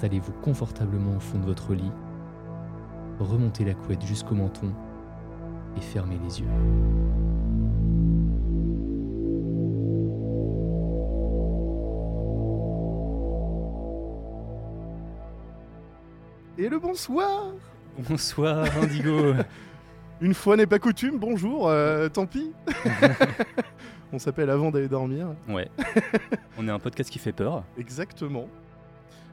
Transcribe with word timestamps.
Installez-vous 0.00 0.32
confortablement 0.40 1.14
au 1.14 1.20
fond 1.20 1.38
de 1.38 1.44
votre 1.44 1.74
lit, 1.74 1.92
remontez 3.18 3.66
la 3.66 3.74
couette 3.74 4.02
jusqu'au 4.06 4.34
menton 4.34 4.72
et 5.76 5.80
fermez 5.82 6.18
les 6.24 6.40
yeux. 6.40 6.46
Et 16.56 16.70
le 16.70 16.78
bonsoir 16.78 17.52
Bonsoir 18.08 18.64
Indigo 18.82 19.34
Une 20.22 20.32
fois 20.32 20.56
n'est 20.56 20.66
pas 20.66 20.78
coutume, 20.78 21.18
bonjour, 21.18 21.68
euh, 21.68 22.08
tant 22.08 22.24
pis. 22.24 22.54
On 24.14 24.18
s'appelle 24.18 24.48
avant 24.48 24.70
d'aller 24.70 24.88
dormir. 24.88 25.34
Ouais. 25.46 25.68
On 26.58 26.66
est 26.66 26.70
un 26.70 26.78
podcast 26.78 27.10
qui 27.10 27.18
fait 27.18 27.32
peur. 27.32 27.64
Exactement. 27.76 28.48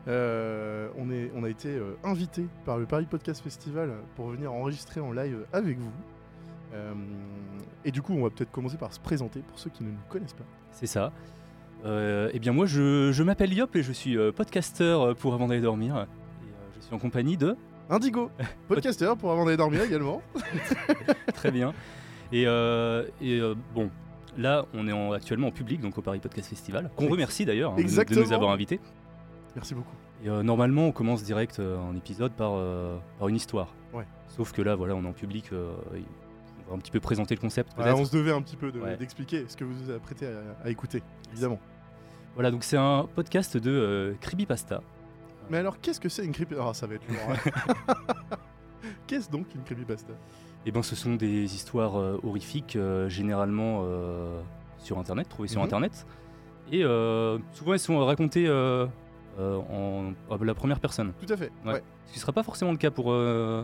Euh, 0.07 0.87
on, 0.97 1.11
est, 1.11 1.31
on 1.35 1.43
a 1.43 1.49
été 1.49 1.69
euh, 1.69 1.97
invité 2.03 2.45
par 2.65 2.77
le 2.77 2.85
Paris 2.85 3.07
Podcast 3.09 3.43
Festival 3.43 3.91
pour 4.15 4.29
venir 4.29 4.53
enregistrer 4.53 5.01
en 5.01 5.11
live 5.11 5.45
avec 5.51 5.77
vous. 5.77 5.91
Euh, 6.73 6.93
et 7.83 7.91
du 7.91 8.01
coup, 8.01 8.13
on 8.13 8.23
va 8.23 8.29
peut-être 8.29 8.51
commencer 8.51 8.77
par 8.77 8.93
se 8.93 8.99
présenter 8.99 9.41
pour 9.41 9.59
ceux 9.59 9.69
qui 9.69 9.83
ne 9.83 9.89
nous 9.89 9.97
connaissent 10.09 10.33
pas. 10.33 10.45
C'est 10.71 10.87
ça. 10.87 11.11
Euh, 11.85 12.31
eh 12.33 12.39
bien 12.39 12.53
moi 12.53 12.65
je, 12.65 13.11
je 13.11 13.21
m'appelle 13.21 13.53
Yop 13.53 13.75
et 13.75 13.83
je 13.83 13.91
suis 13.91 14.17
podcasteur 14.35 15.15
pour 15.15 15.33
avant 15.33 15.47
d'aller 15.47 15.61
dormir. 15.61 15.97
Et, 15.97 16.47
je 16.79 16.85
suis 16.85 16.95
en 16.95 16.99
compagnie 16.99 17.37
de... 17.37 17.55
Indigo, 17.89 18.31
podcaster 18.67 19.13
pour 19.17 19.31
avant 19.31 19.45
d'aller 19.45 19.57
dormir 19.57 19.83
également. 19.83 20.21
Très 21.35 21.51
bien. 21.51 21.73
Et, 22.31 22.43
et, 22.43 23.41
bon, 23.75 23.91
là 24.37 24.65
on 24.73 24.87
est 24.87 24.91
en- 24.91 25.11
actuellement 25.11 25.47
en 25.47 25.51
public, 25.51 25.81
donc 25.81 25.97
au 25.97 26.01
Paris 26.01 26.19
Podcast 26.19 26.49
Festival, 26.49 26.89
qu'on 26.95 27.09
remercie 27.09 27.45
d'ailleurs 27.45 27.73
hein, 27.73 27.77
de 27.77 27.83
de, 27.83 28.19
nous 28.21 28.33
avoir 28.33 28.51
invités. 28.51 28.79
Merci 29.55 29.75
beaucoup. 29.75 29.95
Et 30.23 30.29
euh, 30.29 30.41
normalement 30.43 30.87
on 30.87 30.91
commence 30.91 31.23
direct 31.23 31.59
euh, 31.59 31.77
un 31.79 31.95
épisode 31.95 32.31
par, 32.33 32.51
euh, 32.55 32.97
par 33.19 33.27
une 33.27 33.35
histoire. 33.35 33.67
Ouais. 33.93 34.05
Sauf 34.27 34.51
que 34.51 34.61
là 34.61 34.75
voilà 34.75 34.95
on 34.95 35.03
est 35.03 35.07
en 35.07 35.13
public, 35.13 35.49
euh, 35.53 35.73
on 36.67 36.71
va 36.71 36.75
un 36.75 36.79
petit 36.79 36.91
peu 36.91 36.99
présenter 36.99 37.35
le 37.35 37.39
concept 37.41 37.71
on 37.77 38.03
se 38.05 38.15
devait 38.15 38.31
un 38.31 38.41
petit 38.41 38.55
peu 38.57 38.71
de- 38.71 38.79
Ouais. 38.79 38.97
d'expliquer 38.97 39.45
ce 39.47 39.55
que 39.55 39.63
vous 39.63 39.73
vous 39.85 39.91
apprêtez 39.91 40.25
à, 40.27 40.65
à 40.65 40.69
écouter, 40.69 41.03
évidemment. 41.31 41.59
Voilà 42.35 42.51
donc 42.51 42.63
c'est 42.63 42.77
un 42.77 43.07
podcast 43.15 43.57
de 43.57 43.71
euh, 43.71 44.13
Creepypasta. 44.21 44.81
Mais 45.49 45.59
alors, 45.59 45.79
qu'est-ce 45.79 46.01
que 46.01 46.09
c'est 46.09 46.25
une 46.25 46.33
creepypasta 46.33 46.67
Ah, 46.69 46.73
ça 46.73 46.87
va 46.87 46.95
être 46.95 47.07
lourd. 47.07 47.17
hein. 47.29 47.93
Qu'est-ce 49.07 49.29
donc 49.29 49.45
une 49.55 49.63
creepypasta? 49.63 50.13
Et 50.65 50.71
ben 50.71 50.81
ce 50.83 50.95
sont 50.95 51.15
des 51.15 51.55
histoires 51.55 51.97
euh, 51.97 52.19
horrifiques 52.23 52.75
euh, 52.75 53.07
généralement 53.07 53.81
euh, 53.85 54.41
sur 54.77 54.99
internet, 54.99 55.29
trouvées 55.29 55.47
sur 55.47 55.61
Mhm. 55.61 55.65
internet. 55.65 56.05
Et 56.71 56.83
euh, 56.83 57.39
souvent 57.53 57.73
elles 57.73 57.79
sont 57.79 57.97
racontées 58.05 58.45
euh, 59.39 59.57
en 59.57 60.13
à 60.33 60.43
la 60.43 60.53
première 60.53 60.79
personne. 60.79 61.13
Tout 61.25 61.31
à 61.33 61.37
fait. 61.37 61.51
Ouais. 61.65 61.73
Ouais. 61.73 61.83
Ce 62.05 62.13
qui 62.13 62.17
ne 62.19 62.21
sera 62.21 62.31
pas 62.33 62.43
forcément 62.43 62.71
le 62.71 62.77
cas 62.77 62.91
pour 62.91 63.11
euh, 63.11 63.63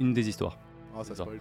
une 0.00 0.12
des 0.12 0.28
histoires. 0.28 0.58
Ah, 0.94 0.98
ça 0.98 1.04
C'est 1.10 1.14
ça. 1.16 1.22
spoil. 1.24 1.40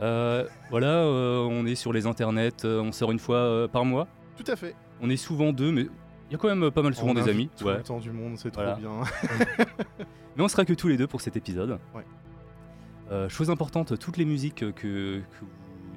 Euh, 0.00 0.46
voilà, 0.70 0.88
euh, 0.88 1.38
on 1.50 1.64
est 1.66 1.74
sur 1.76 1.92
les 1.92 2.06
internets, 2.06 2.64
euh, 2.64 2.80
on 2.80 2.90
sort 2.92 3.12
une 3.12 3.18
fois 3.18 3.36
euh, 3.36 3.68
par 3.68 3.84
mois. 3.84 4.08
Tout 4.36 4.50
à 4.50 4.56
fait. 4.56 4.74
On 5.00 5.08
est 5.10 5.16
souvent 5.16 5.52
deux, 5.52 5.70
mais 5.70 5.82
il 5.82 6.32
y 6.32 6.34
a 6.34 6.38
quand 6.38 6.48
même 6.54 6.70
pas 6.70 6.82
mal 6.82 6.94
souvent 6.94 7.10
On 7.12 7.14
des 7.14 7.28
amis. 7.28 7.48
Tout 7.56 7.66
Ouais. 7.66 7.76
le 7.76 7.82
temps 7.82 7.98
du 8.00 8.10
monde, 8.10 8.36
c'est 8.36 8.52
Voilà. 8.54 8.72
trop 8.72 8.80
bien. 8.80 8.90
Mais 10.36 10.42
on 10.42 10.48
sera 10.48 10.64
que 10.64 10.72
tous 10.72 10.88
les 10.88 10.96
deux 10.96 11.06
pour 11.06 11.20
cet 11.20 11.36
épisode. 11.36 11.78
Ouais. 11.94 12.04
Euh, 13.10 13.28
chose 13.28 13.50
importante, 13.50 13.98
toutes 13.98 14.16
les 14.16 14.24
musiques 14.24 14.56
que, 14.56 15.20
que 15.20 15.20
vous- 15.40 15.48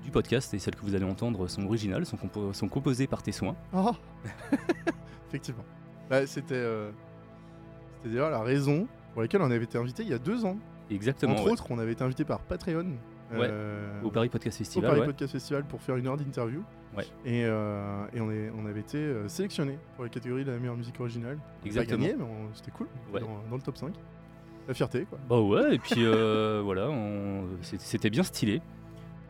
du 0.04 0.12
podcast 0.12 0.54
et 0.54 0.60
celles 0.60 0.76
que 0.76 0.82
vous 0.82 0.94
allez 0.94 1.06
entendre 1.06 1.48
sont 1.48 1.64
originales, 1.66 2.06
sont, 2.06 2.18
compo- 2.18 2.54
sont 2.54 2.68
composées 2.68 3.08
par 3.08 3.24
tes 3.24 3.32
soins. 3.32 3.56
Ah. 3.74 3.94
Effectivement. 5.30 5.64
Bah, 6.10 6.26
c'était 6.28 6.56
euh, 6.56 6.92
c'était 7.98 8.10
d'ailleurs 8.16 8.30
la 8.32 8.42
raison 8.42 8.88
pour 9.14 9.22
laquelle 9.22 9.42
on 9.42 9.52
avait 9.52 9.64
été 9.64 9.78
invité 9.78 10.04
il 10.04 10.10
y 10.10 10.14
a 10.14 10.20
deux 10.20 10.46
ans. 10.46 10.58
Exactement. 10.92 11.34
Entre 11.34 11.46
ouais. 11.46 11.52
autres, 11.52 11.66
on 11.72 11.80
avait 11.80 11.94
été 11.94 12.04
invité 12.04 12.26
par 12.26 12.40
Patreon. 12.40 12.86
Ouais, 13.32 13.48
euh, 13.50 14.02
Au 14.04 14.12
Paris 14.12 14.30
Podcast 14.30 14.58
au 14.58 14.64
Festival. 14.64 14.90
Paris 14.90 15.00
ouais. 15.02 15.06
Podcast 15.08 15.32
Festival 15.32 15.64
pour 15.66 15.82
faire 15.82 15.96
une 15.96 16.06
heure 16.08 16.16
d'interview. 16.18 16.62
Ouais. 16.96 17.06
Et, 17.26 17.44
euh, 17.44 18.06
et 18.14 18.22
on, 18.22 18.30
est, 18.32 18.52
on 18.56 18.68
avait 18.68 18.82
été 18.82 18.98
euh, 19.00 19.28
sélectionné 19.28 19.80
pour 19.96 20.04
la 20.04 20.10
catégorie 20.12 20.46
de 20.46 20.52
la 20.52 20.60
meilleure 20.60 20.78
musique 20.78 21.00
originale. 21.00 21.40
On 21.42 21.64
a 21.64 21.66
Exactement. 21.66 22.04
Gagné, 22.06 22.16
mais 22.18 22.24
on- 22.24 22.54
c'était 22.54 22.70
cool. 22.72 22.88
Dans, 23.12 23.20
dans 23.50 23.56
le 23.56 23.62
top 23.62 23.78
5. 23.78 23.94
La 24.68 24.74
fierté, 24.76 25.06
quoi. 25.06 25.18
Bah 25.28 25.40
ouais, 25.42 25.76
et 25.76 25.80
puis 25.80 26.06
euh, 26.06 26.62
voilà, 26.64 26.88
on- 26.90 27.46
c'était 27.62 28.10
bien 28.12 28.24
stylé. 28.24 28.62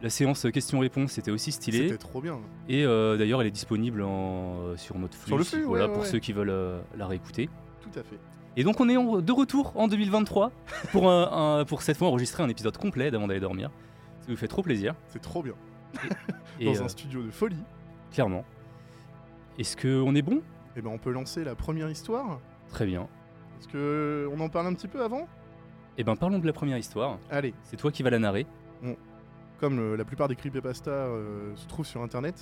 La 0.06 0.12
séance 0.12 0.46
questions-réponses 0.54 1.14
c'était 1.14 1.32
aussi 1.32 1.52
stylé. 1.52 1.88
C'était 1.90 1.98
trop 1.98 2.22
bien. 2.22 2.40
Et 2.70 2.86
euh, 2.86 3.18
d'ailleurs, 3.18 3.42
elle 3.42 3.48
est 3.48 3.52
disponible 3.52 4.04
en- 4.04 4.60
euh, 4.60 4.78
sur 4.78 5.00
notre 5.00 5.16
flux. 5.18 5.30
Sur 5.30 5.38
le 5.40 5.44
flux, 5.44 5.64
voilà, 5.64 5.88
ouais, 5.88 5.94
pour 5.94 6.04
ouais. 6.04 6.08
ceux 6.08 6.20
qui 6.20 6.32
veulent 6.32 6.52
euh, 6.52 6.80
la 6.96 7.08
réécouter. 7.08 7.50
Tout 7.82 7.90
à 8.00 8.04
fait. 8.04 8.20
Et 8.56 8.64
donc, 8.64 8.80
on 8.80 8.88
est 8.88 8.98
en- 8.98 9.20
de 9.20 9.32
retour 9.32 9.72
en 9.76 9.88
2023 9.88 10.52
pour, 10.92 11.10
un- 11.10 11.60
un- 11.62 11.66
pour 11.66 11.82
cette 11.82 11.98
fois 11.98 12.10
enregistrer 12.10 12.44
un 12.44 12.50
épisode 12.50 12.78
complet 12.78 13.10
d'avant 13.10 13.26
d'aller 13.28 13.40
dormir. 13.40 13.72
Ça 14.22 14.28
nous 14.30 14.38
fait 14.38 14.48
trop 14.48 14.62
plaisir. 14.62 14.94
C'est 15.08 15.24
trop 15.24 15.42
bien. 15.42 15.56
Et 16.60 16.66
Dans 16.72 16.84
un 16.84 16.88
studio 16.88 17.24
de 17.24 17.32
folie. 17.32 17.64
clairement. 18.12 18.46
Est-ce 19.58 19.76
qu'on 19.76 20.14
est 20.14 20.22
bon? 20.22 20.44
Et 20.78 20.84
ben 20.84 20.92
on 20.94 21.00
peut 21.00 21.12
lancer 21.12 21.44
la 21.44 21.56
première 21.56 21.90
histoire. 21.90 22.40
Très 22.70 22.86
bien. 22.86 23.08
Est-ce 23.60 23.68
que 23.70 24.30
on 24.32 24.40
en 24.40 24.50
parle 24.50 24.68
un 24.68 24.74
petit 24.76 24.88
peu 24.88 25.02
avant? 25.04 25.28
Eh 25.98 26.04
ben, 26.04 26.16
parlons 26.16 26.38
de 26.38 26.46
la 26.46 26.54
première 26.54 26.78
histoire. 26.78 27.18
Allez, 27.32 27.56
C'est 27.64 27.78
toi 27.78 27.92
qui 27.92 28.04
vas 28.04 28.12
la 28.12 28.20
narrer. 28.20 28.46
Comme 29.60 29.80
euh, 29.80 29.96
la 29.98 30.06
plupart 30.06 30.28
des 30.28 30.36
creepypasta 30.36 30.90
euh, 30.92 31.56
se 31.56 31.68
trouvent 31.68 31.86
sur 31.86 32.02
internet, 32.02 32.36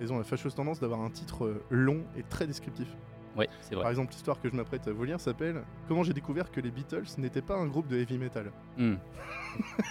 ils 0.00 0.12
ont 0.12 0.18
la 0.18 0.24
fâcheuse 0.24 0.54
tendance 0.54 0.78
d'avoir 0.80 1.00
un 1.00 1.10
titre 1.10 1.44
euh, 1.44 1.62
long 1.70 2.02
et 2.16 2.22
très 2.22 2.46
descriptif. 2.46 2.88
Ouais, 3.36 3.48
c'est 3.60 3.70
Par 3.74 3.80
vrai. 3.82 3.90
exemple, 3.90 4.12
l'histoire 4.12 4.40
que 4.40 4.48
je 4.48 4.54
m'apprête 4.56 4.86
à 4.88 4.92
vous 4.92 5.04
lire 5.04 5.20
s'appelle 5.20 5.62
Comment 5.86 6.02
j'ai 6.02 6.12
découvert 6.12 6.50
que 6.50 6.60
les 6.60 6.70
Beatles 6.70 7.04
n'étaient 7.18 7.42
pas 7.42 7.56
un 7.56 7.66
groupe 7.66 7.86
de 7.88 7.96
heavy 7.96 8.18
metal? 8.18 8.50
Hmm. 8.76 8.94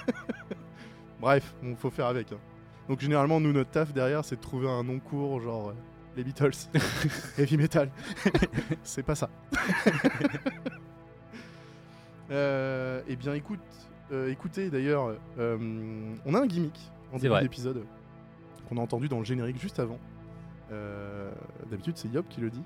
Bref, 1.22 1.54
il 1.64 1.76
faut 1.76 1.90
faire 1.90 2.08
avec. 2.08 2.32
hein. 2.32 2.38
Donc 2.90 3.00
généralement, 3.00 3.40
nous, 3.40 3.52
notre 3.54 3.72
taf 3.72 3.94
derrière, 3.94 4.24
c'est 4.26 4.36
de 4.38 4.42
trouver 4.42 4.70
un 4.70 4.84
nom 4.84 5.00
court, 5.00 5.40
genre 5.42 5.70
euh, 5.70 5.74
les 6.16 6.24
Beatles, 6.24 6.52
heavy 7.38 7.58
metal. 7.58 7.90
c'est 8.84 9.04
pas 9.04 9.16
ça. 9.16 9.30
Eh 12.30 13.16
bien, 13.16 13.34
écoute, 13.34 13.60
euh, 14.12 14.32
écoutez, 14.32 14.70
d'ailleurs, 14.70 15.14
euh, 15.40 15.58
on 16.26 16.34
a 16.34 16.40
un 16.42 16.46
gimmick 16.48 16.80
en 17.14 17.18
début 17.18 17.40
d'épisode 17.42 17.84
qu'on 18.70 18.78
a 18.78 18.82
entendu 18.82 19.08
dans 19.08 19.20
le 19.20 19.26
générique 19.26 19.60
juste 19.60 19.80
avant. 19.80 20.00
Euh, 20.72 21.32
D'habitude, 21.70 21.96
c'est 21.98 22.10
Yop 22.10 22.28
qui 22.30 22.42
le 22.42 22.50
dit. 22.50 22.64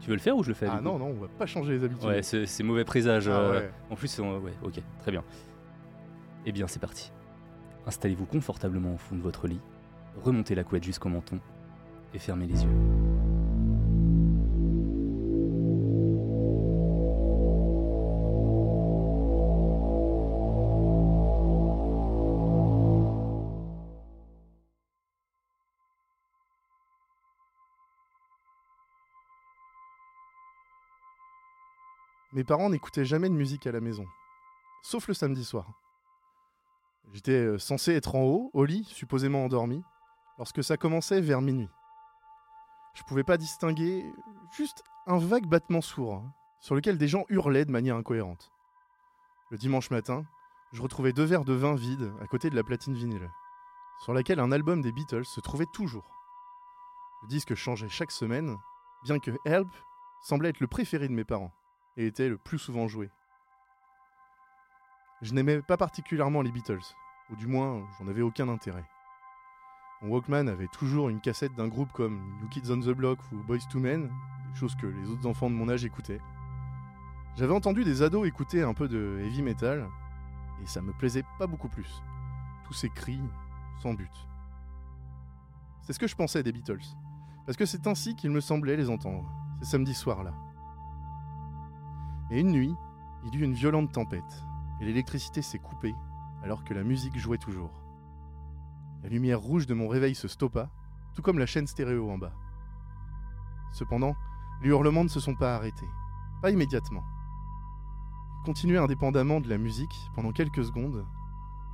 Tu 0.00 0.08
veux 0.08 0.14
le 0.16 0.20
faire 0.20 0.36
ou 0.36 0.42
je 0.42 0.48
le 0.48 0.54
fais 0.54 0.66
Ah 0.70 0.80
non, 0.82 0.98
non, 0.98 1.06
on 1.06 1.20
va 1.20 1.28
pas 1.28 1.46
changer 1.46 1.72
les 1.72 1.84
habitudes. 1.84 2.04
Ouais, 2.08 2.22
c'est 2.22 2.62
mauvais 2.62 2.84
présage. 2.84 3.28
Ah 3.28 3.32
euh, 3.38 3.60
ouais. 3.60 3.70
En 3.90 3.94
plus, 3.96 4.18
on- 4.18 4.38
ouais, 4.40 4.52
ok, 4.62 4.80
très 5.00 5.10
bien. 5.10 5.22
Eh 6.44 6.52
bien, 6.52 6.66
c'est 6.66 6.80
parti. 6.80 7.12
Installez-vous 7.86 8.26
confortablement 8.26 8.94
au 8.94 8.98
fond 8.98 9.14
de 9.16 9.22
votre 9.22 9.46
lit, 9.46 9.60
remontez 10.22 10.54
la 10.54 10.64
couette 10.64 10.84
jusqu'au 10.84 11.08
menton 11.08 11.38
et 12.14 12.18
fermez 12.18 12.46
les 12.46 12.62
yeux. 12.64 12.70
Mes 32.36 32.44
parents 32.44 32.68
n'écoutaient 32.68 33.06
jamais 33.06 33.30
de 33.30 33.34
musique 33.34 33.66
à 33.66 33.72
la 33.72 33.80
maison, 33.80 34.06
sauf 34.82 35.08
le 35.08 35.14
samedi 35.14 35.42
soir. 35.42 35.72
J'étais 37.14 37.32
euh, 37.32 37.58
censé 37.58 37.94
être 37.94 38.14
en 38.14 38.24
haut, 38.24 38.50
au 38.52 38.66
lit, 38.66 38.84
supposément 38.84 39.42
endormi, 39.42 39.82
lorsque 40.36 40.62
ça 40.62 40.76
commençait 40.76 41.22
vers 41.22 41.40
minuit. 41.40 41.70
Je 42.92 43.02
pouvais 43.04 43.24
pas 43.24 43.38
distinguer 43.38 44.04
juste 44.54 44.84
un 45.06 45.16
vague 45.16 45.46
battement 45.46 45.80
sourd, 45.80 46.16
hein, 46.16 46.34
sur 46.60 46.74
lequel 46.74 46.98
des 46.98 47.08
gens 47.08 47.24
hurlaient 47.30 47.64
de 47.64 47.72
manière 47.72 47.96
incohérente. 47.96 48.52
Le 49.50 49.56
dimanche 49.56 49.90
matin, 49.90 50.26
je 50.72 50.82
retrouvais 50.82 51.14
deux 51.14 51.24
verres 51.24 51.46
de 51.46 51.54
vin 51.54 51.74
vides 51.74 52.12
à 52.20 52.26
côté 52.26 52.50
de 52.50 52.56
la 52.56 52.64
platine 52.64 52.92
vinyle, 52.92 53.30
sur 54.04 54.12
laquelle 54.12 54.40
un 54.40 54.52
album 54.52 54.82
des 54.82 54.92
Beatles 54.92 55.24
se 55.24 55.40
trouvait 55.40 55.64
toujours. 55.72 56.10
Le 57.22 57.28
disque 57.28 57.54
changeait 57.54 57.88
chaque 57.88 58.12
semaine, 58.12 58.58
bien 59.04 59.20
que 59.20 59.30
Help 59.46 59.74
semblait 60.20 60.50
être 60.50 60.60
le 60.60 60.66
préféré 60.66 61.08
de 61.08 61.14
mes 61.14 61.24
parents 61.24 61.54
et 61.96 62.06
était 62.06 62.28
le 62.28 62.38
plus 62.38 62.58
souvent 62.58 62.88
joué. 62.88 63.10
Je 65.22 65.32
n'aimais 65.32 65.62
pas 65.62 65.76
particulièrement 65.76 66.42
les 66.42 66.52
Beatles, 66.52 66.94
ou 67.30 67.36
du 67.36 67.46
moins 67.46 67.86
j'en 67.98 68.08
avais 68.08 68.22
aucun 68.22 68.48
intérêt. 68.48 68.84
Mon 70.02 70.10
Walkman 70.10 70.48
avait 70.48 70.68
toujours 70.68 71.08
une 71.08 71.22
cassette 71.22 71.54
d'un 71.54 71.68
groupe 71.68 71.90
comme 71.92 72.20
New 72.40 72.48
Kids 72.48 72.70
on 72.70 72.80
the 72.80 72.90
Block 72.90 73.18
ou 73.32 73.36
Boys 73.44 73.66
to 73.70 73.80
Men, 73.80 74.10
des 74.52 74.58
choses 74.58 74.76
que 74.76 74.86
les 74.86 75.08
autres 75.08 75.26
enfants 75.26 75.48
de 75.48 75.54
mon 75.54 75.70
âge 75.70 75.86
écoutaient. 75.86 76.20
J'avais 77.36 77.54
entendu 77.54 77.82
des 77.82 78.02
ados 78.02 78.26
écouter 78.26 78.62
un 78.62 78.74
peu 78.74 78.88
de 78.88 79.20
heavy 79.22 79.42
metal, 79.42 79.88
et 80.62 80.66
ça 80.66 80.82
me 80.82 80.92
plaisait 80.92 81.24
pas 81.38 81.46
beaucoup 81.46 81.68
plus. 81.68 82.02
Tous 82.66 82.74
ces 82.74 82.90
cris, 82.90 83.20
sans 83.82 83.94
but. 83.94 84.12
C'est 85.82 85.94
ce 85.94 85.98
que 85.98 86.08
je 86.08 86.16
pensais 86.16 86.42
des 86.42 86.52
Beatles, 86.52 86.84
parce 87.46 87.56
que 87.56 87.64
c'est 87.64 87.86
ainsi 87.86 88.16
qu'il 88.16 88.30
me 88.30 88.40
semblait 88.40 88.76
les 88.76 88.90
entendre, 88.90 89.26
ces 89.60 89.70
samedis 89.70 89.94
soirs-là. 89.94 90.34
Et 92.30 92.40
une 92.40 92.50
nuit, 92.50 92.74
il 93.24 93.34
y 93.34 93.38
eut 93.38 93.44
une 93.44 93.54
violente 93.54 93.92
tempête, 93.92 94.44
et 94.80 94.84
l'électricité 94.84 95.42
s'est 95.42 95.58
coupée 95.58 95.94
alors 96.42 96.64
que 96.64 96.74
la 96.74 96.84
musique 96.84 97.18
jouait 97.18 97.38
toujours. 97.38 97.70
La 99.02 99.08
lumière 99.08 99.40
rouge 99.40 99.66
de 99.66 99.74
mon 99.74 99.88
réveil 99.88 100.14
se 100.14 100.28
stoppa, 100.28 100.70
tout 101.14 101.22
comme 101.22 101.38
la 101.38 101.46
chaîne 101.46 101.66
stéréo 101.66 102.10
en 102.10 102.18
bas. 102.18 102.34
Cependant, 103.72 104.14
les 104.62 104.68
hurlements 104.68 105.04
ne 105.04 105.08
se 105.08 105.20
sont 105.20 105.34
pas 105.34 105.56
arrêtés, 105.56 105.88
pas 106.42 106.50
immédiatement. 106.50 107.02
Ils 108.40 108.46
continuaient 108.46 108.78
indépendamment 108.78 109.40
de 109.40 109.48
la 109.48 109.58
musique 109.58 109.94
pendant 110.14 110.32
quelques 110.32 110.64
secondes, 110.64 111.04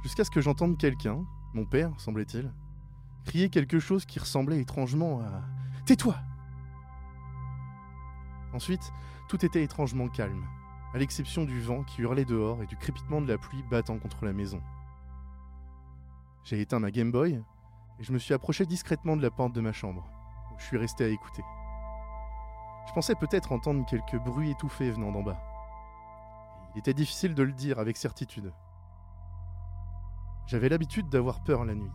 jusqu'à 0.03 0.25
ce 0.25 0.31
que 0.31 0.41
j'entende 0.41 0.79
quelqu'un, 0.79 1.25
mon 1.55 1.65
père 1.65 1.93
semblait-il, 1.99 2.53
crier 3.25 3.51
quelque 3.51 3.79
chose 3.79 4.05
qui 4.05 4.19
ressemblait 4.19 4.61
étrangement 4.61 5.21
à 5.21 5.43
Tais-toi 5.85 6.17
Ensuite, 8.55 8.93
tout 9.29 9.45
était 9.45 9.63
étrangement 9.63 10.09
calme, 10.09 10.45
à 10.95 10.99
l'exception 10.99 11.45
du 11.45 11.61
vent 11.61 11.83
qui 11.85 12.03
hurlait 12.03 12.25
dehors 12.25 12.63
et 12.63 12.67
du 12.67 12.77
crépitement 12.77 13.21
de 13.21 13.29
la 13.29 13.39
pluie 13.39 13.63
battant 13.71 13.99
contre 13.99 14.25
la 14.25 14.33
maison. 14.33 14.61
J'ai 16.45 16.61
éteint 16.61 16.81
ma 16.81 16.91
Game 16.91 17.13
Boy 17.13 17.43
et 17.99 18.03
je 18.03 18.13
me 18.13 18.19
suis 18.19 18.35
approché 18.35 18.67
discrètement 18.67 19.17
de 19.17 19.23
la 19.23 19.31
porte 19.31 19.53
de 19.53 19.61
ma 19.61 19.73
chambre, 19.73 20.05
où 20.53 20.59
je 20.59 20.65
suis 20.65 20.77
resté 20.77 21.05
à 21.05 21.09
écouter. 21.09 21.43
Je 22.89 22.93
pensais 22.93 23.15
peut-être 23.15 23.53
entendre 23.53 23.87
quelques 23.87 24.19
bruits 24.19 24.51
étouffés 24.51 24.91
venant 24.91 25.13
d'en 25.13 25.23
bas. 25.23 25.41
Il 26.75 26.81
était 26.81 26.95
difficile 26.95 27.35
de 27.35 27.43
le 27.43 27.53
dire 27.53 27.79
avec 27.79 27.97
certitude. 27.97 28.53
J'avais 30.47 30.69
l'habitude 30.69 31.09
d'avoir 31.09 31.43
peur 31.43 31.65
la 31.65 31.75
nuit. 31.75 31.93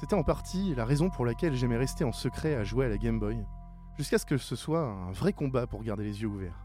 C'était 0.00 0.14
en 0.14 0.24
partie 0.24 0.74
la 0.74 0.84
raison 0.84 1.10
pour 1.10 1.26
laquelle 1.26 1.54
j'aimais 1.54 1.76
rester 1.76 2.02
en 2.04 2.12
secret 2.12 2.54
à 2.54 2.64
jouer 2.64 2.86
à 2.86 2.88
la 2.88 2.98
Game 2.98 3.20
Boy, 3.20 3.44
jusqu'à 3.98 4.18
ce 4.18 4.26
que 4.26 4.38
ce 4.38 4.56
soit 4.56 4.84
un 4.84 5.12
vrai 5.12 5.32
combat 5.32 5.66
pour 5.66 5.82
garder 5.82 6.04
les 6.04 6.22
yeux 6.22 6.28
ouverts. 6.28 6.64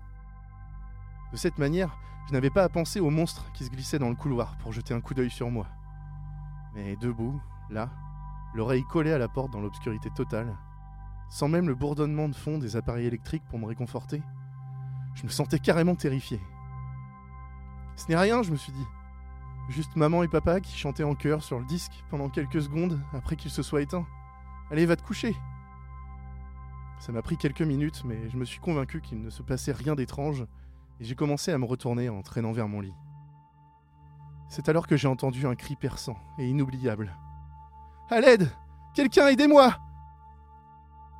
De 1.32 1.38
cette 1.38 1.58
manière, 1.58 1.98
je 2.28 2.34
n'avais 2.34 2.50
pas 2.50 2.64
à 2.64 2.70
penser 2.70 3.00
au 3.00 3.10
monstre 3.10 3.52
qui 3.54 3.66
se 3.66 3.70
glissait 3.70 4.00
dans 4.00 4.10
le 4.10 4.16
couloir 4.16 4.58
pour 4.58 4.74
jeter 4.74 4.94
un 4.94 5.02
coup 5.02 5.14
d'œil 5.14 5.30
sur 5.30 5.50
moi. 5.50 5.68
Mais 6.74 6.96
debout, 6.98 7.42
là, 7.70 7.90
l'oreille 8.54 8.84
collée 8.84 9.14
à 9.14 9.18
la 9.18 9.28
porte 9.28 9.52
dans 9.52 9.62
l'obscurité 9.62 10.10
totale, 10.10 10.56
sans 11.30 11.48
même 11.48 11.68
le 11.68 11.76
bourdonnement 11.76 12.30
de 12.30 12.36
fond 12.36 12.58
des 12.58 12.76
appareils 12.76 13.06
électriques 13.06 13.46
pour 13.50 13.60
me 13.60 13.66
réconforter, 13.66 14.22
je 15.16 15.24
me 15.24 15.30
sentais 15.30 15.60
carrément 15.60 15.96
terrifié. 15.96 16.40
Ce 17.96 18.08
n'est 18.08 18.18
rien, 18.18 18.44
je 18.44 18.52
me 18.52 18.58
suis 18.58 18.72
dit. 18.72 18.86
Juste 19.70 19.96
maman 19.96 20.24
et 20.24 20.28
papa 20.28 20.62
qui 20.62 20.78
chantaient 20.78 21.04
en 21.04 21.16
chœur 21.16 21.44
sur 21.44 21.60
le 21.60 21.66
disque 21.66 22.04
pendant 22.10 22.30
quelques 22.30 22.62
secondes 22.62 23.02
après 23.14 23.36
qu'il 23.36 23.52
se 23.52 23.64
soit 23.64 23.82
éteint. 23.82 24.06
Allez, 24.72 24.86
va 24.86 24.96
te 24.96 25.02
coucher. 25.02 25.36
Ça 27.00 27.12
m'a 27.12 27.22
pris 27.22 27.38
quelques 27.38 27.62
minutes, 27.62 28.04
mais 28.06 28.30
je 28.30 28.38
me 28.38 28.46
suis 28.46 28.60
convaincu 28.60 29.02
qu'il 29.02 29.22
ne 29.22 29.30
se 29.30 29.44
passait 29.44 29.72
rien 29.72 29.96
d'étrange, 29.96 30.46
et 31.00 31.04
j'ai 31.04 31.16
commencé 31.16 31.52
à 31.52 31.58
me 31.58 31.66
retourner 31.66 32.10
en 32.10 32.22
traînant 32.22 32.52
vers 32.52 32.68
mon 32.68 32.82
lit. 32.82 32.94
C'est 34.50 34.70
alors 34.70 34.88
que 34.88 34.98
j'ai 34.98 35.08
entendu 35.08 35.46
un 35.46 35.56
cri 35.56 35.76
perçant 35.76 36.18
et 36.38 36.48
inoubliable. 36.48 37.16
À 38.10 38.20
l'aide 38.22 38.50
Quelqu'un 38.96 39.28
aidez-moi 39.28 39.78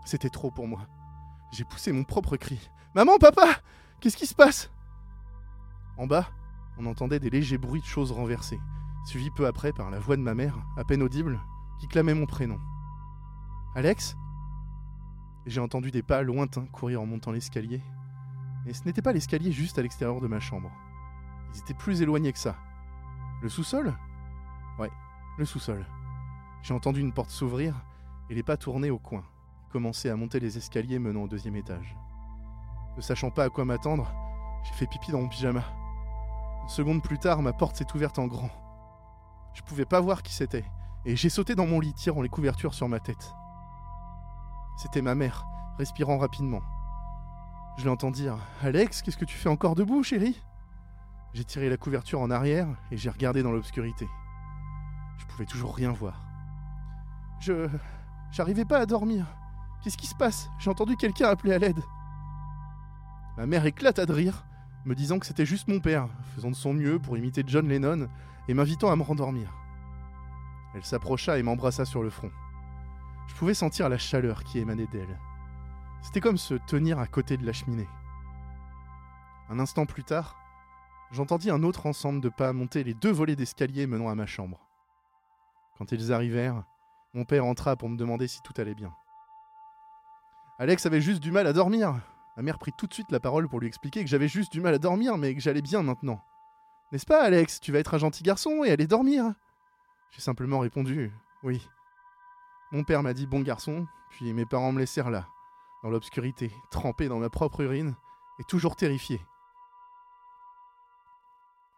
C'était 0.06 0.30
trop 0.30 0.50
pour 0.50 0.68
moi. 0.68 0.88
J'ai 1.52 1.64
poussé 1.64 1.92
mon 1.92 2.04
propre 2.04 2.38
cri. 2.38 2.70
Maman, 2.96 3.18
papa 3.20 3.46
Qu'est-ce 4.00 4.18
qui 4.18 4.26
se 4.26 4.36
passe? 4.36 4.72
En 5.98 6.08
bas, 6.08 6.28
on 6.78 6.86
entendait 6.86 7.20
des 7.20 7.30
légers 7.30 7.58
bruits 7.58 7.82
de 7.82 7.86
choses 7.86 8.12
renversées, 8.12 8.60
suivis 9.06 9.32
peu 9.32 9.48
après 9.48 9.74
par 9.74 9.90
la 9.90 10.00
voix 10.00 10.16
de 10.16 10.22
ma 10.22 10.36
mère, 10.36 10.58
à 10.78 10.84
peine 10.84 11.02
audible, 11.04 11.40
qui 11.80 11.88
clamait 11.88 12.14
mon 12.14 12.26
prénom. 12.26 12.60
Alex 13.76 14.16
J'ai 15.48 15.62
entendu 15.62 15.92
des 15.92 16.04
pas 16.04 16.24
lointains 16.24 16.66
courir 16.66 17.02
en 17.02 17.06
montant 17.06 17.32
l'escalier. 17.32 17.82
Et 18.66 18.74
ce 18.74 18.84
n'était 18.84 19.02
pas 19.02 19.14
l'escalier 19.14 19.54
juste 19.54 19.80
à 19.80 19.82
l'extérieur 19.82 20.20
de 20.20 20.28
ma 20.28 20.42
chambre. 20.42 20.70
Ils 21.54 21.60
étaient 21.60 21.74
plus 21.74 22.02
éloignés 22.02 22.34
que 22.34 22.40
ça. 22.40 22.58
Le 23.42 23.48
sous-sol? 23.48 23.96
Ouais, 24.78 24.92
le 25.38 25.46
sous-sol. 25.46 25.86
J'ai 26.64 26.74
entendu 26.74 27.00
une 27.00 27.14
porte 27.14 27.30
s'ouvrir 27.30 27.74
et 28.30 28.36
les 28.36 28.44
pas 28.44 28.58
tourner 28.58 28.90
au 28.90 29.00
coin, 29.00 29.24
commencer 29.72 30.10
à 30.10 30.18
monter 30.18 30.42
les 30.42 30.58
escaliers 30.58 31.00
menant 31.00 31.22
au 31.22 31.28
deuxième 31.30 31.56
étage. 31.56 31.96
Ne 32.98 33.02
sachant 33.02 33.32
pas 33.32 33.46
à 33.46 33.50
quoi 33.50 33.64
m'attendre, 33.64 34.12
j'ai 34.66 34.74
fait 34.74 34.88
pipi 34.88 35.14
dans 35.14 35.22
mon 35.22 35.30
pyjama. 35.30 35.64
Une 36.64 36.70
seconde 36.70 37.02
plus 37.02 37.20
tard, 37.20 37.42
ma 37.42 37.54
porte 37.54 37.78
s'est 37.78 37.96
ouverte 37.96 38.20
en 38.20 38.28
grand. 38.28 38.52
Je 39.54 39.62
pouvais 39.62 39.86
pas 39.86 40.02
voir 40.02 40.24
qui 40.24 40.34
c'était, 40.34 40.66
et 41.06 41.16
j'ai 41.16 41.30
sauté 41.30 41.56
dans 41.56 41.68
mon 41.68 41.80
lit, 41.80 41.94
tirant 41.94 42.22
les 42.22 42.28
couvertures 42.28 42.74
sur 42.74 42.90
ma 42.90 43.00
tête. 43.00 43.34
C'était 44.78 45.02
ma 45.02 45.16
mère, 45.16 45.44
respirant 45.78 46.20
rapidement. 46.20 46.62
Je 47.78 47.86
l'entends 47.86 48.12
dire 48.12 48.38
Alex, 48.62 49.02
qu'est-ce 49.02 49.18
que 49.18 49.26
tu 49.26 49.36
fais 49.36 49.50
encore 49.50 49.74
debout, 49.74 50.04
chérie? 50.04 50.42
J'ai 51.34 51.44
tiré 51.44 51.70
la 51.70 51.78
couverture 51.78 52.22
en 52.22 52.30
arrière 52.30 52.68
et 52.92 52.98
j'ai 52.98 53.10
regardé 53.10 53.42
dans 53.42 53.52
l'obscurité. 53.52 54.08
Je 55.18 55.26
pouvais 55.26 55.46
toujours 55.46 55.76
rien 55.76 55.92
voir. 55.92 56.22
Je. 57.40 57.68
J'arrivais 58.32 58.66
pas 58.66 58.80
à 58.80 58.86
dormir. 58.86 59.26
Qu'est-ce 59.82 59.98
qui 59.98 60.08
se 60.08 60.16
passe? 60.16 60.50
J'ai 60.60 60.70
entendu 60.70 60.96
quelqu'un 60.96 61.30
appeler 61.30 61.54
à 61.54 61.60
l'aide. 61.60 61.82
Ma 63.38 63.46
mère 63.46 63.66
éclata 63.66 64.06
de 64.06 64.14
rire, 64.14 64.46
me 64.86 64.96
disant 64.96 65.18
que 65.18 65.26
c'était 65.26 65.46
juste 65.46 65.68
mon 65.68 65.80
père, 65.80 66.08
faisant 66.36 66.52
de 66.52 66.56
son 66.56 66.74
mieux 66.74 67.00
pour 67.00 67.18
imiter 67.18 67.44
John 67.46 67.68
Lennon 67.68 68.08
et 68.48 68.54
m'invitant 68.54 68.92
à 68.92 68.96
me 68.96 69.04
rendormir. 69.04 69.54
Elle 70.76 70.84
s'approcha 70.84 71.38
et 71.38 71.44
m'embrassa 71.44 71.86
sur 71.86 72.04
le 72.04 72.10
front. 72.10 72.32
Je 73.28 73.36
pouvais 73.36 73.54
sentir 73.54 73.90
la 73.90 73.98
chaleur 73.98 74.44
qui 74.44 74.60
émanait 74.60 74.88
d'elle. 74.88 75.20
C'était 76.02 76.22
comme 76.22 76.38
se 76.38 76.56
tenir 76.56 77.00
à 77.00 77.08
côté 77.08 77.38
de 77.38 77.46
la 77.46 77.54
cheminée. 77.54 77.88
Un 79.50 79.60
instant 79.60 79.86
plus 79.86 80.04
tard, 80.04 80.38
j'entendis 81.12 81.50
un 81.50 81.64
autre 81.64 81.86
ensemble 81.86 82.22
de 82.22 82.30
pas 82.30 82.54
monter 82.54 82.84
les 82.84 82.94
deux 82.94 83.12
volets 83.12 83.36
d'escalier 83.36 83.88
menant 83.88 84.10
à 84.10 84.16
ma 84.16 84.26
chambre. 84.26 84.60
Quand 85.78 85.92
ils 85.92 86.12
arrivèrent, 86.12 86.64
mon 87.14 87.26
père 87.26 87.46
entra 87.46 87.76
pour 87.76 87.90
me 87.90 87.98
demander 87.98 88.28
si 88.28 88.42
tout 88.42 88.54
allait 88.58 88.76
bien. 88.76 88.94
Alex 90.60 90.86
avait 90.86 91.02
juste 91.02 91.22
du 91.22 91.32
mal 91.32 91.46
à 91.48 91.54
dormir. 91.54 92.00
Ma 92.36 92.44
mère 92.44 92.58
prit 92.58 92.72
tout 92.78 92.88
de 92.88 92.94
suite 92.94 93.12
la 93.12 93.20
parole 93.20 93.48
pour 93.48 93.60
lui 93.60 93.68
expliquer 93.68 94.04
que 94.04 94.10
j'avais 94.10 94.28
juste 94.28 94.52
du 94.52 94.62
mal 94.62 94.74
à 94.74 94.80
dormir, 94.80 95.18
mais 95.18 95.36
que 95.36 95.42
j'allais 95.42 95.62
bien 95.62 95.84
maintenant. 95.84 96.24
N'est-ce 96.92 97.06
pas, 97.06 97.24
Alex? 97.24 97.60
Tu 97.60 97.72
vas 97.72 97.80
être 97.80 97.94
un 97.94 98.00
gentil 98.00 98.24
garçon 98.24 98.64
et 98.64 98.72
aller 98.72 98.88
dormir? 98.88 99.34
J'ai 100.12 100.22
simplement 100.22 100.60
répondu 100.60 101.12
oui. 101.44 101.68
Mon 102.72 102.84
père 102.84 103.02
m'a 103.02 103.14
dit 103.14 103.28
bon 103.28 103.42
garçon, 103.42 103.88
puis 104.10 104.34
mes 104.34 104.46
parents 104.46 104.74
me 104.74 104.80
laissèrent 104.80 105.10
là, 105.10 105.28
dans 105.84 105.90
l'obscurité, 105.90 106.52
trempé 106.70 107.08
dans 107.08 107.20
ma 107.20 107.30
propre 107.30 107.62
urine 107.62 107.96
et 108.40 108.44
toujours 108.44 108.76
terrifié. 108.76 109.22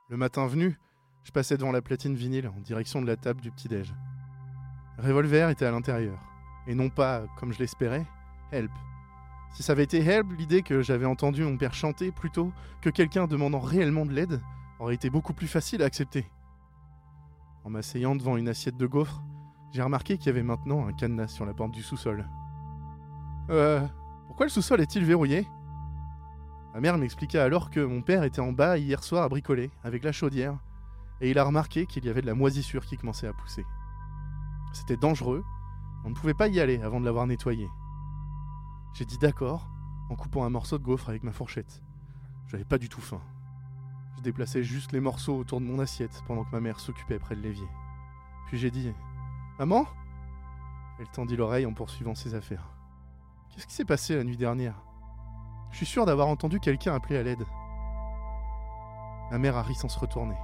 Le 0.10 0.18
matin 0.18 0.48
venu, 0.48 0.80
je 1.24 1.32
passais 1.32 1.58
devant 1.58 1.72
la 1.72 1.84
platine 1.84 2.16
vinyle 2.16 2.48
en 2.48 2.60
direction 2.60 3.02
de 3.02 3.08
la 3.08 3.16
table 3.16 3.42
du 3.42 3.52
petit-déj. 3.52 3.94
Revolver 4.98 5.52
était 5.52 5.66
à 5.66 5.72
l'intérieur. 5.72 6.20
Et 6.66 6.74
non 6.74 6.90
pas, 6.90 7.26
comme 7.38 7.54
je 7.54 7.60
l'espérais, 7.60 8.06
Help. 8.52 8.72
Si 9.54 9.62
ça 9.62 9.74
avait 9.74 9.84
été 9.84 10.00
Help, 10.00 10.32
l'idée 10.38 10.64
que 10.64 10.82
j'avais 10.82 11.06
entendu 11.06 11.44
mon 11.44 11.58
père 11.58 11.76
chanter 11.76 12.12
plutôt 12.12 12.52
que 12.82 12.90
quelqu'un 12.90 13.28
demandant 13.28 13.60
réellement 13.60 14.08
de 14.08 14.14
l'aide 14.14 14.42
aurait 14.80 14.96
été 14.96 15.12
beaucoup 15.12 15.34
plus 15.34 15.48
facile 15.48 15.84
à 15.84 15.86
accepter. 15.86 16.26
En 17.64 17.70
m'asseyant 17.70 18.16
devant 18.16 18.38
une 18.38 18.50
assiette 18.50 18.78
de 18.78 18.88
gaufres, 18.88 19.22
j'ai 19.72 19.82
remarqué 19.82 20.18
qu'il 20.18 20.28
y 20.28 20.30
avait 20.30 20.44
maintenant 20.44 20.88
un 20.88 20.94
cadenas 20.94 21.28
sur 21.28 21.46
la 21.46 21.54
porte 21.54 21.72
du 21.72 21.84
sous-sol. 21.84 22.28
Euh, 23.50 23.86
pourquoi 24.28 24.46
le 24.46 24.52
sous-sol 24.52 24.82
est-il 24.82 25.06
verrouillé? 25.06 25.48
Ma 26.74 26.80
mère 26.80 26.98
m'expliqua 26.98 27.44
alors 27.44 27.70
que 27.70 27.80
mon 27.80 28.02
père 28.02 28.24
était 28.24 28.42
en 28.42 28.52
bas 28.52 28.78
hier 28.78 29.04
soir 29.04 29.24
à 29.24 29.30
bricoler 29.30 29.72
avec 29.84 30.04
la 30.04 30.12
chaudière 30.12 30.58
et 31.22 31.32
il 31.32 31.40
a 31.40 31.44
remarqué 31.44 31.86
qu'il 31.86 32.06
y 32.06 32.10
avait 32.10 32.22
de 32.22 32.28
la 32.28 32.36
moisissure 32.36 32.86
qui 32.86 32.98
commençait 32.98 33.28
à 33.28 33.34
pousser. 33.34 33.66
C'était 34.72 34.98
dangereux, 34.98 35.44
on 36.06 36.10
ne 36.10 36.16
pouvait 36.16 36.34
pas 36.34 36.48
y 36.48 36.60
aller 36.60 36.82
avant 36.82 37.00
de 37.00 37.06
l'avoir 37.06 37.28
nettoyé. 37.28 37.68
J'ai 38.94 39.06
dit 39.06 39.18
d'accord 39.18 39.68
en 40.10 40.16
coupant 40.16 40.44
un 40.46 40.50
morceau 40.50 40.78
de 40.78 40.84
gaufre 40.84 41.10
avec 41.10 41.24
ma 41.24 41.32
fourchette. 41.32 41.82
J'avais 42.48 42.66
pas 42.66 42.78
du 42.78 42.90
tout 42.90 43.02
faim. 43.02 43.22
Je 44.18 44.22
déplaçais 44.22 44.64
juste 44.64 44.92
les 44.92 45.00
morceaux 45.00 45.38
autour 45.38 45.62
de 45.62 45.66
mon 45.66 45.80
assiette 45.80 46.24
pendant 46.28 46.44
que 46.44 46.52
ma 46.52 46.60
mère 46.60 46.80
s'occupait 46.80 47.20
près 47.20 47.36
de 47.36 47.42
l'évier. 47.42 47.68
Puis 48.48 48.58
j'ai 48.58 48.72
dit 48.72 48.94
Maman? 49.60 49.86
Elle 51.00 51.10
tendit 51.10 51.36
l'oreille 51.36 51.66
en 51.66 51.74
poursuivant 51.74 52.16
ses 52.16 52.34
affaires. 52.34 52.72
Qu'est-ce 53.50 53.68
qui 53.68 53.74
s'est 53.74 53.84
passé 53.84 54.16
la 54.16 54.24
nuit 54.24 54.38
dernière? 54.38 54.82
Je 55.72 55.76
suis 55.76 55.86
sûr 55.86 56.06
d'avoir 56.06 56.30
entendu 56.30 56.62
quelqu'un 56.62 56.96
appeler 56.96 57.18
à 57.18 57.24
l'aide. 57.24 57.46
Ma 59.32 59.38
mère 59.38 59.58
a 59.58 59.62
ri 59.62 59.76
sans 59.76 59.90
se 59.90 60.00
retourner. 60.00 60.38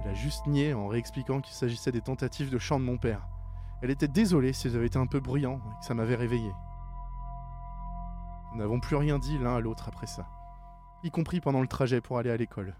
Elle 0.00 0.10
a 0.12 0.14
juste 0.14 0.46
nié 0.46 0.74
en 0.74 0.86
réexpliquant 0.86 1.40
qu'il 1.40 1.54
s'agissait 1.54 1.90
des 1.90 2.02
tentatives 2.02 2.50
de 2.50 2.58
chant 2.58 2.78
de 2.78 2.84
mon 2.84 2.98
père. 2.98 3.26
Elle 3.82 3.90
était 3.90 4.06
désolée 4.06 4.52
si 4.52 4.68
elles 4.68 4.76
avaient 4.76 4.86
été 4.86 4.98
un 4.98 5.08
peu 5.08 5.18
bruyants 5.18 5.56
et 5.58 5.80
que 5.80 5.86
ça 5.86 5.94
m'avait 5.94 6.14
réveillé. 6.14 6.52
Nous 8.52 8.58
n'avons 8.58 8.78
plus 8.78 8.94
rien 8.94 9.18
dit 9.18 9.38
l'un 9.38 9.56
à 9.56 9.60
l'autre 9.60 9.88
après 9.88 10.06
ça, 10.06 10.28
y 11.02 11.10
compris 11.10 11.40
pendant 11.40 11.62
le 11.62 11.68
trajet 11.68 12.00
pour 12.00 12.18
aller 12.18 12.30
à 12.30 12.36
l'école. 12.36 12.76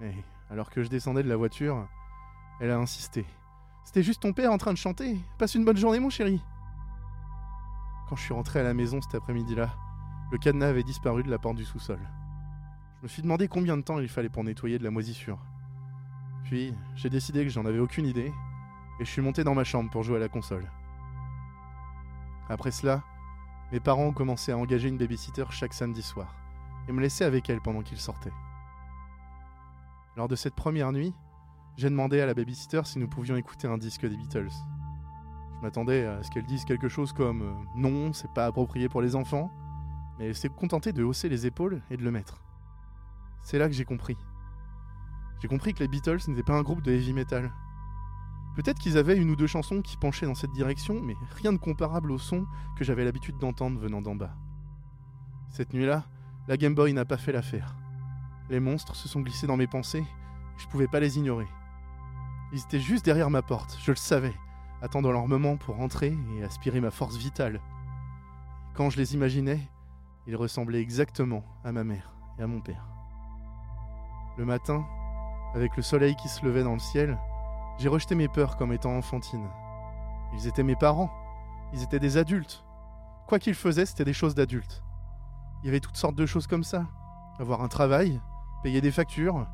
Mais 0.00 0.14
alors 0.50 0.68
que 0.68 0.82
je 0.82 0.90
descendais 0.90 1.22
de 1.22 1.28
la 1.30 1.36
voiture, 1.36 1.88
elle 2.60 2.70
a 2.70 2.76
insisté. 2.76 3.24
C'était 3.84 4.02
juste 4.02 4.22
ton 4.22 4.32
père 4.32 4.50
en 4.50 4.58
train 4.58 4.72
de 4.72 4.78
chanter. 4.78 5.20
Passe 5.38 5.54
une 5.54 5.64
bonne 5.64 5.76
journée, 5.76 6.00
mon 6.00 6.10
chéri. 6.10 6.42
Quand 8.08 8.16
je 8.16 8.22
suis 8.22 8.34
rentré 8.34 8.60
à 8.60 8.62
la 8.62 8.74
maison 8.74 9.00
cet 9.00 9.14
après-midi-là, 9.14 9.70
le 10.32 10.38
cadenas 10.38 10.68
avait 10.68 10.82
disparu 10.82 11.22
de 11.22 11.30
la 11.30 11.38
porte 11.38 11.56
du 11.56 11.64
sous-sol. 11.64 12.00
Je 12.98 13.02
me 13.02 13.08
suis 13.08 13.22
demandé 13.22 13.46
combien 13.46 13.76
de 13.76 13.82
temps 13.82 14.00
il 14.00 14.08
fallait 14.08 14.28
pour 14.28 14.44
nettoyer 14.44 14.78
de 14.78 14.84
la 14.84 14.90
moisissure. 14.90 15.38
Puis, 16.44 16.74
j'ai 16.96 17.10
décidé 17.10 17.44
que 17.44 17.50
j'en 17.50 17.66
avais 17.66 17.78
aucune 17.78 18.06
idée, 18.06 18.32
et 19.00 19.04
je 19.04 19.10
suis 19.10 19.22
monté 19.22 19.44
dans 19.44 19.54
ma 19.54 19.64
chambre 19.64 19.90
pour 19.90 20.02
jouer 20.02 20.16
à 20.16 20.20
la 20.20 20.28
console. 20.28 20.70
Après 22.48 22.70
cela, 22.70 23.02
mes 23.72 23.80
parents 23.80 24.04
ont 24.04 24.12
commencé 24.12 24.52
à 24.52 24.58
engager 24.58 24.88
une 24.88 24.98
babysitter 24.98 25.44
chaque 25.50 25.74
samedi 25.74 26.02
soir, 26.02 26.34
et 26.88 26.92
me 26.92 27.00
laisser 27.00 27.24
avec 27.24 27.48
elle 27.48 27.60
pendant 27.60 27.82
qu'ils 27.82 28.00
sortaient. 28.00 28.32
Lors 30.16 30.28
de 30.28 30.36
cette 30.36 30.54
première 30.54 30.92
nuit, 30.92 31.14
j'ai 31.76 31.90
demandé 31.90 32.20
à 32.20 32.26
la 32.26 32.34
babysitter 32.34 32.82
si 32.84 32.98
nous 32.98 33.08
pouvions 33.08 33.36
écouter 33.36 33.66
un 33.66 33.78
disque 33.78 34.06
des 34.06 34.16
Beatles. 34.16 34.52
Je 35.56 35.62
m'attendais 35.62 36.06
à 36.06 36.22
ce 36.22 36.30
qu'elle 36.30 36.46
dise 36.46 36.64
quelque 36.64 36.88
chose 36.88 37.12
comme 37.12 37.42
euh, 37.42 37.52
non, 37.76 38.12
c'est 38.12 38.32
pas 38.32 38.46
approprié 38.46 38.88
pour 38.88 39.02
les 39.02 39.16
enfants, 39.16 39.50
mais 40.18 40.26
elle 40.26 40.36
s'est 40.36 40.48
contentée 40.48 40.92
de 40.92 41.02
hausser 41.02 41.28
les 41.28 41.46
épaules 41.46 41.82
et 41.90 41.96
de 41.96 42.04
le 42.04 42.10
mettre. 42.10 42.42
C'est 43.42 43.58
là 43.58 43.66
que 43.66 43.74
j'ai 43.74 43.84
compris. 43.84 44.16
J'ai 45.40 45.48
compris 45.48 45.74
que 45.74 45.80
les 45.80 45.88
Beatles 45.88 46.20
n'étaient 46.28 46.44
pas 46.44 46.56
un 46.56 46.62
groupe 46.62 46.82
de 46.82 46.92
heavy 46.92 47.12
metal. 47.12 47.52
Peut-être 48.54 48.78
qu'ils 48.78 48.96
avaient 48.96 49.16
une 49.16 49.30
ou 49.30 49.36
deux 49.36 49.48
chansons 49.48 49.82
qui 49.82 49.96
penchaient 49.96 50.26
dans 50.26 50.36
cette 50.36 50.52
direction, 50.52 51.00
mais 51.02 51.16
rien 51.36 51.52
de 51.52 51.58
comparable 51.58 52.12
au 52.12 52.18
son 52.18 52.46
que 52.78 52.84
j'avais 52.84 53.04
l'habitude 53.04 53.38
d'entendre 53.38 53.80
venant 53.80 54.00
d'en 54.00 54.14
bas. 54.14 54.36
Cette 55.50 55.74
nuit-là, 55.74 56.04
la 56.46 56.56
Game 56.56 56.74
Boy 56.74 56.92
n'a 56.92 57.04
pas 57.04 57.16
fait 57.16 57.32
l'affaire. 57.32 57.76
Les 58.48 58.60
monstres 58.60 58.94
se 58.94 59.08
sont 59.08 59.22
glissés 59.22 59.48
dans 59.48 59.56
mes 59.56 59.66
pensées, 59.66 60.04
je 60.56 60.66
pouvais 60.68 60.86
pas 60.86 61.00
les 61.00 61.18
ignorer. 61.18 61.48
Ils 62.52 62.60
étaient 62.60 62.80
juste 62.80 63.04
derrière 63.04 63.30
ma 63.30 63.42
porte, 63.42 63.78
je 63.82 63.90
le 63.90 63.96
savais, 63.96 64.34
attendant 64.82 65.10
leur 65.10 65.26
moment 65.26 65.56
pour 65.56 65.80
entrer 65.80 66.16
et 66.36 66.44
aspirer 66.44 66.80
ma 66.80 66.90
force 66.90 67.16
vitale. 67.16 67.60
Quand 68.74 68.90
je 68.90 68.96
les 68.96 69.14
imaginais, 69.14 69.60
ils 70.26 70.36
ressemblaient 70.36 70.80
exactement 70.80 71.44
à 71.64 71.72
ma 71.72 71.84
mère 71.84 72.14
et 72.38 72.42
à 72.42 72.46
mon 72.46 72.60
père. 72.60 72.86
Le 74.36 74.44
matin, 74.44 74.84
avec 75.54 75.76
le 75.76 75.82
soleil 75.82 76.16
qui 76.16 76.28
se 76.28 76.44
levait 76.44 76.64
dans 76.64 76.72
le 76.72 76.80
ciel, 76.80 77.18
j'ai 77.78 77.88
rejeté 77.88 78.14
mes 78.14 78.28
peurs 78.28 78.56
comme 78.56 78.72
étant 78.72 78.96
enfantines. 78.96 79.48
Ils 80.34 80.46
étaient 80.46 80.62
mes 80.62 80.76
parents, 80.76 81.10
ils 81.72 81.82
étaient 81.82 82.00
des 82.00 82.16
adultes. 82.16 82.64
Quoi 83.26 83.38
qu'ils 83.38 83.54
faisaient, 83.54 83.86
c'était 83.86 84.04
des 84.04 84.12
choses 84.12 84.34
d'adultes. 84.34 84.82
Il 85.62 85.66
y 85.66 85.68
avait 85.70 85.80
toutes 85.80 85.96
sortes 85.96 86.16
de 86.16 86.26
choses 86.26 86.46
comme 86.46 86.64
ça. 86.64 86.86
Avoir 87.38 87.62
un 87.62 87.68
travail, 87.68 88.20
payer 88.62 88.80
des 88.80 88.90
factures, 88.90 89.46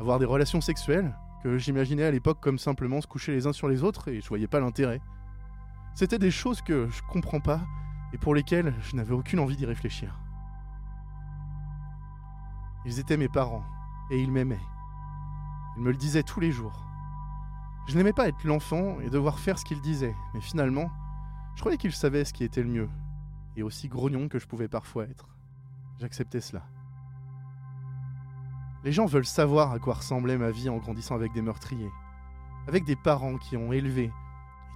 avoir 0.00 0.18
des 0.18 0.24
relations 0.24 0.60
sexuelles, 0.60 1.16
que 1.42 1.58
j'imaginais 1.58 2.04
à 2.04 2.10
l'époque 2.10 2.40
comme 2.40 2.58
simplement 2.58 3.00
se 3.00 3.06
coucher 3.06 3.32
les 3.32 3.46
uns 3.46 3.52
sur 3.52 3.68
les 3.68 3.82
autres 3.82 4.08
et 4.08 4.20
je 4.20 4.28
voyais 4.28 4.46
pas 4.46 4.60
l'intérêt. 4.60 5.00
C'était 5.94 6.18
des 6.18 6.30
choses 6.30 6.62
que 6.62 6.88
je 6.88 7.02
comprends 7.02 7.40
pas 7.40 7.60
et 8.12 8.18
pour 8.18 8.34
lesquelles 8.34 8.74
je 8.82 8.96
n'avais 8.96 9.14
aucune 9.14 9.40
envie 9.40 9.56
d'y 9.56 9.66
réfléchir. 9.66 10.18
Ils 12.84 12.98
étaient 12.98 13.16
mes 13.16 13.28
parents 13.28 13.64
et 14.10 14.20
ils 14.20 14.30
m'aimaient. 14.30 14.60
Ils 15.76 15.82
me 15.82 15.90
le 15.90 15.96
disaient 15.96 16.22
tous 16.22 16.40
les 16.40 16.52
jours. 16.52 16.84
Je 17.88 17.96
n'aimais 17.96 18.12
pas 18.12 18.28
être 18.28 18.44
l'enfant 18.44 19.00
et 19.00 19.10
devoir 19.10 19.38
faire 19.38 19.58
ce 19.58 19.64
qu'ils 19.64 19.80
disaient, 19.80 20.14
mais 20.34 20.40
finalement, 20.40 20.90
je 21.56 21.60
croyais 21.60 21.78
qu'ils 21.78 21.92
savaient 21.92 22.24
ce 22.24 22.32
qui 22.32 22.44
était 22.44 22.62
le 22.62 22.68
mieux, 22.68 22.88
et 23.56 23.62
aussi 23.62 23.88
grognon 23.88 24.28
que 24.28 24.38
je 24.38 24.46
pouvais 24.46 24.68
parfois 24.68 25.04
être. 25.04 25.28
J'acceptais 25.98 26.40
cela. 26.40 26.62
Les 28.84 28.90
gens 28.90 29.06
veulent 29.06 29.24
savoir 29.24 29.72
à 29.72 29.78
quoi 29.78 29.94
ressemblait 29.94 30.36
ma 30.36 30.50
vie 30.50 30.68
en 30.68 30.78
grandissant 30.78 31.14
avec 31.14 31.32
des 31.32 31.42
meurtriers, 31.42 31.90
avec 32.66 32.84
des 32.84 32.96
parents 32.96 33.38
qui 33.38 33.56
ont 33.56 33.72
élevé 33.72 34.04
et 34.04 34.12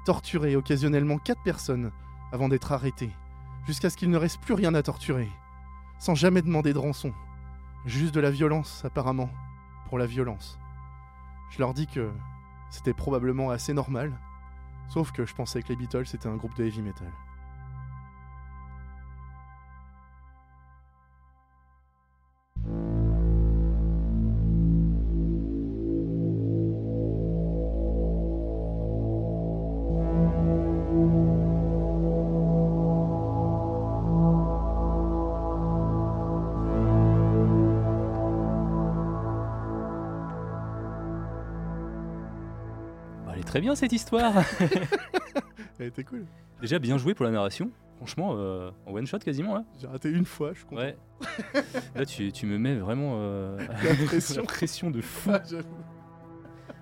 torturé 0.04 0.54
occasionnellement 0.54 1.18
quatre 1.18 1.42
personnes 1.42 1.90
avant 2.30 2.48
d'être 2.48 2.70
arrêtés, 2.70 3.10
jusqu'à 3.66 3.90
ce 3.90 3.96
qu'il 3.96 4.10
ne 4.10 4.16
reste 4.16 4.40
plus 4.40 4.54
rien 4.54 4.75
à 4.75 4.82
torturer, 4.82 5.28
sans 5.98 6.14
jamais 6.14 6.42
demander 6.42 6.72
de 6.72 6.78
rançon, 6.78 7.12
juste 7.84 8.14
de 8.14 8.20
la 8.20 8.30
violence 8.30 8.84
apparemment, 8.84 9.30
pour 9.88 9.98
la 9.98 10.06
violence. 10.06 10.56
Je 11.50 11.58
leur 11.58 11.75
dis 11.75 11.88
que 11.88 12.12
c'était 12.70 12.94
probablement 12.94 13.50
assez 13.50 13.72
normal, 13.72 14.12
sauf 14.88 15.10
que 15.10 15.26
je 15.26 15.34
pensais 15.34 15.62
que 15.62 15.68
les 15.68 15.76
Beatles 15.76 16.06
c'était 16.06 16.28
un 16.28 16.36
groupe 16.36 16.56
de 16.56 16.64
heavy 16.64 16.82
metal. 16.82 17.12
Elle 43.37 43.43
est 43.43 43.45
très 43.45 43.61
bien 43.61 43.75
cette 43.75 43.93
histoire. 43.93 44.33
Elle 45.78 45.88
était 45.88 46.05
cool. 46.05 46.25
Déjà 46.62 46.78
bien 46.78 46.97
joué 46.97 47.12
pour 47.14 47.26
la 47.26 47.31
narration. 47.31 47.71
Franchement, 47.99 48.33
euh, 48.37 48.71
en 48.87 48.95
one 48.95 49.07
shot 49.07 49.19
quasiment 49.19 49.55
là. 49.55 49.64
J'ai 49.78 49.87
raté 49.87 50.11
une 50.11 50.25
fois, 50.25 50.52
je 50.55 50.64
content. 50.64 50.81
Ouais. 50.83 50.97
Là, 51.95 52.07
tu, 52.07 52.33
tu 52.33 52.47
me 52.47 52.57
mets 52.59 52.76
vraiment 52.76 53.12
euh, 53.16 53.59
La 53.59 54.07
pression. 54.07 54.40
la 54.40 54.47
pression 54.47 54.90
de 54.90 55.00
fou. 55.02 55.31
Ah, 55.33 55.43
j'avoue. 55.49 55.69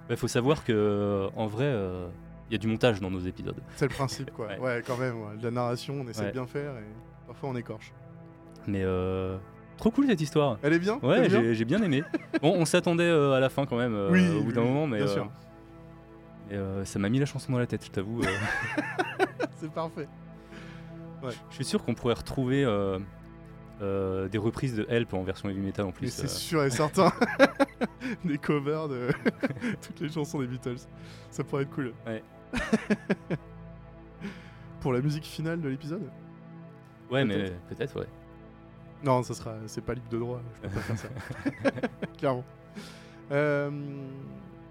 Bah, 0.08 0.16
faut 0.16 0.28
savoir 0.28 0.64
que 0.64 0.72
euh, 0.72 1.28
en 1.36 1.46
vrai, 1.46 1.64
euh, 1.66 2.06
il 2.48 2.52
y 2.52 2.56
a 2.56 2.58
du 2.58 2.66
montage 2.68 3.00
dans 3.00 3.10
nos 3.10 3.20
épisodes. 3.20 3.60
C'est 3.76 3.86
le 3.86 3.94
principe, 3.94 4.30
quoi. 4.32 4.46
Ouais. 4.46 4.58
Ouais, 4.58 4.82
quand 4.86 4.96
même. 4.96 5.20
ouais. 5.22 5.36
De 5.38 5.44
la 5.44 5.50
narration, 5.50 5.94
on 6.04 6.08
essaie 6.08 6.22
Ouais. 6.22 6.28
de 6.28 6.32
bien 6.32 6.46
faire 6.46 6.76
et 6.76 6.84
parfois 7.26 7.48
on 7.48 7.56
écorche. 7.56 7.92
Mais 8.68 8.82
euh, 8.84 9.36
trop 9.76 9.90
cool 9.90 10.06
cette 10.06 10.20
histoire. 10.20 10.58
Elle 10.62 10.72
est 10.74 10.78
bien 10.78 10.98
Ouais, 11.02 11.28
j'ai 11.54 11.64
bien 11.64 11.82
aimé. 11.82 12.02
Bon, 12.42 12.54
on 12.56 12.64
s'attendait 12.64 13.02
euh, 13.04 13.32
à 13.32 13.40
la 13.40 13.48
fin 13.50 13.66
quand 13.66 13.76
même, 13.76 13.94
euh, 13.94 14.10
Oui, 14.12 14.28
au 14.36 14.42
bout 14.44 14.52
d'un 14.52 14.62
oui, 14.62 14.68
moment, 14.68 14.86
mais 14.86 14.98
bien 14.98 15.06
euh, 15.06 15.12
sûr. 15.14 15.30
Et, 16.50 16.54
euh, 16.54 16.84
ça 16.84 16.98
m'a 16.98 17.08
mis 17.08 17.18
la 17.18 17.26
chanson 17.26 17.52
dans 17.52 17.58
la 17.58 17.66
tête, 17.66 17.84
je 17.84 17.90
t'avoue. 17.90 18.22
euh. 18.22 18.26
C'est 19.56 19.70
parfait. 19.72 20.08
je 21.50 21.54
suis 21.54 21.64
sûr 21.64 21.82
qu'on 21.84 21.94
pourrait 21.94 22.14
retrouver 22.14 22.64
euh, 22.64 22.98
euh, 23.80 24.28
des 24.28 24.38
reprises 24.38 24.74
de 24.76 24.84
Help 24.88 25.14
en 25.14 25.22
version 25.22 25.48
heavy 25.48 25.60
metal 25.60 25.86
en 25.86 25.88
Mais 25.88 25.92
plus. 25.94 26.12
c'est 26.12 26.24
euh. 26.24 26.28
sûr 26.28 26.64
et 26.64 26.70
certain. 26.70 27.12
des 28.24 28.38
covers 28.38 28.88
de 28.88 29.08
toutes 29.82 30.00
les 30.00 30.08
chansons 30.10 30.38
des 30.40 30.46
Beatles. 30.46 30.76
Ça 31.30 31.42
pourrait 31.44 31.62
être 31.62 31.70
cool. 31.70 31.92
Ouais. 32.06 32.22
Pour 34.80 34.92
la 34.92 35.00
musique 35.00 35.24
finale 35.24 35.60
de 35.60 35.68
l'épisode? 35.68 36.10
Ouais, 37.10 37.24
mais 37.24 37.50
peut-être. 37.68 37.98
ouais. 37.98 38.06
Non, 39.02 39.22
ça 39.22 39.34
sera, 39.34 39.54
c'est 39.66 39.80
pas 39.84 39.94
libre 39.94 40.08
de 40.10 40.18
droit. 40.18 40.40
Je 40.62 40.68
peux 40.68 40.74
pas 40.74 40.80
faire 40.80 40.98
ça. 40.98 41.08
Clairement. 42.18 42.44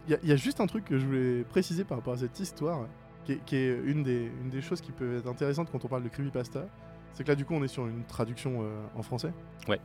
Il 0.07 0.11
y, 0.11 0.15
a- 0.15 0.19
y 0.23 0.31
a 0.31 0.35
juste 0.35 0.59
un 0.59 0.67
truc 0.67 0.85
que 0.85 0.97
je 0.99 1.05
voulais 1.05 1.43
préciser 1.43 1.83
par 1.83 1.97
rapport 1.97 2.13
à 2.13 2.17
cette 2.17 2.39
histoire. 2.39 2.87
qui 3.25 3.33
est, 3.33 3.45
qui 3.45 3.55
est 3.55 3.79
une, 3.85 4.03
des, 4.03 4.29
une 4.41 4.49
des 4.49 4.61
choses 4.61 4.81
qui 4.81 4.91
peut 4.91 5.17
être 5.17 5.27
intéressante 5.27 5.69
quand 5.71 5.83
on 5.85 5.87
parle 5.87 6.03
de 6.03 6.09
creepypasta, 6.09 6.65
c'est 7.13 7.23
que 7.23 7.29
là, 7.29 7.35
du 7.35 7.45
coup, 7.45 7.53
on 7.53 7.63
est 7.63 7.67
sur 7.69 7.87
une 7.87 8.03
traduction 8.03 8.63
euh, 8.63 8.83
en 8.95 9.01
français. 9.03 9.31
Ouais. 9.69 9.79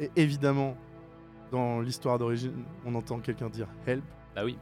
Et 0.00 0.10
évidemment, 0.16 0.76
dans 1.52 1.80
l'histoire 1.80 2.18
d'origine, 2.18 2.64
on 2.84 2.94
entend 2.96 3.20
quelqu'un 3.20 3.48
dire 3.48 3.68
help. 3.86 4.02
Bah 4.34 4.42
oui. 4.44 4.58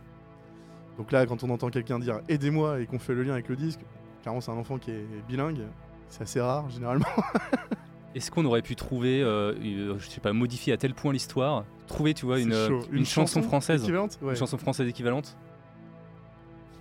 Donc 0.99 1.13
là, 1.13 1.25
quand 1.27 1.43
on 1.45 1.51
entend 1.51 1.71
quelqu'un 1.71 1.99
dire 1.99 2.21
aidez-moi 2.29 2.81
et 2.81 2.87
qu'on 2.87 2.99
fait 2.99 3.15
le 3.15 3.23
lien 3.23 3.33
avec 3.33 3.49
le 3.49 3.57
disque, 3.57 3.81
clairement, 4.23 4.41
c'est 4.41 4.51
un 4.51 4.57
enfant 4.57 4.79
qui 4.79 4.91
est 4.91 5.07
bilingue. 5.27 5.63
C'est 6.09 6.23
assez 6.23 6.41
rare, 6.41 6.69
généralement. 6.71 7.07
Est-ce 8.15 8.31
qu'on 8.31 8.45
aurait 8.45 8.63
pu 8.63 8.77
trouver, 8.77 9.23
euh, 9.23 9.55
une- 9.61 9.99
je 9.99 10.07
sais 10.09 10.21
pas, 10.21 10.33
modifier 10.33 10.73
à 10.73 10.77
tel 10.77 10.95
point 10.95 11.13
l'histoire, 11.13 11.65
trouver, 11.89 12.15
tu 12.15 12.27
vois, 12.27 12.39
une, 12.39 12.53
chaud. 12.53 12.81
une, 12.93 13.05
chanson, 13.05 13.43
française, 13.43 13.83
équivalente 13.83 14.19
Ouais. 14.23 14.31
une 14.31 14.37
chanson 14.37 14.57
française 14.57 14.89
équivalente 14.89 15.37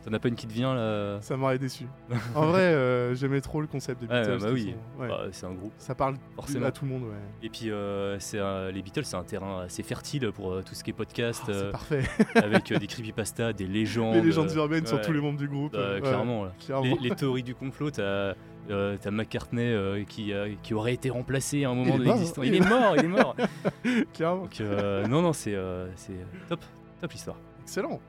T'en 0.06 0.12
as 0.12 0.20
pas 0.20 0.28
une 0.28 0.36
qui 0.36 0.48
te 0.48 0.52
vient 0.54 0.76
là 0.76 1.22
Ça 1.22 1.38
m'aurait 1.38 1.58
déçu. 1.60 1.86
en 2.36 2.48
vrai, 2.48 2.60
euh, 2.62 3.16
j'aimais 3.16 3.40
trop 3.40 3.62
le 3.62 3.68
concept 3.68 4.02
des 4.02 4.08
Ouais, 4.08 4.22
Beatles. 4.22 4.40
bah 4.42 4.50
oui. 4.52 4.76
ouais. 5.00 5.08
Bah, 5.08 5.22
C'est 5.32 5.46
un 5.46 5.54
groupe. 5.54 5.72
Ça 5.78 5.96
parle 5.96 6.16
Forcément. 6.36 6.66
à 6.68 6.72
tout 6.72 6.84
le 6.84 6.92
monde, 6.92 7.04
ouais. 7.04 7.10
Et 7.42 7.50
puis 7.50 7.68
euh, 7.70 8.18
un- 8.34 8.70
les 8.72 8.82
Beatles, 8.82 9.06
c'est 9.06 9.16
un 9.16 9.24
terrain 9.24 9.62
assez 9.62 9.82
fertile 9.82 10.30
pour 10.34 10.52
euh, 10.52 10.62
tout 10.62 10.76
ce 10.76 10.84
qui 10.84 10.90
est 10.90 10.94
podcast, 10.94 11.42
Oh, 11.48 11.52
c'est 11.54 11.72
parfait. 11.72 12.04
avec 12.36 12.74
des 12.74 12.88
creepypastas, 12.88 13.54
des 13.54 13.66
légendes. 13.66 14.16
Les 14.16 14.22
légendes 14.22 14.52
urbaines 14.56 14.86
sur 14.86 15.00
tous 15.02 15.14
les 15.14 15.22
membres 15.22 15.40
du 15.40 15.48
groupe. 15.48 15.72
Bah, 15.74 16.02
clairement. 16.02 16.48
Les, 16.84 16.96
les 17.02 17.16
théories 17.16 17.44
du 17.44 17.56
complot, 17.56 17.92
t'as 17.92 18.34
McCartney 19.10 20.06
qui, 20.08 20.34
qui 20.64 20.74
aurait 20.74 20.94
été 20.94 21.10
remplacé 21.12 21.64
à 21.64 21.70
un 21.70 21.76
moment 21.76 21.98
de 21.98 22.04
l'existence. 22.04 22.46
il 22.46 22.56
Il 22.56 22.62
est 22.62 22.70
mort, 22.70 22.96
il 22.98 23.06
est 23.06 23.08
mort. 23.08 23.36
clairement. 24.14 24.44
Donc 24.44 24.60
non, 25.10 25.22
non, 25.22 25.32
c'est 25.34 25.56
c'est 25.96 26.14
top, 26.50 26.60
top 27.00 27.12
l'histoire. 27.12 27.38
Excellent. 27.62 28.02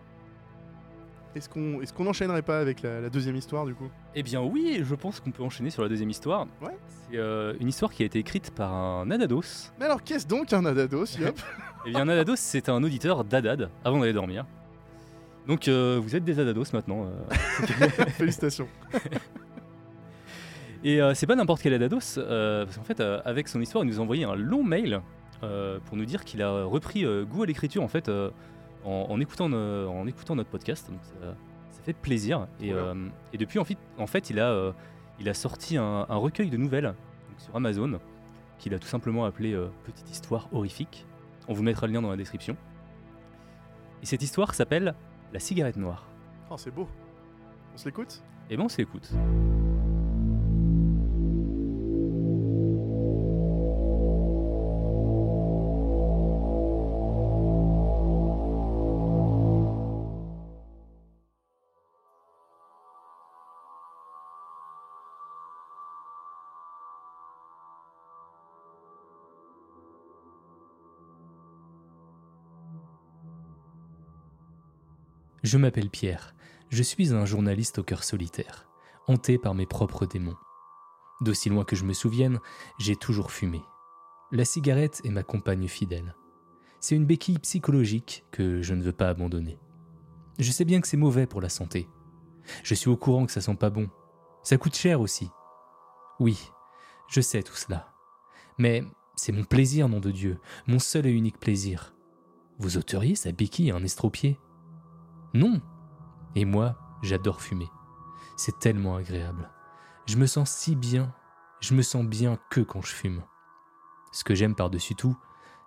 Est-ce 1.35 1.49
qu'on 1.49 1.81
est 1.83 1.93
qu'on 1.93 2.07
enchaînerait 2.07 2.43
pas 2.43 2.61
avec 2.61 2.83
la, 2.83 3.01
la 3.01 3.11
deuxième 3.11 3.35
histoire 3.37 3.67
du 3.67 3.75
coup? 3.75 3.89
Eh 4.15 4.23
bien 4.23 4.41
oui, 4.41 4.83
je 4.85 4.95
pense 4.95 5.19
qu'on 5.21 5.33
peut 5.33 5.43
enchaîner 5.43 5.71
sur 5.71 5.83
la 5.83 5.89
deuxième 5.89 6.11
histoire. 6.11 6.47
Ouais. 6.63 6.77
C'est 7.11 7.17
euh, 7.19 7.55
une 7.61 7.69
histoire 7.69 7.93
qui 7.93 8.03
a 8.05 8.07
été 8.07 8.19
écrite 8.21 8.53
par 8.53 8.73
un 8.73 9.11
Adados. 9.11 9.73
Mais 9.79 9.87
alors 9.87 10.03
qu'est-ce 10.03 10.27
donc 10.27 10.53
un 10.53 10.65
Adados 10.65 11.19
Yop? 11.19 11.37
Eh 11.87 11.91
bien 11.91 12.01
un 12.01 12.09
Adados, 12.09 12.37
c'est 12.37 12.69
un 12.71 12.83
auditeur 12.83 13.25
d'Adad 13.25 13.69
avant 13.85 13.99
d'aller 14.01 14.13
dormir. 14.15 14.47
Donc 15.47 15.69
euh, 15.69 16.01
vous 16.03 16.17
êtes 16.17 16.25
des 16.25 16.39
Adados 16.41 16.73
maintenant. 16.73 17.05
euh. 17.07 17.89
Félicitations. 18.17 18.69
Et 20.85 21.01
c'est 21.15 21.27
pas 21.27 21.35
n'importe 21.35 21.63
quel 21.63 21.73
Adados, 21.73 22.17
parce 22.17 22.77
qu'en 22.77 22.83
fait, 22.85 23.01
avec 23.01 23.49
son 23.49 23.59
histoire, 23.61 23.85
il 23.85 23.87
nous 23.89 23.99
a 24.01 24.03
envoyé 24.03 24.25
un 24.25 24.35
long 24.35 24.63
mail 24.63 25.01
pour 25.41 25.97
nous 25.97 26.05
dire 26.05 26.25
qu'il 26.25 26.43
a 26.43 26.65
repris 26.65 27.07
goût 27.25 27.43
à 27.43 27.47
l'écriture 27.47 27.83
en 27.83 27.89
fait 27.89 28.11
en, 28.85 29.07
en 29.11 29.21
écoutant, 29.21 29.53
en 29.53 30.07
écoutant 30.07 30.37
notre 30.37 30.51
podcast. 30.51 30.91
Donc 30.91 31.01
ça, 31.03 31.35
ça 31.71 31.83
fait 31.83 31.93
plaisir. 31.93 32.47
Et, 32.61 32.73
euh, 32.73 32.95
et 33.33 33.39
depuis, 33.39 33.59
en 33.59 33.65
fait, 33.65 33.79
en 33.99 34.07
fait 34.07 34.31
il, 34.31 34.41
a, 34.41 34.51
euh, 34.51 34.73
il 35.21 35.29
a 35.29 35.35
sorti 35.35 35.77
un, 35.77 36.07
un 36.09 36.17
recueil 36.17 36.51
de 36.51 36.57
nouvelles 36.57 36.85
donc, 36.85 37.39
sur 37.39 37.55
Amazon 37.57 37.99
qu'il 38.59 38.73
a 38.75 38.79
tout 38.79 38.87
simplement 38.87 39.25
appelé 39.25 39.53
euh, 39.53 39.69
Petite 39.85 40.11
histoire 40.11 40.49
horrifique. 40.53 41.07
On 41.49 41.53
vous 41.53 41.63
mettra 41.63 41.87
le 41.87 41.93
lien 41.93 42.03
dans 42.03 42.11
la 42.11 42.17
description. 42.17 42.57
Et 44.03 44.07
cette 44.07 44.23
histoire 44.23 44.55
s'appelle 44.55 44.95
La 45.33 45.41
cigarette 45.41 45.77
noire. 45.77 46.07
Oh, 46.51 46.57
c'est 46.57 46.71
beau. 46.71 46.89
On 47.75 47.77
se 47.77 47.87
l'écoute? 47.87 48.23
Et 48.51 48.57
ben 48.57 48.65
on 48.65 48.69
s'écoute. 48.69 49.11
Je 75.55 75.59
m'appelle 75.61 75.89
Pierre. 75.89 76.35
Je 76.69 76.83
suis 76.83 77.15
un 77.15 77.25
journaliste 77.25 77.79
au 77.79 77.85
cœur 77.85 78.03
solitaire, 78.03 78.67
hanté 79.07 79.39
par 79.39 79.55
mes 79.55 79.67
propres 79.67 80.05
démons. 80.05 80.35
D'aussi 81.21 81.49
loin 81.49 81.63
que 81.63 81.77
je 81.77 81.85
me 81.85 81.93
souvienne, 81.93 82.41
j'ai 82.81 82.97
toujours 82.97 83.31
fumé. 83.31 83.63
La 84.33 84.45
cigarette 84.45 85.01
est 85.05 85.11
ma 85.11 85.23
compagne 85.23 85.69
fidèle. 85.69 86.17
C'est 86.81 86.97
une 86.97 87.07
béquille 87.07 87.39
psychologique 87.39 88.25
que 88.33 88.63
je 88.63 88.75
ne 88.75 88.83
veux 88.83 88.91
pas 88.91 89.09
abandonner. 89.09 89.61
Je 90.41 90.51
sais 90.51 90.65
bien 90.65 90.81
que 90.81 90.89
c'est 90.89 90.97
mauvais 90.97 91.29
pour 91.29 91.41
la 91.41 91.49
santé. 91.49 91.89
Je 92.65 92.75
suis 92.75 92.91
au 92.91 92.97
courant 92.97 93.25
que 93.25 93.31
ça 93.31 93.41
sent 93.41 93.55
pas 93.55 93.71
bon. 93.71 93.89
Ça 94.43 94.57
coûte 94.57 94.75
cher 94.75 95.01
aussi. 95.01 95.31
Oui, 96.19 96.51
je 97.07 97.21
sais 97.21 97.45
tout 97.45 97.55
cela. 97.55 97.95
Mais 98.59 98.83
c'est 99.15 99.31
mon 99.31 99.45
plaisir, 99.45 99.89
nom 99.89 100.01
de 100.01 100.11
Dieu, 100.11 100.41
mon 100.67 100.81
seul 100.81 101.07
et 101.07 101.13
unique 101.13 101.39
plaisir. 101.39 101.95
Vous 102.59 102.77
ôteriez 102.77 103.15
sa 103.15 103.31
béquille 103.31 103.71
à 103.71 103.77
un 103.77 103.85
estropié? 103.85 104.37
Non. 105.35 105.61
Et 106.37 106.45
moi, 106.45 106.77
j'adore 107.03 107.43
fumer. 107.43 107.69
C'est 108.37 108.59
tellement 108.61 108.97
agréable. 108.97 109.51
Je 110.07 110.17
me 110.17 110.27
sens 110.27 110.51
si 110.51 110.77
bien, 110.77 111.13
je 111.61 111.75
me 111.75 111.83
sens 111.83 112.05
bien 112.05 112.39
que 112.51 112.61
quand 112.61 112.83
je 112.83 112.93
fume. 112.93 113.23
Ce 114.13 114.23
que 114.23 114.35
j'aime 114.35 114.55
par-dessus 114.55 114.95
tout, 114.95 115.17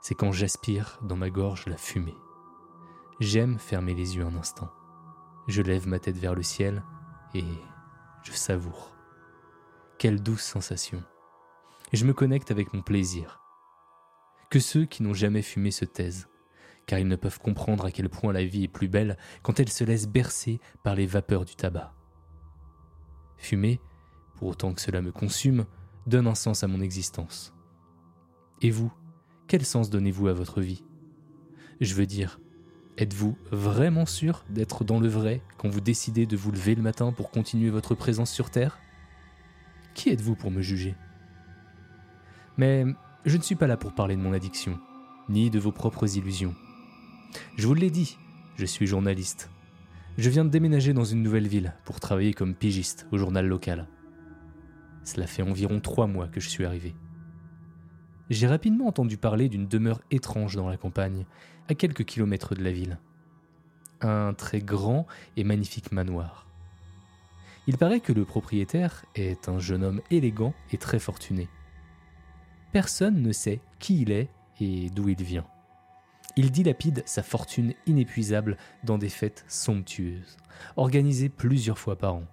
c'est 0.01 0.15
quand 0.15 0.31
j'aspire 0.31 0.99
dans 1.01 1.17
ma 1.17 1.29
gorge 1.29 1.65
la 1.67 1.77
fumée. 1.77 2.17
J'aime 3.19 3.59
fermer 3.59 3.93
les 3.93 4.15
yeux 4.15 4.23
un 4.23 4.35
instant. 4.35 4.71
Je 5.47 5.61
lève 5.61 5.87
ma 5.87 5.99
tête 5.99 6.17
vers 6.17 6.35
le 6.35 6.43
ciel 6.43 6.83
et 7.33 7.45
je 8.23 8.31
savoure. 8.31 8.95
Quelle 9.97 10.21
douce 10.21 10.43
sensation. 10.43 11.03
Je 11.93 12.05
me 12.05 12.13
connecte 12.13 12.51
avec 12.51 12.73
mon 12.73 12.81
plaisir. 12.81 13.41
Que 14.49 14.59
ceux 14.59 14.85
qui 14.85 15.03
n'ont 15.03 15.13
jamais 15.13 15.41
fumé 15.41 15.71
se 15.71 15.85
taisent, 15.85 16.29
car 16.87 16.97
ils 16.97 17.07
ne 17.07 17.15
peuvent 17.15 17.39
comprendre 17.39 17.85
à 17.85 17.91
quel 17.91 18.09
point 18.09 18.33
la 18.33 18.43
vie 18.43 18.63
est 18.63 18.69
plus 18.69 18.87
belle 18.87 19.17
quand 19.43 19.59
elle 19.59 19.69
se 19.69 19.83
laisse 19.83 20.07
bercer 20.07 20.59
par 20.83 20.95
les 20.95 21.05
vapeurs 21.05 21.45
du 21.45 21.55
tabac. 21.55 21.93
Fumer, 23.37 23.79
pour 24.35 24.47
autant 24.47 24.73
que 24.73 24.81
cela 24.81 25.01
me 25.01 25.11
consume, 25.11 25.65
donne 26.07 26.27
un 26.27 26.35
sens 26.35 26.63
à 26.63 26.67
mon 26.67 26.81
existence. 26.81 27.53
Et 28.61 28.71
vous, 28.71 28.91
quel 29.47 29.65
sens 29.65 29.89
donnez-vous 29.89 30.29
à 30.29 30.33
votre 30.33 30.61
vie? 30.61 30.83
Je 31.81 31.93
veux 31.93 32.05
dire, 32.05 32.39
êtes-vous 32.97 33.37
vraiment 33.51 34.05
sûr 34.05 34.45
d'être 34.49 34.83
dans 34.83 34.99
le 34.99 35.09
vrai 35.09 35.43
quand 35.57 35.69
vous 35.69 35.81
décidez 35.81 36.25
de 36.25 36.37
vous 36.37 36.51
lever 36.51 36.73
le 36.73 36.81
matin 36.81 37.11
pour 37.11 37.29
continuer 37.29 37.69
votre 37.69 37.95
présence 37.95 38.31
sur 38.31 38.49
Terre? 38.49 38.79
Qui 39.93 40.09
êtes-vous 40.09 40.35
pour 40.35 40.51
me 40.51 40.61
juger? 40.61 40.95
Mais 42.55 42.85
je 43.25 43.37
ne 43.37 43.41
suis 43.41 43.55
pas 43.55 43.67
là 43.67 43.77
pour 43.77 43.93
parler 43.93 44.15
de 44.15 44.21
mon 44.21 44.33
addiction, 44.33 44.79
ni 45.27 45.49
de 45.49 45.59
vos 45.59 45.71
propres 45.71 46.17
illusions. 46.17 46.55
Je 47.57 47.67
vous 47.67 47.73
l'ai 47.73 47.89
dit, 47.89 48.17
je 48.55 48.65
suis 48.65 48.87
journaliste. 48.87 49.49
Je 50.17 50.29
viens 50.29 50.45
de 50.45 50.49
déménager 50.49 50.93
dans 50.93 51.03
une 51.03 51.21
nouvelle 51.21 51.47
ville 51.47 51.73
pour 51.85 51.99
travailler 51.99 52.33
comme 52.33 52.55
pigiste 52.55 53.07
au 53.11 53.17
journal 53.17 53.45
local. 53.45 53.87
Cela 55.03 55.27
fait 55.27 55.43
environ 55.43 55.79
trois 55.79 56.07
mois 56.07 56.27
que 56.27 56.39
je 56.39 56.49
suis 56.49 56.65
arrivé. 56.65 56.95
J'ai 58.29 58.47
rapidement 58.47 58.87
entendu 58.87 59.17
parler 59.17 59.47
d'une 59.47 59.67
demeure 59.67 60.01
étrange 60.11 60.55
dans 60.55 60.67
la 60.67 60.77
campagne, 60.77 61.25
à 61.69 61.75
quelques 61.75 62.03
kilomètres 62.03 62.55
de 62.55 62.63
la 62.63 62.71
ville. 62.71 62.99
Un 64.01 64.33
très 64.33 64.59
grand 64.59 65.07
et 65.37 65.43
magnifique 65.43 65.91
manoir. 65.91 66.47
Il 67.67 67.77
paraît 67.77 67.99
que 67.99 68.13
le 68.13 68.25
propriétaire 68.25 69.05
est 69.15 69.49
un 69.49 69.59
jeune 69.59 69.83
homme 69.83 70.01
élégant 70.09 70.53
et 70.71 70.77
très 70.77 70.99
fortuné. 70.99 71.47
Personne 72.71 73.21
ne 73.21 73.31
sait 73.31 73.61
qui 73.79 74.01
il 74.01 74.11
est 74.11 74.29
et 74.59 74.89
d'où 74.89 75.09
il 75.09 75.21
vient. 75.21 75.45
Il 76.37 76.51
dilapide 76.51 77.01
sa 77.07 77.23
fortune 77.23 77.73
inépuisable 77.87 78.57
dans 78.83 78.99
des 78.99 79.09
fêtes 79.09 79.43
somptueuses, 79.47 80.37
organisées 80.75 81.29
plusieurs 81.29 81.79
fois 81.79 81.95
par 81.95 82.13
an. 82.13 82.27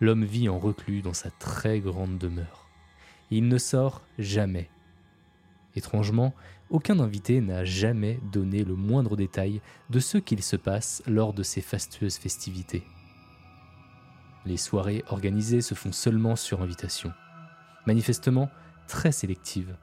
L'homme 0.00 0.24
vit 0.24 0.48
en 0.48 0.58
reclus 0.58 1.02
dans 1.02 1.12
sa 1.12 1.30
très 1.30 1.80
grande 1.80 2.16
demeure. 2.16 2.66
Il 3.30 3.46
ne 3.46 3.58
sort 3.58 4.00
jamais. 4.18 4.70
Étrangement, 5.76 6.34
aucun 6.70 6.98
invité 6.98 7.42
n'a 7.42 7.66
jamais 7.66 8.18
donné 8.32 8.64
le 8.64 8.74
moindre 8.74 9.16
détail 9.16 9.60
de 9.90 10.00
ce 10.00 10.16
qu'il 10.16 10.42
se 10.42 10.56
passe 10.56 11.02
lors 11.06 11.34
de 11.34 11.42
ces 11.42 11.60
fastueuses 11.60 12.16
festivités. 12.16 12.84
Les 14.46 14.56
soirées 14.56 15.04
organisées 15.08 15.60
se 15.60 15.74
font 15.74 15.92
seulement 15.92 16.36
sur 16.36 16.62
invitation, 16.62 17.12
manifestement 17.86 18.48
très 18.88 19.12
sélectives. 19.12 19.76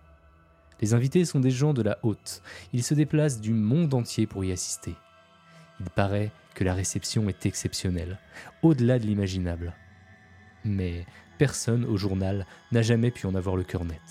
Les 0.81 0.93
invités 0.93 1.25
sont 1.25 1.39
des 1.39 1.51
gens 1.51 1.73
de 1.73 1.81
la 1.81 1.99
haute, 2.03 2.41
ils 2.73 2.83
se 2.83 2.93
déplacent 2.93 3.41
du 3.41 3.53
monde 3.53 3.93
entier 3.93 4.27
pour 4.27 4.45
y 4.45 4.51
assister. 4.51 4.95
Il 5.79 5.89
paraît 5.89 6.31
que 6.55 6.63
la 6.63 6.73
réception 6.73 7.29
est 7.29 7.45
exceptionnelle, 7.45 8.17
au-delà 8.61 8.99
de 8.99 9.05
l'imaginable. 9.05 9.73
Mais 10.65 11.05
personne 11.37 11.85
au 11.85 11.97
journal 11.97 12.45
n'a 12.71 12.81
jamais 12.81 13.11
pu 13.11 13.27
en 13.27 13.35
avoir 13.35 13.55
le 13.55 13.63
cœur 13.63 13.85
net. 13.85 14.01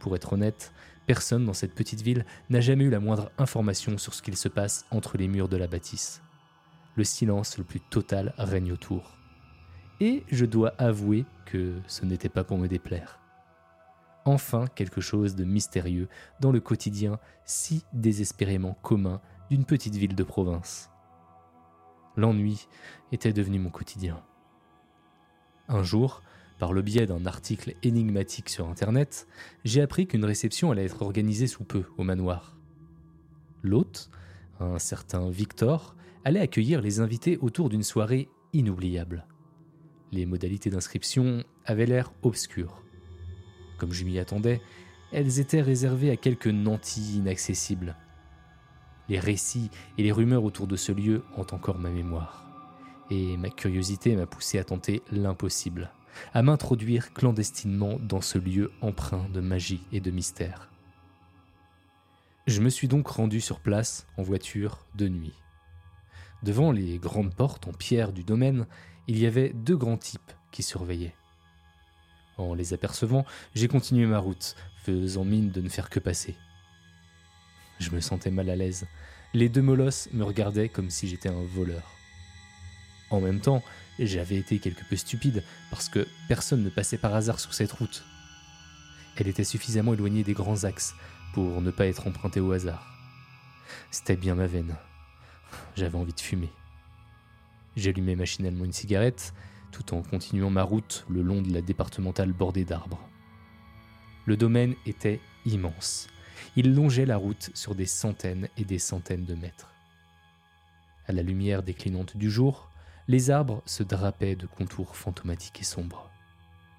Pour 0.00 0.16
être 0.16 0.32
honnête, 0.32 0.72
personne 1.06 1.44
dans 1.44 1.54
cette 1.54 1.74
petite 1.74 2.02
ville 2.02 2.24
n'a 2.50 2.60
jamais 2.60 2.84
eu 2.84 2.90
la 2.90 3.00
moindre 3.00 3.30
information 3.38 3.98
sur 3.98 4.14
ce 4.14 4.22
qu'il 4.22 4.36
se 4.36 4.48
passe 4.48 4.84
entre 4.90 5.16
les 5.16 5.28
murs 5.28 5.48
de 5.48 5.56
la 5.56 5.68
bâtisse. 5.68 6.22
le 6.96 7.04
silence 7.04 7.56
le 7.58 7.64
plus 7.64 7.80
total 7.80 8.34
règne 8.36 8.72
autour. 8.72 9.16
Et 10.00 10.24
je 10.30 10.44
dois 10.44 10.74
avouer 10.78 11.24
que 11.46 11.74
ce 11.86 12.04
n'était 12.04 12.28
pas 12.28 12.44
pour 12.44 12.58
me 12.58 12.68
déplaire. 12.68 13.21
Enfin 14.24 14.66
quelque 14.74 15.00
chose 15.00 15.34
de 15.34 15.44
mystérieux 15.44 16.08
dans 16.40 16.52
le 16.52 16.60
quotidien 16.60 17.18
si 17.44 17.84
désespérément 17.92 18.74
commun 18.82 19.20
d'une 19.50 19.64
petite 19.64 19.96
ville 19.96 20.14
de 20.14 20.22
province. 20.22 20.90
L'ennui 22.16 22.68
était 23.10 23.32
devenu 23.32 23.58
mon 23.58 23.70
quotidien. 23.70 24.22
Un 25.68 25.82
jour, 25.82 26.22
par 26.58 26.72
le 26.72 26.82
biais 26.82 27.06
d'un 27.06 27.26
article 27.26 27.74
énigmatique 27.82 28.48
sur 28.48 28.68
Internet, 28.68 29.26
j'ai 29.64 29.82
appris 29.82 30.06
qu'une 30.06 30.24
réception 30.24 30.70
allait 30.70 30.84
être 30.84 31.02
organisée 31.02 31.46
sous 31.46 31.64
peu 31.64 31.84
au 31.96 32.04
manoir. 32.04 32.56
L'hôte, 33.62 34.10
un 34.60 34.78
certain 34.78 35.30
Victor, 35.30 35.96
allait 36.24 36.40
accueillir 36.40 36.80
les 36.80 37.00
invités 37.00 37.38
autour 37.38 37.68
d'une 37.68 37.82
soirée 37.82 38.28
inoubliable. 38.52 39.26
Les 40.12 40.26
modalités 40.26 40.70
d'inscription 40.70 41.42
avaient 41.64 41.86
l'air 41.86 42.12
obscures. 42.22 42.82
Comme 43.82 43.92
je 43.92 44.04
m'y 44.04 44.20
attendais, 44.20 44.60
elles 45.10 45.40
étaient 45.40 45.60
réservées 45.60 46.12
à 46.12 46.16
quelques 46.16 46.46
nantis 46.46 47.16
inaccessibles. 47.16 47.96
Les 49.08 49.18
récits 49.18 49.72
et 49.98 50.04
les 50.04 50.12
rumeurs 50.12 50.44
autour 50.44 50.68
de 50.68 50.76
ce 50.76 50.92
lieu 50.92 51.24
ont 51.36 51.46
encore 51.50 51.80
ma 51.80 51.90
mémoire. 51.90 52.46
Et 53.10 53.36
ma 53.36 53.50
curiosité 53.50 54.14
m'a 54.14 54.26
poussé 54.26 54.60
à 54.60 54.62
tenter 54.62 55.02
l'impossible, 55.10 55.90
à 56.32 56.44
m'introduire 56.44 57.12
clandestinement 57.12 57.98
dans 57.98 58.20
ce 58.20 58.38
lieu 58.38 58.70
empreint 58.82 59.28
de 59.30 59.40
magie 59.40 59.82
et 59.90 59.98
de 59.98 60.12
mystère. 60.12 60.70
Je 62.46 62.60
me 62.60 62.70
suis 62.70 62.86
donc 62.86 63.08
rendu 63.08 63.40
sur 63.40 63.58
place 63.58 64.06
en 64.16 64.22
voiture 64.22 64.86
de 64.94 65.08
nuit. 65.08 65.34
Devant 66.44 66.70
les 66.70 67.00
grandes 67.00 67.34
portes 67.34 67.66
en 67.66 67.72
pierre 67.72 68.12
du 68.12 68.22
domaine, 68.22 68.68
il 69.08 69.18
y 69.18 69.26
avait 69.26 69.52
deux 69.52 69.76
grands 69.76 69.98
types 69.98 70.32
qui 70.52 70.62
surveillaient. 70.62 71.16
En 72.38 72.54
les 72.54 72.72
apercevant, 72.72 73.24
j'ai 73.54 73.68
continué 73.68 74.06
ma 74.06 74.18
route, 74.18 74.56
faisant 74.84 75.24
mine 75.24 75.50
de 75.50 75.60
ne 75.60 75.68
faire 75.68 75.90
que 75.90 76.00
passer. 76.00 76.36
Je 77.78 77.90
me 77.90 78.00
sentais 78.00 78.30
mal 78.30 78.48
à 78.48 78.56
l'aise. 78.56 78.86
Les 79.34 79.48
deux 79.48 79.62
molosses 79.62 80.08
me 80.12 80.24
regardaient 80.24 80.68
comme 80.68 80.90
si 80.90 81.08
j'étais 81.08 81.28
un 81.28 81.44
voleur. 81.54 81.82
En 83.10 83.20
même 83.20 83.40
temps, 83.40 83.62
j'avais 83.98 84.36
été 84.36 84.58
quelque 84.58 84.84
peu 84.88 84.96
stupide 84.96 85.42
parce 85.70 85.88
que 85.88 86.06
personne 86.28 86.62
ne 86.62 86.70
passait 86.70 86.98
par 86.98 87.14
hasard 87.14 87.40
sur 87.40 87.52
cette 87.52 87.72
route. 87.72 88.04
Elle 89.16 89.28
était 89.28 89.44
suffisamment 89.44 89.92
éloignée 89.92 90.24
des 90.24 90.32
grands 90.32 90.64
axes 90.64 90.94
pour 91.34 91.60
ne 91.60 91.70
pas 91.70 91.86
être 91.86 92.06
empruntée 92.06 92.40
au 92.40 92.52
hasard. 92.52 92.86
C'était 93.90 94.16
bien 94.16 94.34
ma 94.34 94.46
veine. 94.46 94.76
J'avais 95.76 95.98
envie 95.98 96.14
de 96.14 96.20
fumer. 96.20 96.50
J'allumai 97.76 98.16
machinalement 98.16 98.64
une 98.64 98.72
cigarette 98.72 99.34
tout 99.72 99.94
en 99.94 100.02
continuant 100.02 100.50
ma 100.50 100.62
route 100.62 101.04
le 101.08 101.22
long 101.22 101.42
de 101.42 101.52
la 101.52 101.62
départementale 101.62 102.32
bordée 102.32 102.64
d'arbres. 102.64 103.00
Le 104.26 104.36
domaine 104.36 104.76
était 104.86 105.20
immense. 105.44 106.06
Il 106.54 106.74
longeait 106.74 107.06
la 107.06 107.16
route 107.16 107.50
sur 107.54 107.74
des 107.74 107.86
centaines 107.86 108.48
et 108.56 108.64
des 108.64 108.78
centaines 108.78 109.24
de 109.24 109.34
mètres. 109.34 109.72
À 111.08 111.12
la 111.12 111.22
lumière 111.22 111.64
déclinante 111.64 112.16
du 112.16 112.30
jour, 112.30 112.70
les 113.08 113.30
arbres 113.30 113.62
se 113.66 113.82
drapaient 113.82 114.36
de 114.36 114.46
contours 114.46 114.94
fantomatiques 114.94 115.60
et 115.60 115.64
sombres. 115.64 116.08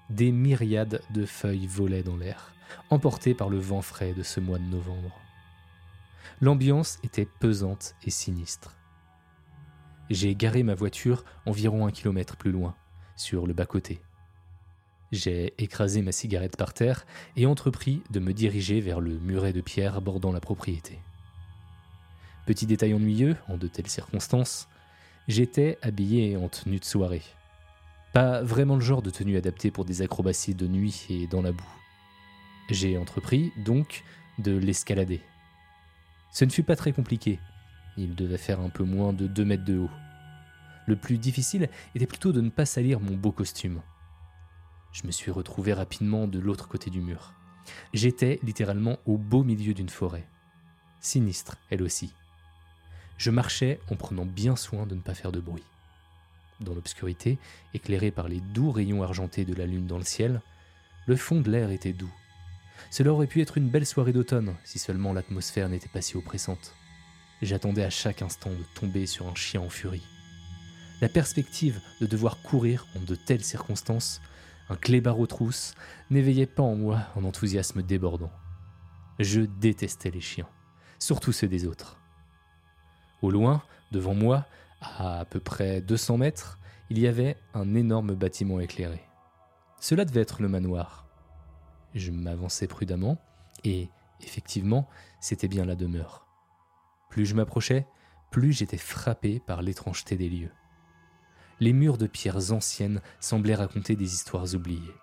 Des 0.08 0.32
myriades 0.32 1.02
de 1.10 1.26
feuilles 1.26 1.66
volaient 1.66 2.02
dans 2.02 2.16
l'air, 2.16 2.54
emportées 2.88 3.34
par 3.34 3.50
le 3.50 3.58
vent 3.58 3.82
frais 3.82 4.14
de 4.14 4.22
ce 4.22 4.40
mois 4.40 4.58
de 4.58 4.64
novembre. 4.64 5.20
L'ambiance 6.40 6.98
était 7.04 7.26
pesante 7.26 7.94
et 8.04 8.10
sinistre. 8.10 8.74
J'ai 10.10 10.34
garé 10.34 10.62
ma 10.62 10.74
voiture 10.74 11.24
environ 11.46 11.86
un 11.86 11.90
kilomètre 11.90 12.36
plus 12.36 12.52
loin, 12.52 12.74
sur 13.16 13.46
le 13.46 13.52
bas-côté. 13.52 14.00
J'ai 15.12 15.54
écrasé 15.58 16.02
ma 16.02 16.12
cigarette 16.12 16.56
par 16.56 16.74
terre 16.74 17.06
et 17.36 17.46
entrepris 17.46 18.02
de 18.10 18.20
me 18.20 18.32
diriger 18.32 18.80
vers 18.80 19.00
le 19.00 19.18
muret 19.18 19.52
de 19.52 19.60
pierre 19.60 20.00
bordant 20.00 20.32
la 20.32 20.40
propriété. 20.40 20.98
Petit 22.46 22.66
détail 22.66 22.94
ennuyeux, 22.94 23.36
en 23.48 23.56
de 23.56 23.68
telles 23.68 23.88
circonstances, 23.88 24.68
j'étais 25.28 25.78
habillé 25.82 26.36
en 26.36 26.48
tenue 26.48 26.80
de 26.80 26.84
soirée. 26.84 27.22
Pas 28.12 28.42
vraiment 28.42 28.74
le 28.74 28.80
genre 28.80 29.02
de 29.02 29.10
tenue 29.10 29.36
adaptée 29.36 29.70
pour 29.70 29.84
des 29.84 30.02
acrobaties 30.02 30.54
de 30.54 30.66
nuit 30.66 31.06
et 31.10 31.26
dans 31.26 31.42
la 31.42 31.52
boue. 31.52 31.64
J'ai 32.70 32.98
entrepris, 32.98 33.52
donc, 33.64 34.04
de 34.38 34.56
l'escalader. 34.56 35.20
Ce 36.32 36.44
ne 36.44 36.50
fut 36.50 36.62
pas 36.62 36.76
très 36.76 36.92
compliqué. 36.92 37.38
Il 37.96 38.14
devait 38.14 38.38
faire 38.38 38.60
un 38.60 38.70
peu 38.70 38.84
moins 38.84 39.12
de 39.12 39.26
2 39.26 39.44
mètres 39.44 39.64
de 39.64 39.78
haut. 39.78 39.90
Le 40.86 40.96
plus 40.96 41.18
difficile 41.18 41.70
était 41.94 42.06
plutôt 42.06 42.32
de 42.32 42.40
ne 42.40 42.50
pas 42.50 42.66
salir 42.66 43.00
mon 43.00 43.16
beau 43.16 43.32
costume. 43.32 43.80
Je 44.92 45.06
me 45.06 45.12
suis 45.12 45.30
retrouvé 45.30 45.72
rapidement 45.72 46.28
de 46.28 46.38
l'autre 46.38 46.68
côté 46.68 46.90
du 46.90 47.00
mur. 47.00 47.32
J'étais 47.92 48.38
littéralement 48.42 48.98
au 49.06 49.16
beau 49.16 49.42
milieu 49.42 49.74
d'une 49.74 49.88
forêt. 49.88 50.28
Sinistre, 51.00 51.56
elle 51.70 51.82
aussi. 51.82 52.12
Je 53.16 53.30
marchais 53.30 53.80
en 53.90 53.96
prenant 53.96 54.26
bien 54.26 54.56
soin 54.56 54.86
de 54.86 54.94
ne 54.94 55.00
pas 55.00 55.14
faire 55.14 55.32
de 55.32 55.40
bruit. 55.40 55.64
Dans 56.60 56.74
l'obscurité, 56.74 57.38
éclairée 57.72 58.10
par 58.10 58.28
les 58.28 58.40
doux 58.40 58.70
rayons 58.70 59.02
argentés 59.02 59.44
de 59.44 59.54
la 59.54 59.66
lune 59.66 59.86
dans 59.86 59.98
le 59.98 60.04
ciel, 60.04 60.40
le 61.06 61.16
fond 61.16 61.40
de 61.40 61.50
l'air 61.50 61.70
était 61.70 61.92
doux. 61.92 62.12
Cela 62.90 63.12
aurait 63.12 63.26
pu 63.26 63.40
être 63.40 63.58
une 63.58 63.68
belle 63.68 63.86
soirée 63.86 64.12
d'automne 64.12 64.54
si 64.64 64.78
seulement 64.78 65.12
l'atmosphère 65.12 65.68
n'était 65.68 65.88
pas 65.88 66.02
si 66.02 66.16
oppressante. 66.16 66.74
J'attendais 67.42 67.84
à 67.84 67.90
chaque 67.90 68.22
instant 68.22 68.50
de 68.50 68.64
tomber 68.74 69.06
sur 69.06 69.26
un 69.26 69.34
chien 69.34 69.60
en 69.60 69.68
furie. 69.68 70.06
La 71.04 71.10
perspective 71.10 71.82
de 72.00 72.06
devoir 72.06 72.40
courir 72.40 72.86
en 72.96 73.00
de 73.00 73.14
telles 73.14 73.44
circonstances, 73.44 74.22
un 74.70 74.74
clébard 74.74 75.20
aux 75.20 75.26
trousses, 75.26 75.74
n'éveillait 76.08 76.46
pas 76.46 76.62
en 76.62 76.76
moi 76.76 77.00
un 77.14 77.24
enthousiasme 77.24 77.82
débordant. 77.82 78.32
Je 79.18 79.42
détestais 79.42 80.10
les 80.10 80.22
chiens, 80.22 80.48
surtout 80.98 81.32
ceux 81.32 81.46
des 81.46 81.66
autres. 81.66 82.00
Au 83.20 83.30
loin, 83.30 83.62
devant 83.92 84.14
moi, 84.14 84.46
à 84.80 85.18
à 85.18 85.24
peu 85.26 85.40
près 85.40 85.82
200 85.82 86.16
mètres, 86.16 86.58
il 86.88 86.98
y 86.98 87.06
avait 87.06 87.36
un 87.52 87.74
énorme 87.74 88.14
bâtiment 88.14 88.58
éclairé. 88.58 89.02
Cela 89.80 90.06
devait 90.06 90.22
être 90.22 90.40
le 90.40 90.48
manoir. 90.48 91.06
Je 91.94 92.12
m'avançais 92.12 92.66
prudemment, 92.66 93.18
et 93.62 93.90
effectivement, 94.22 94.88
c'était 95.20 95.48
bien 95.48 95.66
la 95.66 95.76
demeure. 95.76 96.26
Plus 97.10 97.26
je 97.26 97.34
m'approchais, 97.34 97.86
plus 98.30 98.54
j'étais 98.54 98.78
frappé 98.78 99.38
par 99.38 99.60
l'étrangeté 99.60 100.16
des 100.16 100.30
lieux 100.30 100.52
les 101.60 101.72
murs 101.72 101.98
de 101.98 102.06
pierres 102.06 102.52
anciennes 102.52 103.00
semblaient 103.20 103.54
raconter 103.54 103.96
des 103.96 104.14
histoires 104.14 104.54
oubliées. 104.54 104.94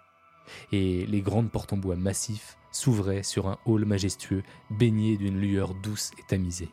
Et 0.72 1.06
les 1.06 1.22
grandes 1.22 1.52
portes 1.52 1.74
en 1.74 1.78
bois 1.78 1.96
massifs 1.96 2.58
s'ouvraient 2.72 3.24
sur 3.24 3.48
un 3.48 3.58
hall 3.66 3.86
majestueux 3.86 4.44
baigné 4.70 5.18
d'une 5.18 5.40
lueur 5.40 5.74
douce 5.76 6.12
et 6.20 6.24
tamisée. 6.28 6.70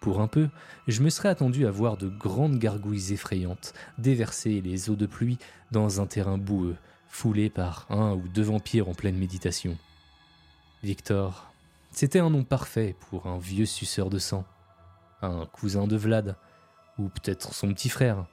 Pour 0.00 0.20
un 0.20 0.28
peu, 0.28 0.50
je 0.86 1.02
me 1.02 1.08
serais 1.08 1.30
attendu 1.30 1.66
à 1.66 1.70
voir 1.70 1.96
de 1.96 2.08
grandes 2.08 2.58
gargouilles 2.58 3.14
effrayantes 3.14 3.72
déverser 3.96 4.60
les 4.60 4.90
eaux 4.90 4.96
de 4.96 5.06
pluie 5.06 5.38
dans 5.72 6.00
un 6.00 6.06
terrain 6.06 6.36
boueux, 6.36 6.76
foulé 7.08 7.48
par 7.48 7.86
un 7.88 8.12
ou 8.12 8.28
deux 8.28 8.42
vampires 8.42 8.88
en 8.88 8.94
pleine 8.94 9.16
méditation. 9.16 9.78
Victor, 10.82 11.50
c'était 11.90 12.18
un 12.18 12.28
nom 12.28 12.44
parfait 12.44 12.94
pour 13.08 13.26
un 13.26 13.38
vieux 13.38 13.64
suceur 13.64 14.10
de 14.10 14.18
sang, 14.18 14.44
un 15.22 15.46
cousin 15.46 15.86
de 15.86 15.96
Vlad, 15.96 16.36
ou 16.98 17.08
peut-être 17.08 17.54
son 17.54 17.72
petit 17.72 17.88
frère. 17.88 18.26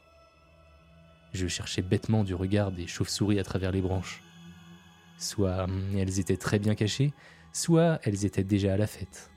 Je 1.33 1.47
cherchais 1.47 1.81
bêtement 1.81 2.23
du 2.23 2.35
regard 2.35 2.71
des 2.71 2.87
chauves-souris 2.87 3.39
à 3.39 3.43
travers 3.43 3.71
les 3.71 3.81
branches. 3.81 4.21
Soit 5.17 5.63
hum, 5.63 5.95
elles 5.95 6.19
étaient 6.19 6.37
très 6.37 6.59
bien 6.59 6.75
cachées, 6.75 7.13
soit 7.53 7.99
elles 8.03 8.25
étaient 8.25 8.43
déjà 8.43 8.73
à 8.73 8.77
la 8.77 8.87
fête. 8.87 9.29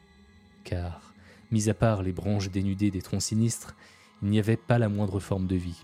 Car, 0.64 1.12
mis 1.50 1.68
à 1.68 1.74
part 1.74 2.02
les 2.02 2.12
branches 2.12 2.50
dénudées 2.50 2.90
des 2.90 3.02
troncs 3.02 3.22
sinistres, 3.22 3.76
il 4.22 4.28
n'y 4.28 4.38
avait 4.38 4.56
pas 4.56 4.78
la 4.78 4.88
moindre 4.88 5.20
forme 5.20 5.46
de 5.46 5.56
vie. 5.56 5.82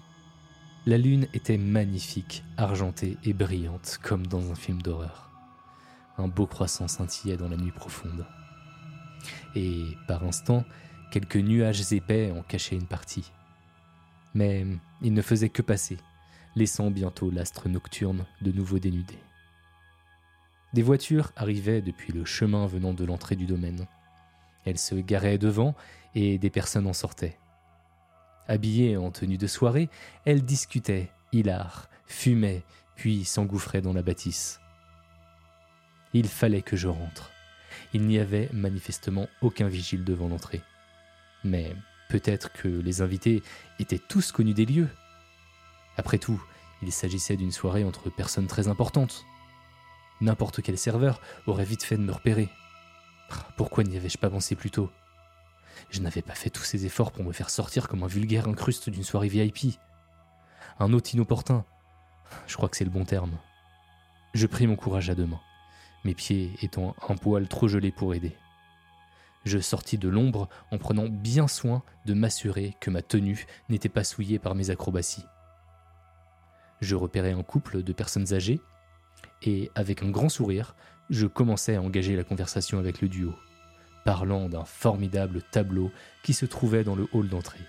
La 0.86 0.96
lune 0.96 1.28
était 1.34 1.58
magnifique, 1.58 2.42
argentée 2.56 3.18
et 3.22 3.34
brillante, 3.34 3.98
comme 4.02 4.26
dans 4.26 4.50
un 4.50 4.54
film 4.54 4.80
d'horreur. 4.80 5.30
Un 6.16 6.26
beau 6.26 6.46
croissant 6.46 6.88
scintillait 6.88 7.36
dans 7.36 7.48
la 7.48 7.58
nuit 7.58 7.70
profonde. 7.70 8.26
Et, 9.54 9.84
par 10.08 10.24
instant, 10.24 10.64
quelques 11.10 11.36
nuages 11.36 11.92
épais 11.92 12.32
en 12.34 12.42
cachaient 12.42 12.76
une 12.76 12.86
partie. 12.86 13.30
Mais 14.34 14.66
il 15.02 15.12
ne 15.12 15.22
faisait 15.22 15.48
que 15.48 15.62
passer, 15.62 15.98
laissant 16.56 16.90
bientôt 16.90 17.30
l'astre 17.30 17.68
nocturne 17.68 18.26
de 18.42 18.52
nouveau 18.52 18.78
dénudé. 18.78 19.18
Des 20.72 20.82
voitures 20.82 21.32
arrivaient 21.36 21.82
depuis 21.82 22.12
le 22.12 22.24
chemin 22.24 22.66
venant 22.66 22.94
de 22.94 23.04
l'entrée 23.04 23.36
du 23.36 23.46
domaine. 23.46 23.86
Elles 24.64 24.78
se 24.78 24.94
garaient 24.94 25.38
devant 25.38 25.74
et 26.14 26.38
des 26.38 26.50
personnes 26.50 26.86
en 26.86 26.92
sortaient. 26.92 27.38
Habillées 28.46 28.96
en 28.96 29.10
tenue 29.10 29.38
de 29.38 29.46
soirée, 29.46 29.88
elles 30.24 30.44
discutaient, 30.44 31.10
hilar, 31.32 31.88
fumaient, 32.06 32.62
puis 32.94 33.24
s'engouffraient 33.24 33.80
dans 33.80 33.92
la 33.92 34.02
bâtisse. 34.02 34.60
Il 36.12 36.28
fallait 36.28 36.62
que 36.62 36.76
je 36.76 36.88
rentre. 36.88 37.30
Il 37.92 38.02
n'y 38.02 38.18
avait 38.18 38.48
manifestement 38.52 39.28
aucun 39.42 39.68
vigile 39.68 40.04
devant 40.04 40.28
l'entrée. 40.28 40.62
Mais 41.44 41.74
Peut-être 42.10 42.52
que 42.52 42.66
les 42.66 43.02
invités 43.02 43.42
étaient 43.78 44.00
tous 44.00 44.32
connus 44.32 44.52
des 44.52 44.66
lieux. 44.66 44.88
Après 45.96 46.18
tout, 46.18 46.42
il 46.82 46.90
s'agissait 46.90 47.36
d'une 47.36 47.52
soirée 47.52 47.84
entre 47.84 48.10
personnes 48.10 48.48
très 48.48 48.66
importantes. 48.66 49.24
N'importe 50.20 50.60
quel 50.60 50.76
serveur 50.76 51.20
aurait 51.46 51.64
vite 51.64 51.84
fait 51.84 51.96
de 51.96 52.02
me 52.02 52.12
repérer. 52.12 52.50
Pourquoi 53.56 53.84
n'y 53.84 53.96
avais-je 53.96 54.18
pas 54.18 54.28
pensé 54.28 54.56
plus 54.56 54.72
tôt? 54.72 54.90
Je 55.90 56.00
n'avais 56.00 56.20
pas 56.20 56.34
fait 56.34 56.50
tous 56.50 56.64
ces 56.64 56.84
efforts 56.84 57.12
pour 57.12 57.24
me 57.24 57.32
faire 57.32 57.48
sortir 57.48 57.86
comme 57.86 58.02
un 58.02 58.08
vulgaire 58.08 58.48
incruste 58.48 58.90
d'une 58.90 59.04
soirée 59.04 59.28
VIP. 59.28 59.78
Un 60.80 60.92
hôte 60.92 61.12
inopportun. 61.14 61.64
Je 62.48 62.56
crois 62.56 62.68
que 62.68 62.76
c'est 62.76 62.84
le 62.84 62.90
bon 62.90 63.04
terme. 63.04 63.38
Je 64.34 64.46
pris 64.48 64.66
mon 64.66 64.76
courage 64.76 65.10
à 65.10 65.14
deux 65.14 65.26
mains, 65.26 65.40
mes 66.04 66.14
pieds 66.14 66.54
étant 66.60 66.96
un 67.08 67.16
poil 67.16 67.46
trop 67.46 67.68
gelés 67.68 67.92
pour 67.92 68.14
aider. 68.14 68.36
Je 69.44 69.58
sortis 69.58 69.98
de 69.98 70.08
l'ombre 70.08 70.48
en 70.70 70.78
prenant 70.78 71.08
bien 71.08 71.48
soin 71.48 71.82
de 72.04 72.14
m'assurer 72.14 72.76
que 72.80 72.90
ma 72.90 73.02
tenue 73.02 73.46
n'était 73.68 73.88
pas 73.88 74.04
souillée 74.04 74.38
par 74.38 74.54
mes 74.54 74.70
acrobaties. 74.70 75.24
Je 76.80 76.94
repérais 76.94 77.32
un 77.32 77.42
couple 77.42 77.82
de 77.82 77.92
personnes 77.92 78.32
âgées 78.32 78.60
et, 79.42 79.70
avec 79.74 80.02
un 80.02 80.10
grand 80.10 80.28
sourire, 80.28 80.74
je 81.08 81.26
commençais 81.26 81.76
à 81.76 81.82
engager 81.82 82.16
la 82.16 82.24
conversation 82.24 82.78
avec 82.78 83.00
le 83.00 83.08
duo, 83.08 83.34
parlant 84.04 84.48
d'un 84.48 84.64
formidable 84.64 85.42
tableau 85.50 85.90
qui 86.22 86.34
se 86.34 86.46
trouvait 86.46 86.84
dans 86.84 86.94
le 86.94 87.06
hall 87.12 87.28
d'entrée. 87.28 87.64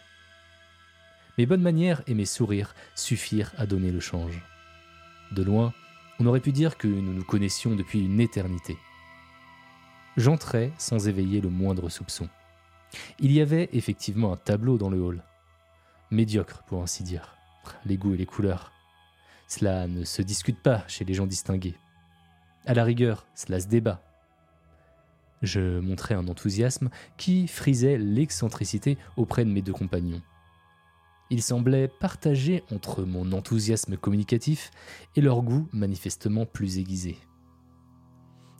Mes 1.38 1.46
bonnes 1.46 1.62
manières 1.62 2.04
et 2.08 2.14
mes 2.14 2.26
sourires 2.26 2.76
suffirent 2.96 3.54
à 3.58 3.66
donner 3.66 3.92
le 3.92 4.00
change. 4.02 4.42
De 5.32 5.44
loin, 5.44 5.74
on 6.20 6.26
aurait 6.26 6.42
pu 6.42 6.52
dire 6.52 6.78
que 6.78 6.88
nous 6.88 7.14
nous 7.14 7.24
connaissions 7.24 7.76
depuis 7.76 8.02
une 8.02 8.20
éternité. 8.20 8.78
J'entrais 10.18 10.74
sans 10.78 11.08
éveiller 11.08 11.40
le 11.40 11.50
moindre 11.50 11.88
soupçon. 11.88 12.28
Il 13.20 13.32
y 13.32 13.40
avait 13.40 13.70
effectivement 13.72 14.34
un 14.34 14.38
tableau 14.38 14.78
dans 14.78 14.90
le 14.90 15.00
hall. 15.00 15.24
Médiocre, 16.12 16.64
pour 16.64 16.84
ainsi 16.84 17.04
dire. 17.04 17.38
Les 17.86 17.96
goûts 17.96 18.14
et 18.14 18.18
les 18.18 18.26
couleurs. 18.26 18.74
Cela 19.48 19.88
ne 19.88 20.04
se 20.04 20.22
discute 20.22 20.62
pas 20.62 20.84
chez 20.88 21.06
les 21.06 21.14
gens 21.14 21.28
distingués. 21.28 21.76
À 22.66 22.74
la 22.74 22.84
rigueur, 22.84 23.26
cela 23.36 23.62
se 23.62 23.68
débat. 23.68 24.04
Je 25.42 25.80
montrais 25.80 26.16
un 26.16 26.28
enthousiasme 26.28 26.90
qui 27.18 27.48
frisait 27.48 27.98
l'excentricité 27.98 28.98
auprès 29.16 29.46
de 29.46 29.50
mes 29.50 29.62
deux 29.62 29.74
compagnons. 29.74 30.22
Ils 31.30 31.42
semblaient 31.42 31.88
partagés 31.88 32.66
entre 32.72 33.04
mon 33.04 33.32
enthousiasme 33.32 33.96
communicatif 33.96 34.72
et 35.16 35.22
leur 35.22 35.42
goût 35.42 35.70
manifestement 35.72 36.46
plus 36.46 36.78
aiguisé. 36.78 37.18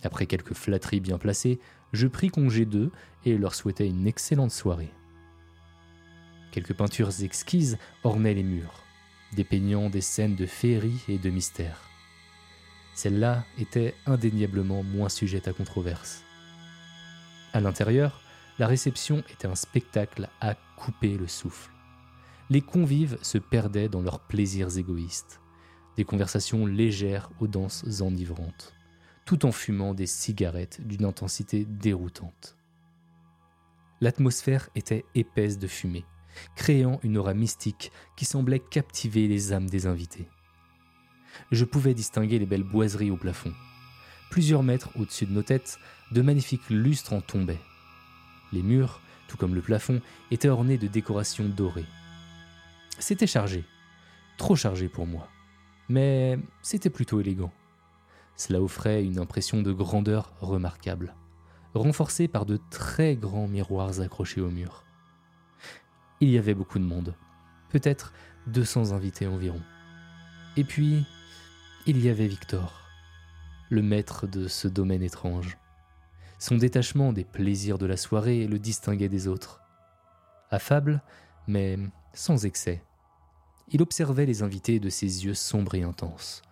Après 0.04 0.26
quelques 0.26 0.54
flatteries 0.54 1.00
bien 1.00 1.18
placées, 1.18 1.60
je 1.94 2.08
pris 2.08 2.30
congé 2.30 2.66
d'eux 2.66 2.92
et 3.26 3.38
leur 3.38 3.56
souhaitai 3.56 3.88
une 3.88 4.08
excellente 4.08 4.52
soirée. 4.52 4.92
Quelques 6.52 6.74
peintures 6.74 7.22
exquises 7.22 7.78
ornaient 8.04 8.34
les 8.34 8.44
murs 8.44 8.82
dépeignant 9.34 9.90
des 9.90 10.02
scènes 10.02 10.36
de 10.36 10.46
féerie 10.46 11.04
et 11.08 11.18
de 11.18 11.30
mystère. 11.30 11.90
Celle-là 12.94 13.46
était 13.58 13.96
indéniablement 14.06 14.84
moins 14.84 15.10
sujette 15.10 15.48
à 15.48 15.54
controverse. 15.54 16.24
À 17.54 17.62
l'intérieur, 17.62 18.22
la 18.60 18.68
réception 18.68 19.24
était 19.30 19.48
un 19.48 19.56
spectacle 19.56 20.30
à 20.42 20.56
couper 20.78 21.18
le 21.18 21.28
souffle. 21.28 21.72
Les 22.50 22.62
convives 22.62 23.18
se 23.22 23.38
perdaient 23.38 23.90
dans 23.90 24.02
leurs 24.02 24.20
plaisirs 24.20 24.78
égoïstes, 24.78 25.40
des 25.96 26.04
conversations 26.04 26.66
légères 26.66 27.30
aux 27.40 27.48
danses 27.48 28.02
enivrantes, 28.02 28.74
tout 29.32 29.46
en 29.46 29.54
fumant 29.54 29.94
des 29.94 30.08
cigarettes 30.08 30.86
d'une 30.86 31.06
intensité 31.06 31.64
déroutante. 31.64 32.58
L'atmosphère 34.02 34.68
était 34.76 35.06
épaisse 35.16 35.58
de 35.58 35.68
fumée, 35.68 36.04
créant 36.58 37.00
une 37.02 37.18
aura 37.18 37.34
mystique 37.34 37.94
qui 38.18 38.26
semblait 38.26 38.60
captiver 38.60 39.30
les 39.30 39.54
âmes 39.54 39.70
des 39.70 39.88
invités. 39.88 40.28
Je 41.50 41.64
pouvais 41.64 41.94
distinguer 41.94 42.40
les 42.40 42.46
belles 42.46 42.70
boiseries 42.70 43.10
au 43.10 43.16
plafond. 43.16 43.54
Plusieurs 44.32 44.64
mètres 44.64 44.90
au-dessus 45.00 45.28
de 45.28 45.32
nos 45.32 45.44
têtes, 45.44 45.80
de 46.12 46.22
magnifiques 46.22 46.70
lustres 46.70 47.14
en 47.14 47.22
tombaient. 47.22 47.62
Les 48.52 48.64
murs, 48.64 49.00
tout 49.30 49.38
comme 49.38 49.56
le 49.56 49.62
plafond, 49.62 50.02
étaient 50.30 50.50
ornés 50.50 50.78
de 50.78 50.88
décorations 50.88 51.48
dorées. 51.48 51.88
C'était 53.00 53.28
chargé, 53.28 53.64
trop 54.38 54.58
chargé 54.58 54.90
pour 54.90 55.08
moi, 55.08 55.30
mais 55.88 56.38
c'était 56.62 56.90
plutôt 56.90 57.22
élégant. 57.22 57.54
Cela 58.36 58.62
offrait 58.62 59.04
une 59.04 59.20
impression 59.20 59.62
de 59.62 59.72
grandeur 59.72 60.34
remarquable, 60.40 61.16
renforcée 61.74 62.28
par 62.28 62.46
de 62.46 62.60
très 62.70 63.16
grands 63.16 63.48
miroirs 63.48 64.02
accrochés 64.02 64.42
au 64.42 64.50
mur 64.50 64.84
il 66.22 66.30
y 66.30 66.38
avait 66.38 66.54
beaucoup 66.54 66.80
de 66.80 66.86
monde, 66.86 67.16
peut-être 67.70 68.14
200 68.48 68.92
invités 68.92 69.26
environ. 69.26 69.60
Et 70.56 70.64
puis, 70.64 71.04
il 71.88 72.00
y 72.00 72.10
avait 72.10 72.28
Victor, 72.28 72.90
le 73.70 73.82
maître 73.82 74.28
de 74.28 74.48
ce 74.48 74.68
domaine 74.68 75.02
étrange. 75.02 75.58
Son 76.38 76.58
détachement 76.58 77.12
des 77.12 77.24
plaisirs 77.24 77.80
de 77.80 77.88
la 77.88 77.98
soirée 77.98 78.46
le 78.46 78.60
distinguait 78.60 79.10
des 79.10 79.28
autres. 79.28 79.62
Affable, 80.52 81.02
mais 81.48 81.78
sans 82.14 82.46
excès. 82.46 82.84
Il 83.70 83.82
observait 83.82 84.26
les 84.26 84.44
invités 84.44 84.80
de 84.80 84.90
ses 84.90 85.26
yeux 85.26 85.34
sombres 85.34 85.76
et 85.76 85.84
intenses, 85.84 86.44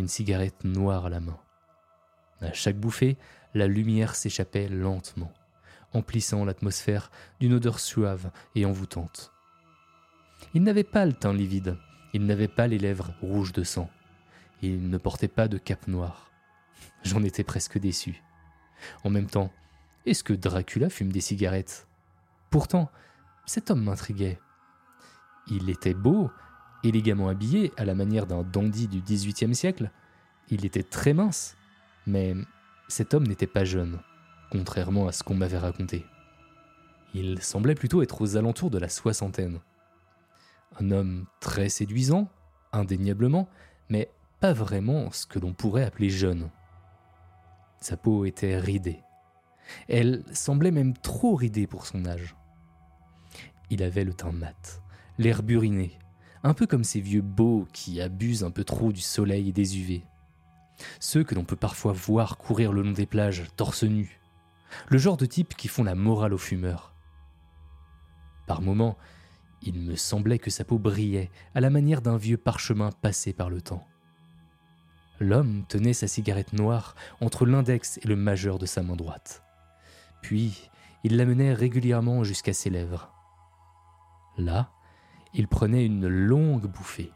une 0.00 0.08
cigarette 0.08 0.64
noire 0.64 1.06
à 1.06 1.10
la 1.10 1.20
main. 1.20 1.38
À 2.40 2.52
chaque 2.52 2.78
bouffée, 2.78 3.16
la 3.54 3.68
lumière 3.68 4.14
s'échappait 4.14 4.68
lentement 4.68 5.32
emplissant 5.92 6.44
l'atmosphère 6.44 7.10
d'une 7.40 7.54
odeur 7.54 7.80
suave 7.80 8.30
et 8.54 8.64
envoûtante. 8.64 9.32
Il 10.54 10.62
n'avait 10.62 10.84
pas 10.84 11.06
le 11.06 11.12
teint 11.12 11.32
livide, 11.32 11.76
il 12.12 12.26
n'avait 12.26 12.48
pas 12.48 12.66
les 12.66 12.78
lèvres 12.78 13.12
rouges 13.20 13.52
de 13.52 13.64
sang, 13.64 13.90
il 14.62 14.88
ne 14.88 14.98
portait 14.98 15.28
pas 15.28 15.48
de 15.48 15.58
cape 15.58 15.88
noire. 15.88 16.30
J'en 17.02 17.22
étais 17.22 17.44
presque 17.44 17.78
déçu. 17.78 18.22
En 19.04 19.10
même 19.10 19.26
temps, 19.26 19.52
est-ce 20.06 20.24
que 20.24 20.32
Dracula 20.32 20.88
fume 20.88 21.12
des 21.12 21.20
cigarettes? 21.20 21.86
Pourtant, 22.50 22.90
cet 23.46 23.70
homme 23.70 23.84
m'intriguait. 23.84 24.38
Il 25.50 25.68
était 25.70 25.94
beau, 25.94 26.30
élégamment 26.84 27.28
habillé 27.28 27.72
à 27.76 27.84
la 27.84 27.94
manière 27.94 28.26
d'un 28.26 28.42
dandy 28.42 28.88
du 28.88 29.00
XVIIIe 29.00 29.54
siècle. 29.54 29.90
Il 30.48 30.64
était 30.64 30.82
très 30.82 31.12
mince, 31.12 31.56
mais 32.06 32.34
cet 32.88 33.14
homme 33.14 33.26
n'était 33.26 33.46
pas 33.46 33.64
jeune 33.64 34.00
contrairement 34.50 35.06
à 35.06 35.12
ce 35.12 35.22
qu'on 35.22 35.34
m'avait 35.34 35.58
raconté. 35.58 36.04
Il 37.14 37.40
semblait 37.40 37.74
plutôt 37.74 38.02
être 38.02 38.20
aux 38.20 38.36
alentours 38.36 38.70
de 38.70 38.78
la 38.78 38.88
soixantaine. 38.88 39.60
Un 40.78 40.90
homme 40.90 41.26
très 41.40 41.68
séduisant, 41.68 42.28
indéniablement, 42.72 43.48
mais 43.88 44.10
pas 44.40 44.52
vraiment 44.52 45.10
ce 45.10 45.26
que 45.26 45.38
l'on 45.38 45.52
pourrait 45.52 45.84
appeler 45.84 46.10
jeune. 46.10 46.50
Sa 47.80 47.96
peau 47.96 48.24
était 48.24 48.58
ridée. 48.58 49.00
Elle 49.88 50.24
semblait 50.32 50.70
même 50.70 50.94
trop 50.96 51.34
ridée 51.34 51.66
pour 51.66 51.86
son 51.86 52.04
âge. 52.06 52.36
Il 53.70 53.82
avait 53.82 54.04
le 54.04 54.14
teint 54.14 54.32
mat, 54.32 54.82
l'air 55.18 55.42
buriné, 55.42 55.98
un 56.42 56.54
peu 56.54 56.66
comme 56.66 56.84
ces 56.84 57.00
vieux 57.00 57.22
beaux 57.22 57.66
qui 57.72 58.00
abusent 58.00 58.44
un 58.44 58.50
peu 58.50 58.64
trop 58.64 58.92
du 58.92 59.00
soleil 59.00 59.48
et 59.48 59.52
des 59.52 59.78
UV. 59.78 60.02
Ceux 60.98 61.24
que 61.24 61.34
l'on 61.34 61.44
peut 61.44 61.56
parfois 61.56 61.92
voir 61.92 62.38
courir 62.38 62.72
le 62.72 62.82
long 62.82 62.92
des 62.92 63.06
plages, 63.06 63.44
torse 63.56 63.84
nu, 63.84 64.20
le 64.88 64.98
genre 64.98 65.16
de 65.16 65.26
type 65.26 65.54
qui 65.54 65.68
font 65.68 65.84
la 65.84 65.94
morale 65.94 66.32
aux 66.32 66.38
fumeurs. 66.38 66.94
Par 68.46 68.62
moments, 68.62 68.96
il 69.62 69.78
me 69.78 69.94
semblait 69.94 70.38
que 70.38 70.50
sa 70.50 70.64
peau 70.64 70.78
brillait 70.78 71.30
à 71.54 71.60
la 71.60 71.70
manière 71.70 72.00
d'un 72.00 72.16
vieux 72.16 72.38
parchemin 72.38 72.90
passé 72.90 73.32
par 73.32 73.50
le 73.50 73.60
temps. 73.60 73.86
L'homme 75.18 75.64
tenait 75.68 75.92
sa 75.92 76.08
cigarette 76.08 76.54
noire 76.54 76.94
entre 77.20 77.44
l'index 77.44 77.98
et 77.98 78.08
le 78.08 78.16
majeur 78.16 78.58
de 78.58 78.64
sa 78.64 78.82
main 78.82 78.96
droite. 78.96 79.42
Puis, 80.22 80.70
il 81.04 81.16
la 81.16 81.26
menait 81.26 81.52
régulièrement 81.52 82.24
jusqu'à 82.24 82.54
ses 82.54 82.70
lèvres. 82.70 83.12
Là, 84.38 84.70
il 85.34 85.48
prenait 85.48 85.84
une 85.84 86.08
longue 86.08 86.66
bouffée. 86.66 87.12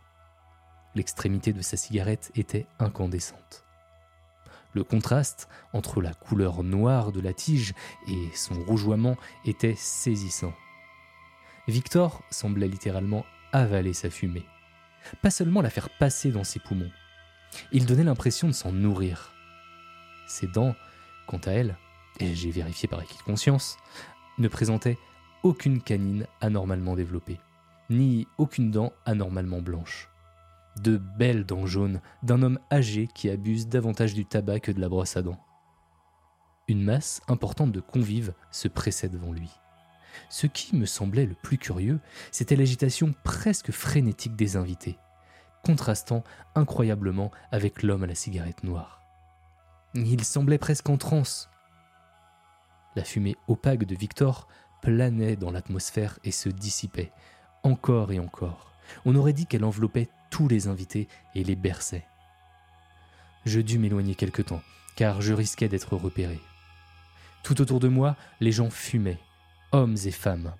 L'extrémité 0.94 1.52
de 1.52 1.62
sa 1.62 1.76
cigarette 1.76 2.30
était 2.36 2.66
incandescente. 2.78 3.64
Le 4.72 4.84
contraste 4.84 5.48
entre 5.72 6.00
la 6.00 6.14
couleur 6.14 6.62
noire 6.62 7.12
de 7.12 7.20
la 7.20 7.32
tige 7.32 7.74
et 8.08 8.28
son 8.34 8.54
rougeoiement 8.64 9.16
était 9.44 9.76
saisissant. 9.76 10.52
Victor 11.68 12.22
semblait 12.30 12.68
littéralement 12.68 13.24
avaler 13.52 13.92
sa 13.92 14.10
fumée, 14.10 14.44
pas 15.22 15.30
seulement 15.30 15.62
la 15.62 15.70
faire 15.70 15.88
passer 15.90 16.30
dans 16.30 16.44
ses 16.44 16.58
poumons. 16.58 16.90
Il 17.72 17.86
donnait 17.86 18.04
l'impression 18.04 18.48
de 18.48 18.52
s'en 18.52 18.72
nourrir. 18.72 19.32
Ses 20.26 20.48
dents, 20.48 20.74
quant 21.26 21.40
à 21.44 21.52
elles, 21.52 21.76
et 22.20 22.34
j'ai 22.34 22.50
vérifié 22.50 22.88
par 22.88 22.98
acquis 22.98 23.16
de 23.16 23.22
conscience, 23.22 23.76
ne 24.38 24.48
présentaient 24.48 24.98
aucune 25.42 25.80
canine 25.80 26.26
anormalement 26.40 26.96
développée, 26.96 27.38
ni 27.90 28.26
aucune 28.38 28.70
dent 28.70 28.92
anormalement 29.04 29.60
blanche 29.60 30.08
de 30.80 30.96
belles 30.96 31.46
dents 31.46 31.66
jaunes 31.66 32.00
d'un 32.22 32.42
homme 32.42 32.58
âgé 32.72 33.06
qui 33.06 33.30
abuse 33.30 33.68
davantage 33.68 34.14
du 34.14 34.24
tabac 34.24 34.60
que 34.60 34.72
de 34.72 34.80
la 34.80 34.88
brosse 34.88 35.16
à 35.16 35.22
dents. 35.22 35.40
Une 36.68 36.82
masse 36.82 37.20
importante 37.28 37.72
de 37.72 37.80
convives 37.80 38.34
se 38.50 38.68
pressait 38.68 39.08
devant 39.08 39.32
lui. 39.32 39.50
Ce 40.28 40.46
qui 40.46 40.76
me 40.76 40.86
semblait 40.86 41.26
le 41.26 41.34
plus 41.34 41.58
curieux, 41.58 42.00
c'était 42.30 42.56
l'agitation 42.56 43.14
presque 43.24 43.70
frénétique 43.70 44.36
des 44.36 44.56
invités, 44.56 44.98
contrastant 45.64 46.24
incroyablement 46.54 47.30
avec 47.50 47.82
l'homme 47.82 48.04
à 48.04 48.06
la 48.06 48.14
cigarette 48.14 48.64
noire. 48.64 49.02
Il 49.94 50.24
semblait 50.24 50.58
presque 50.58 50.88
en 50.88 50.96
transe. 50.96 51.50
La 52.96 53.04
fumée 53.04 53.36
opaque 53.48 53.84
de 53.84 53.94
Victor 53.94 54.48
planait 54.82 55.36
dans 55.36 55.50
l'atmosphère 55.50 56.18
et 56.24 56.30
se 56.30 56.48
dissipait, 56.48 57.12
encore 57.64 58.12
et 58.12 58.20
encore. 58.20 58.72
On 59.04 59.16
aurait 59.16 59.32
dit 59.32 59.46
qu'elle 59.46 59.64
enveloppait 59.64 60.08
tous 60.30 60.46
les 60.46 60.68
invités 60.68 61.08
et 61.34 61.42
les 61.42 61.56
berçait. 61.56 62.06
Je 63.44 63.60
dus 63.60 63.78
m'éloigner 63.78 64.14
quelque 64.14 64.42
temps, 64.42 64.62
car 64.96 65.20
je 65.20 65.32
risquais 65.32 65.68
d'être 65.68 65.96
repéré. 65.96 66.40
Tout 67.42 67.60
autour 67.60 67.80
de 67.80 67.88
moi, 67.88 68.16
les 68.40 68.52
gens 68.52 68.70
fumaient, 68.70 69.18
hommes 69.72 69.96
et 70.04 70.10
femmes. 70.10 70.54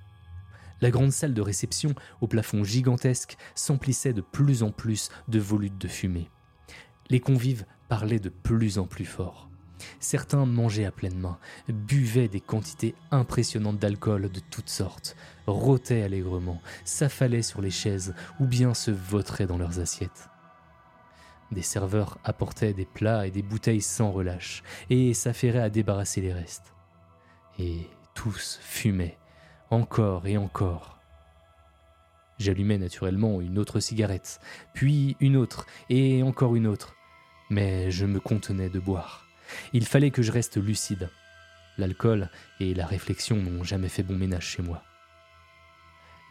La 0.81 0.91
grande 0.91 1.13
salle 1.13 1.35
de 1.35 1.41
réception, 1.41 1.95
au 2.21 2.27
plafond 2.27 2.65
gigantesque, 2.65 3.37
s'emplissait 3.55 4.13
de 4.13 4.21
plus 4.21 4.63
en 4.63 4.71
plus 4.71 5.11
de 5.29 5.39
volutes 5.39 5.79
de 5.79 5.89
fumée. 5.89 6.29
Les 7.09 7.21
convives 7.21 7.65
parlaient 7.89 8.19
de 8.19 8.29
plus 8.29 8.79
en 8.79 8.87
plus 8.87 9.07
fort. 9.07 9.49
Certains 10.01 10.47
mangeaient 10.47 10.85
à 10.85 10.93
pleine 10.93 11.19
main, 11.19 11.39
buvaient 11.69 12.29
des 12.29 12.41
quantités 12.41 12.95
impressionnantes 13.11 13.79
d'alcool 13.79 14.31
de 14.31 14.41
toutes 14.41 14.69
sortes, 14.69 15.17
rôtaient 15.47 16.03
allègrement, 16.03 16.61
s'affalaient 16.85 17.43
sur 17.43 17.61
les 17.61 17.71
chaises 17.71 18.15
ou 18.41 18.47
bien 18.47 18.75
se 18.75 18.91
vautraient 18.91 19.47
dans 19.47 19.59
leurs 19.59 19.81
assiettes. 19.81 20.29
Des 21.51 21.63
serveurs 21.63 22.19
apportaient 22.25 22.73
des 22.73 22.87
plats 22.87 23.27
et 23.27 23.31
des 23.31 23.43
bouteilles 23.43 23.81
sans 23.81 24.11
relâche 24.11 24.63
et 24.91 25.15
s'affairaient 25.15 25.61
à 25.61 25.71
débarrasser 25.71 26.21
les 26.21 26.33
restes. 26.33 26.73
Et 27.59 27.89
tous 28.15 28.59
fumaient, 28.63 29.19
encore 29.71 30.27
et 30.27 30.37
encore. 30.37 30.99
J'allumai 32.39 32.79
naturellement 32.79 33.41
une 33.41 33.59
autre 33.59 33.79
cigarette, 33.79 34.41
puis 34.73 35.17
une 35.21 35.37
autre 35.37 35.67
et 35.89 36.23
encore 36.23 36.57
une 36.57 36.67
autre, 36.67 36.97
mais 37.51 37.91
je 37.93 38.07
me 38.07 38.19
contenais 38.19 38.69
de 38.69 38.81
boire. 38.81 39.24
Il 39.73 39.87
fallait 39.87 40.11
que 40.11 40.23
je 40.23 40.33
reste 40.33 40.57
lucide. 40.57 41.09
L'alcool 41.79 42.29
et 42.61 42.75
la 42.75 42.87
réflexion 42.87 43.37
n'ont 43.37 43.65
jamais 43.65 43.89
fait 43.89 44.03
bon 44.03 44.17
ménage 44.17 44.47
chez 44.47 44.63
moi. 44.63 44.83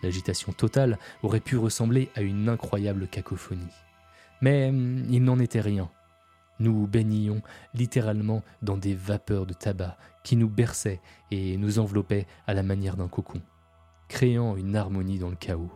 L'agitation 0.03 0.51
totale 0.51 0.99
aurait 1.21 1.39
pu 1.39 1.57
ressembler 1.57 2.09
à 2.15 2.21
une 2.21 2.49
incroyable 2.49 3.07
cacophonie. 3.07 3.73
Mais 4.41 4.69
hum, 4.69 5.05
il 5.09 5.23
n'en 5.23 5.39
était 5.39 5.61
rien. 5.61 5.89
Nous 6.59 6.87
baignions 6.87 7.41
littéralement 7.73 8.43
dans 8.61 8.77
des 8.77 8.93
vapeurs 8.93 9.45
de 9.45 9.53
tabac 9.53 9.97
qui 10.23 10.35
nous 10.35 10.49
berçaient 10.49 11.01
et 11.31 11.57
nous 11.57 11.79
enveloppaient 11.79 12.27
à 12.47 12.53
la 12.53 12.63
manière 12.63 12.95
d'un 12.95 13.07
cocon, 13.07 13.41
créant 14.07 14.55
une 14.55 14.75
harmonie 14.75 15.19
dans 15.19 15.29
le 15.29 15.35
chaos. 15.35 15.71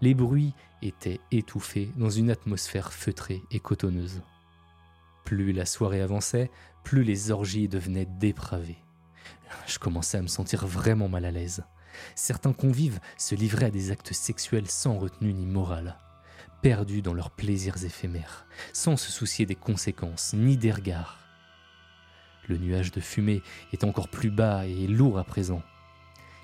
Les 0.00 0.14
bruits 0.14 0.54
étaient 0.82 1.20
étouffés 1.30 1.90
dans 1.96 2.10
une 2.10 2.30
atmosphère 2.30 2.92
feutrée 2.92 3.42
et 3.50 3.60
cotonneuse. 3.60 4.22
Plus 5.28 5.52
la 5.52 5.66
soirée 5.66 6.00
avançait, 6.00 6.50
plus 6.84 7.04
les 7.04 7.30
orgies 7.30 7.68
devenaient 7.68 8.08
dépravées. 8.18 8.78
Je 9.66 9.78
commençais 9.78 10.16
à 10.16 10.22
me 10.22 10.26
sentir 10.26 10.66
vraiment 10.66 11.10
mal 11.10 11.26
à 11.26 11.30
l'aise. 11.30 11.64
Certains 12.14 12.54
convives 12.54 12.98
se 13.18 13.34
livraient 13.34 13.66
à 13.66 13.70
des 13.70 13.90
actes 13.90 14.14
sexuels 14.14 14.70
sans 14.70 14.96
retenue 14.98 15.34
ni 15.34 15.44
morale, 15.44 15.98
perdus 16.62 17.02
dans 17.02 17.12
leurs 17.12 17.30
plaisirs 17.30 17.84
éphémères, 17.84 18.46
sans 18.72 18.96
se 18.96 19.12
soucier 19.12 19.44
des 19.44 19.54
conséquences 19.54 20.32
ni 20.32 20.56
des 20.56 20.72
regards. 20.72 21.18
Le 22.48 22.56
nuage 22.56 22.90
de 22.90 23.00
fumée 23.00 23.42
est 23.74 23.84
encore 23.84 24.08
plus 24.08 24.30
bas 24.30 24.64
et 24.64 24.86
lourd 24.86 25.18
à 25.18 25.24
présent. 25.24 25.60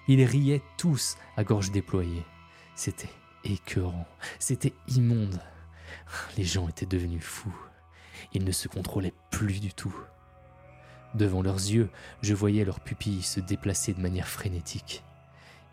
Ils 0.09 0.23
riaient 0.25 0.62
tous 0.77 1.16
à 1.38 1.44
gorge 1.44 1.70
déployée. 1.70 2.27
C'était 2.75 3.14
écœurant, 3.44 4.07
c'était 4.38 4.75
immonde. 4.88 5.40
Les 6.37 6.44
gens 6.44 6.68
étaient 6.68 6.85
devenus 6.85 7.25
fous. 7.25 7.57
Ils 8.33 8.45
ne 8.45 8.53
se 8.53 8.69
contrôlaient 8.69 9.15
plus 9.31 9.61
du 9.61 9.73
tout. 9.73 9.95
Devant 11.15 11.43
leurs 11.43 11.57
yeux, 11.57 11.91
je 12.23 12.35
voyais 12.35 12.65
leurs 12.65 12.81
pupilles 12.81 13.23
se 13.23 13.41
déplacer 13.41 13.95
de 13.95 14.01
manière 14.01 14.29
frénétique. 14.29 15.05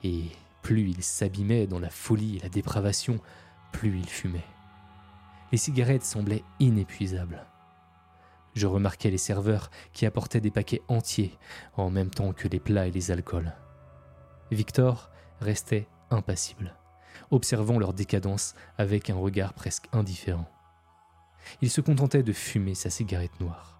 Et 0.03 0.25
plus 0.61 0.89
ils 0.89 1.03
s'abîmaient 1.03 1.67
dans 1.67 1.79
la 1.79 1.89
folie 1.89 2.37
et 2.37 2.41
la 2.41 2.49
dépravation, 2.49 3.19
plus 3.71 3.97
ils 3.97 4.09
fumaient. 4.09 4.45
Les 5.51 5.57
cigarettes 5.57 6.03
semblaient 6.03 6.43
inépuisables. 6.59 7.45
Je 8.53 8.67
remarquais 8.67 9.09
les 9.09 9.17
serveurs 9.17 9.71
qui 9.93 10.05
apportaient 10.05 10.41
des 10.41 10.51
paquets 10.51 10.81
entiers 10.87 11.37
en 11.75 11.89
même 11.89 12.09
temps 12.09 12.33
que 12.33 12.47
les 12.47 12.59
plats 12.59 12.87
et 12.87 12.91
les 12.91 13.11
alcools. 13.11 13.53
Victor 14.51 15.09
restait 15.39 15.87
impassible, 16.09 16.75
observant 17.31 17.79
leur 17.79 17.93
décadence 17.93 18.53
avec 18.77 19.09
un 19.09 19.15
regard 19.15 19.53
presque 19.53 19.87
indifférent. 19.93 20.49
Il 21.61 21.69
se 21.69 21.81
contentait 21.81 22.23
de 22.23 22.33
fumer 22.33 22.75
sa 22.75 22.89
cigarette 22.89 23.39
noire. 23.39 23.79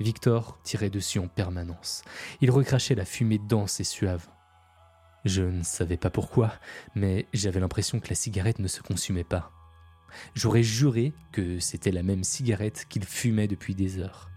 Victor 0.00 0.58
tirait 0.62 0.90
dessus 0.90 1.18
en 1.18 1.28
permanence. 1.28 2.02
Il 2.40 2.50
recrachait 2.50 2.94
la 2.94 3.04
fumée 3.04 3.38
dense 3.38 3.80
et 3.80 3.84
suave. 3.84 4.28
Je 5.24 5.42
ne 5.42 5.64
savais 5.64 5.96
pas 5.96 6.10
pourquoi, 6.10 6.52
mais 6.94 7.26
j'avais 7.32 7.60
l'impression 7.60 7.98
que 7.98 8.08
la 8.08 8.14
cigarette 8.14 8.60
ne 8.60 8.68
se 8.68 8.80
consumait 8.80 9.24
pas. 9.24 9.50
J'aurais 10.34 10.62
juré 10.62 11.12
que 11.32 11.58
c'était 11.58 11.90
la 11.90 12.02
même 12.02 12.24
cigarette 12.24 12.86
qu'il 12.88 13.04
fumait 13.04 13.48
depuis 13.48 13.74
des 13.74 13.98
heures. 13.98 14.30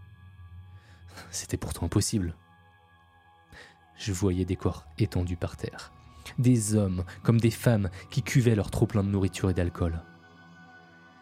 C'était 1.29 1.57
pourtant 1.57 1.85
impossible. 1.85 2.35
Je 3.97 4.11
voyais 4.11 4.45
des 4.45 4.55
corps 4.55 4.85
étendus 4.97 5.37
par 5.37 5.57
terre, 5.57 5.93
des 6.39 6.73
hommes 6.73 7.05
comme 7.21 7.39
des 7.39 7.51
femmes 7.51 7.89
qui 8.09 8.23
cuvaient 8.23 8.55
leur 8.55 8.71
trop-plein 8.71 9.03
de 9.03 9.09
nourriture 9.09 9.51
et 9.51 9.53
d'alcool. 9.53 10.01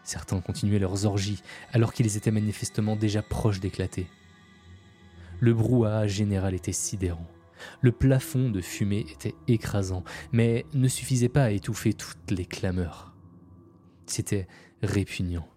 Certains 0.02 0.40
continuaient 0.40 0.78
leurs 0.78 1.06
orgies 1.06 1.42
alors 1.72 1.92
qu'ils 1.92 2.16
étaient 2.16 2.30
manifestement 2.30 2.96
déjà 2.96 3.22
proches 3.22 3.60
d'éclater. 3.60 4.06
Le 5.40 5.54
brouhaha 5.54 6.06
général 6.06 6.54
était 6.54 6.72
sidérant. 6.72 7.26
Le 7.80 7.92
plafond 7.92 8.50
de 8.50 8.60
fumée 8.60 9.06
était 9.10 9.34
écrasant, 9.48 10.04
mais 10.32 10.64
ne 10.74 10.88
suffisait 10.88 11.28
pas 11.28 11.44
à 11.44 11.50
étouffer 11.50 11.92
toutes 11.92 12.30
les 12.30 12.46
clameurs. 12.46 13.14
C'était 14.06 14.48
répugnant. 14.82 15.48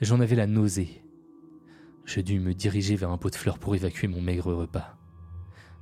J'en 0.00 0.20
avais 0.20 0.36
la 0.36 0.46
nausée. 0.46 1.02
Je 2.04 2.20
dus 2.20 2.40
me 2.40 2.54
diriger 2.54 2.96
vers 2.96 3.10
un 3.10 3.18
pot 3.18 3.30
de 3.30 3.36
fleurs 3.36 3.58
pour 3.58 3.74
évacuer 3.74 4.08
mon 4.08 4.20
maigre 4.20 4.52
repas. 4.52 4.96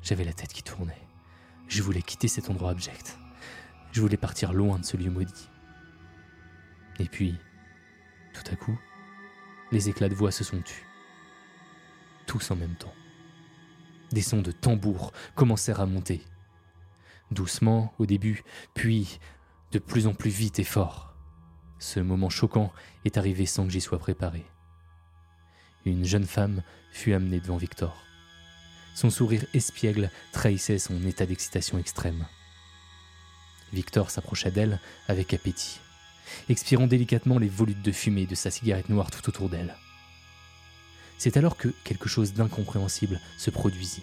J'avais 0.03 0.25
la 0.25 0.33
tête 0.33 0.53
qui 0.53 0.63
tournait. 0.63 1.07
Je 1.67 1.83
voulais 1.83 2.03
quitter 2.03 2.29
cet 2.29 2.51
endroit 2.51 2.71
abject. 2.71 3.19
Je 3.93 4.01
voulais 4.01 4.17
partir 4.17 4.53
loin 4.53 4.79
de 4.79 4.85
ce 4.85 4.97
lieu 4.97 5.11
maudit. 5.11 5.49
Et 6.99 7.07
puis, 7.07 7.37
tout 8.33 8.45
à 8.51 8.57
coup, 8.57 8.79
les 9.73 9.89
éclats 9.89 10.09
de 10.09 10.15
voix 10.15 10.33
se 10.33 10.45
sont 10.45 10.61
tus. 10.61 10.87
Tous 12.27 12.51
en 12.51 12.57
même 12.57 12.77
temps. 12.77 12.95
Des 14.13 14.23
sons 14.23 14.43
de 14.43 14.53
tambour 14.53 15.13
commencèrent 15.35 15.81
à 15.81 15.87
monter. 15.87 16.23
Doucement 17.31 17.95
au 17.99 18.07
début, 18.07 18.43
puis 18.75 19.21
de 19.73 19.79
plus 19.79 20.07
en 20.07 20.15
plus 20.15 20.31
vite 20.31 20.59
et 20.59 20.65
fort. 20.65 21.15
Ce 21.79 22.01
moment 22.01 22.29
choquant 22.29 22.73
est 23.05 23.17
arrivé 23.17 23.47
sans 23.47 23.65
que 23.65 23.71
j'y 23.73 23.81
sois 23.81 23.99
préparé. 23.99 24.45
Une 25.85 26.05
jeune 26.05 26.27
femme 26.27 26.63
fut 26.91 27.15
amenée 27.15 27.41
devant 27.41 27.57
Victor. 27.57 27.97
Son 28.95 29.11
sourire 29.11 29.47
espiègle 29.55 30.11
trahissait 30.33 30.79
son 30.79 31.03
état 31.07 31.25
d'excitation 31.25 31.79
extrême. 31.79 32.27
Victor 33.73 34.11
s'approcha 34.11 34.51
d'elle 34.51 34.81
avec 35.09 35.33
appétit 35.33 35.81
expirant 36.49 36.87
délicatement 36.87 37.39
les 37.39 37.49
volutes 37.49 37.83
de 37.83 37.93
fumée 37.93 38.27
de 38.27 38.35
sa 38.35 38.51
cigarette 38.51 38.89
noire 38.89 39.11
tout 39.11 39.29
autour 39.29 39.49
d'elle. 39.49 39.75
C'est 41.19 41.37
alors 41.37 41.57
que 41.57 41.69
quelque 41.85 42.09
chose 42.09 42.33
d'incompréhensible 42.33 43.21
se 43.37 43.51
produisit. 43.51 44.03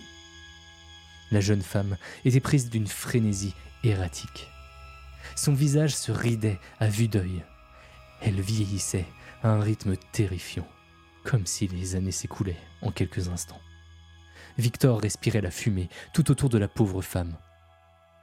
La 1.31 1.41
jeune 1.41 1.61
femme 1.61 1.97
était 2.25 2.39
prise 2.39 2.69
d'une 2.69 2.87
frénésie 2.87 3.53
erratique. 3.83 4.47
Son 5.35 5.53
visage 5.53 5.95
se 5.95 6.11
ridait 6.11 6.59
à 6.79 6.87
vue 6.87 7.07
d'œil. 7.07 7.43
Elle 8.21 8.39
vieillissait 8.39 9.05
à 9.43 9.49
un 9.49 9.59
rythme 9.59 9.95
terrifiant, 10.11 10.67
comme 11.23 11.45
si 11.45 11.67
les 11.67 11.95
années 11.95 12.11
s'écoulaient 12.11 12.59
en 12.81 12.91
quelques 12.91 13.27
instants. 13.27 13.61
Victor 14.57 15.01
respirait 15.01 15.41
la 15.41 15.51
fumée 15.51 15.89
tout 16.13 16.31
autour 16.31 16.49
de 16.49 16.57
la 16.57 16.67
pauvre 16.67 17.01
femme. 17.01 17.37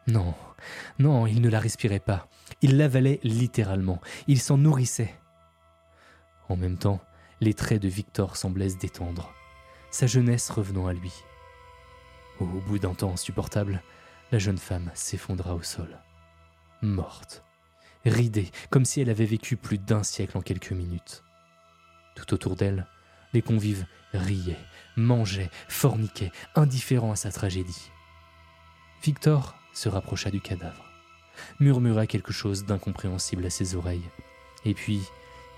Non, 0.07 0.35
non, 0.99 1.27
il 1.27 1.41
ne 1.41 1.49
la 1.49 1.61
respirait 1.61 2.01
pas. 2.01 2.29
Il 2.63 2.77
l'avalait 2.77 3.21
littéralement. 3.23 4.01
Il 4.27 4.41
s'en 4.41 4.59
nourrissait. 4.59 5.15
En 6.49 6.57
même 6.57 6.77
temps, 6.77 7.01
les 7.41 7.55
traits 7.55 7.83
de 7.83 7.89
Victor 7.89 8.37
semblaient 8.37 8.69
se 8.69 8.77
détendre, 8.77 9.33
sa 9.91 10.07
jeunesse 10.07 10.51
revenant 10.51 10.87
à 10.87 10.93
lui. 10.93 11.13
Au 12.41 12.45
bout 12.47 12.79
d'un 12.79 12.95
temps 12.95 13.13
insupportable, 13.13 13.83
la 14.33 14.39
jeune 14.39 14.59
femme 14.59 14.91
s'effondra 14.95 15.55
au 15.55 15.63
sol, 15.63 15.99
morte, 16.83 17.45
ridée, 18.05 18.51
comme 18.71 18.85
si 18.85 19.01
elle 19.01 19.11
avait 19.11 19.25
vécu 19.25 19.57
plus 19.57 19.79
d'un 19.79 20.03
siècle 20.03 20.37
en 20.37 20.43
quelques 20.43 20.73
minutes. 20.73 21.23
Tout 22.17 22.35
autour 22.35 22.57
d'elle, 22.57 22.87
les 23.33 23.43
convives 23.43 23.87
riaient, 24.13 24.59
mangeaient, 24.97 25.51
forniquaient, 25.69 26.33
indifférents 26.55 27.13
à 27.13 27.17
sa 27.17 27.31
tragédie. 27.31 27.91
Victor 29.03 29.55
se 29.75 29.89
rapprocha 29.89 30.31
du 30.31 30.41
cadavre, 30.41 30.85
murmura 31.61 32.07
quelque 32.07 32.33
chose 32.33 32.65
d'incompréhensible 32.65 33.45
à 33.45 33.51
ses 33.51 33.75
oreilles, 33.75 34.09
et 34.65 34.75
puis 34.75 35.03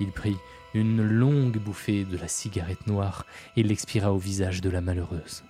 il 0.00 0.10
prit 0.10 0.36
une 0.74 1.06
longue 1.06 1.58
bouffée 1.58 2.04
de 2.04 2.18
la 2.18 2.28
cigarette 2.28 2.86
noire 2.86 3.24
et 3.56 3.62
l'expira 3.62 4.12
au 4.12 4.18
visage 4.18 4.60
de 4.60 4.70
la 4.70 4.80
malheureuse. 4.80 5.44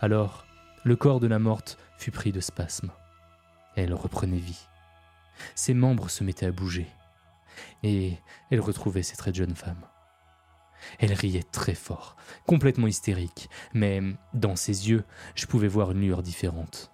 Alors, 0.00 0.46
le 0.84 0.96
corps 0.96 1.20
de 1.20 1.26
la 1.26 1.38
morte 1.38 1.78
fut 1.98 2.10
pris 2.10 2.32
de 2.32 2.40
spasmes. 2.40 2.90
Elle 3.76 3.94
reprenait 3.94 4.38
vie. 4.38 4.66
Ses 5.54 5.74
membres 5.74 6.10
se 6.10 6.24
mettaient 6.24 6.46
à 6.46 6.52
bouger, 6.52 6.86
et 7.82 8.14
elle 8.50 8.60
retrouvait 8.60 9.02
cette 9.02 9.18
très 9.18 9.34
jeune 9.34 9.54
femme. 9.54 9.84
Elle 10.98 11.12
riait 11.12 11.44
très 11.52 11.74
fort, 11.74 12.16
complètement 12.46 12.86
hystérique, 12.86 13.48
mais 13.72 14.00
dans 14.34 14.56
ses 14.56 14.88
yeux, 14.88 15.04
je 15.34 15.46
pouvais 15.46 15.68
voir 15.68 15.92
une 15.92 16.00
lueur 16.00 16.22
différente. 16.22 16.92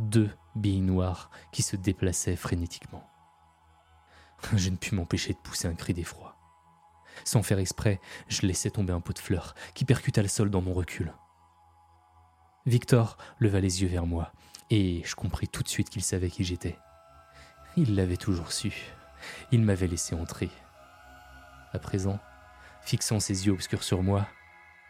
Deux 0.00 0.30
billes 0.54 0.80
noires 0.80 1.30
qui 1.52 1.60
se 1.60 1.76
déplaçaient 1.76 2.34
frénétiquement. 2.34 3.06
Je 4.56 4.70
ne 4.70 4.76
pus 4.76 4.94
m'empêcher 4.94 5.34
de 5.34 5.38
pousser 5.38 5.68
un 5.68 5.74
cri 5.74 5.92
d'effroi. 5.92 6.38
Sans 7.24 7.42
faire 7.42 7.58
exprès, 7.58 8.00
je 8.26 8.46
laissais 8.46 8.70
tomber 8.70 8.94
un 8.94 9.02
pot 9.02 9.12
de 9.12 9.18
fleurs 9.18 9.54
qui 9.74 9.84
percuta 9.84 10.22
le 10.22 10.28
sol 10.28 10.48
dans 10.48 10.62
mon 10.62 10.72
recul. 10.72 11.12
Victor 12.64 13.18
leva 13.40 13.60
les 13.60 13.82
yeux 13.82 13.88
vers 13.88 14.06
moi, 14.06 14.32
et 14.70 15.02
je 15.04 15.14
compris 15.14 15.48
tout 15.48 15.62
de 15.62 15.68
suite 15.68 15.90
qu'il 15.90 16.02
savait 16.02 16.30
qui 16.30 16.44
j'étais. 16.44 16.78
Il 17.76 17.94
l'avait 17.94 18.16
toujours 18.16 18.52
su. 18.52 18.72
Il 19.52 19.60
m'avait 19.60 19.86
laissé 19.86 20.14
entrer. 20.14 20.48
À 21.74 21.78
présent, 21.78 22.18
fixant 22.80 23.20
ses 23.20 23.46
yeux 23.46 23.52
obscurs 23.52 23.82
sur 23.82 24.02
moi, 24.02 24.26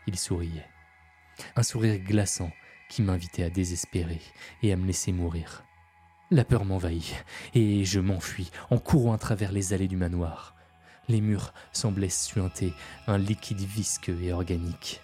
il 0.07 0.17
souriait. 0.17 0.69
Un 1.57 1.65
sourire 1.65 1.99
glaçant 1.99 2.53
qui 2.91 3.01
m'invitait 3.01 3.45
à 3.45 3.49
désespérer 3.49 4.21
et 4.63 4.73
à 4.73 4.77
me 4.77 4.87
laisser 4.87 5.13
mourir. 5.13 5.65
La 6.31 6.45
peur 6.45 6.65
m'envahit, 6.65 7.15
et 7.55 7.85
je 7.85 7.99
m'enfuis 7.99 8.51
en 8.69 8.79
courant 8.79 9.15
à 9.15 9.19
travers 9.19 9.53
les 9.53 9.73
allées 9.73 9.89
du 9.89 9.97
manoir. 9.97 10.55
Les 11.09 11.21
murs 11.21 11.55
semblaient 11.73 12.11
suinter 12.11 12.75
un 13.07 13.17
liquide 13.17 13.61
visqueux 13.61 14.21
et 14.23 14.33
organique. 14.33 15.01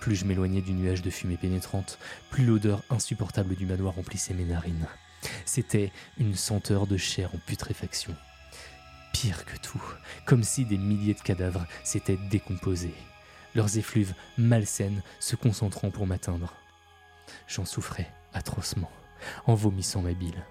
Plus 0.00 0.16
je 0.16 0.24
m'éloignais 0.24 0.60
du 0.60 0.72
nuage 0.72 1.00
de 1.00 1.08
fumée 1.08 1.36
pénétrante, 1.36 1.98
plus 2.30 2.44
l'odeur 2.44 2.82
insupportable 2.90 3.54
du 3.54 3.64
manoir 3.64 3.94
remplissait 3.94 4.34
mes 4.34 4.44
narines. 4.44 4.86
C'était 5.46 5.92
une 6.18 6.34
senteur 6.34 6.86
de 6.86 6.96
chair 6.96 7.30
en 7.34 7.38
putréfaction. 7.46 8.14
Pire 9.14 9.46
que 9.46 9.56
tout, 9.56 9.82
comme 10.26 10.42
si 10.42 10.66
des 10.66 10.76
milliers 10.76 11.14
de 11.14 11.20
cadavres 11.20 11.66
s'étaient 11.84 12.18
décomposés, 12.30 12.94
leurs 13.54 13.78
effluves 13.78 14.14
malsaines 14.36 15.02
se 15.20 15.36
concentrant 15.36 15.90
pour 15.90 16.06
m'atteindre. 16.06 16.52
J'en 17.46 17.64
souffrais 17.64 18.10
atrocement, 18.32 18.90
en 19.46 19.54
vomissant 19.54 20.02
ma 20.02 20.12
bile. 20.12 20.44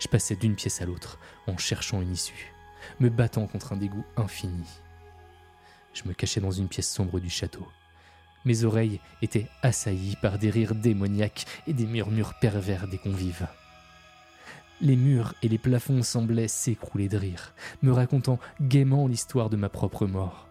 Je 0.00 0.08
passais 0.08 0.36
d'une 0.36 0.56
pièce 0.56 0.82
à 0.82 0.86
l'autre, 0.86 1.18
en 1.46 1.56
cherchant 1.56 2.02
une 2.02 2.12
issue, 2.12 2.52
me 3.00 3.08
battant 3.08 3.46
contre 3.46 3.72
un 3.72 3.76
dégoût 3.76 4.04
infini. 4.16 4.66
Je 5.94 6.02
me 6.06 6.12
cachais 6.12 6.40
dans 6.40 6.50
une 6.50 6.68
pièce 6.68 6.90
sombre 6.90 7.20
du 7.20 7.30
château. 7.30 7.66
Mes 8.44 8.64
oreilles 8.64 9.00
étaient 9.22 9.48
assaillies 9.62 10.16
par 10.20 10.38
des 10.38 10.50
rires 10.50 10.74
démoniaques 10.74 11.46
et 11.66 11.72
des 11.72 11.86
murmures 11.86 12.34
pervers 12.40 12.86
des 12.86 12.98
convives. 12.98 13.48
Les 14.82 14.96
murs 14.96 15.34
et 15.42 15.48
les 15.48 15.58
plafonds 15.58 16.02
semblaient 16.02 16.48
s'écrouler 16.48 17.08
de 17.08 17.16
rire, 17.16 17.54
me 17.82 17.92
racontant 17.92 18.38
gaiement 18.60 19.08
l'histoire 19.08 19.48
de 19.48 19.56
ma 19.56 19.70
propre 19.70 20.06
mort. 20.06 20.48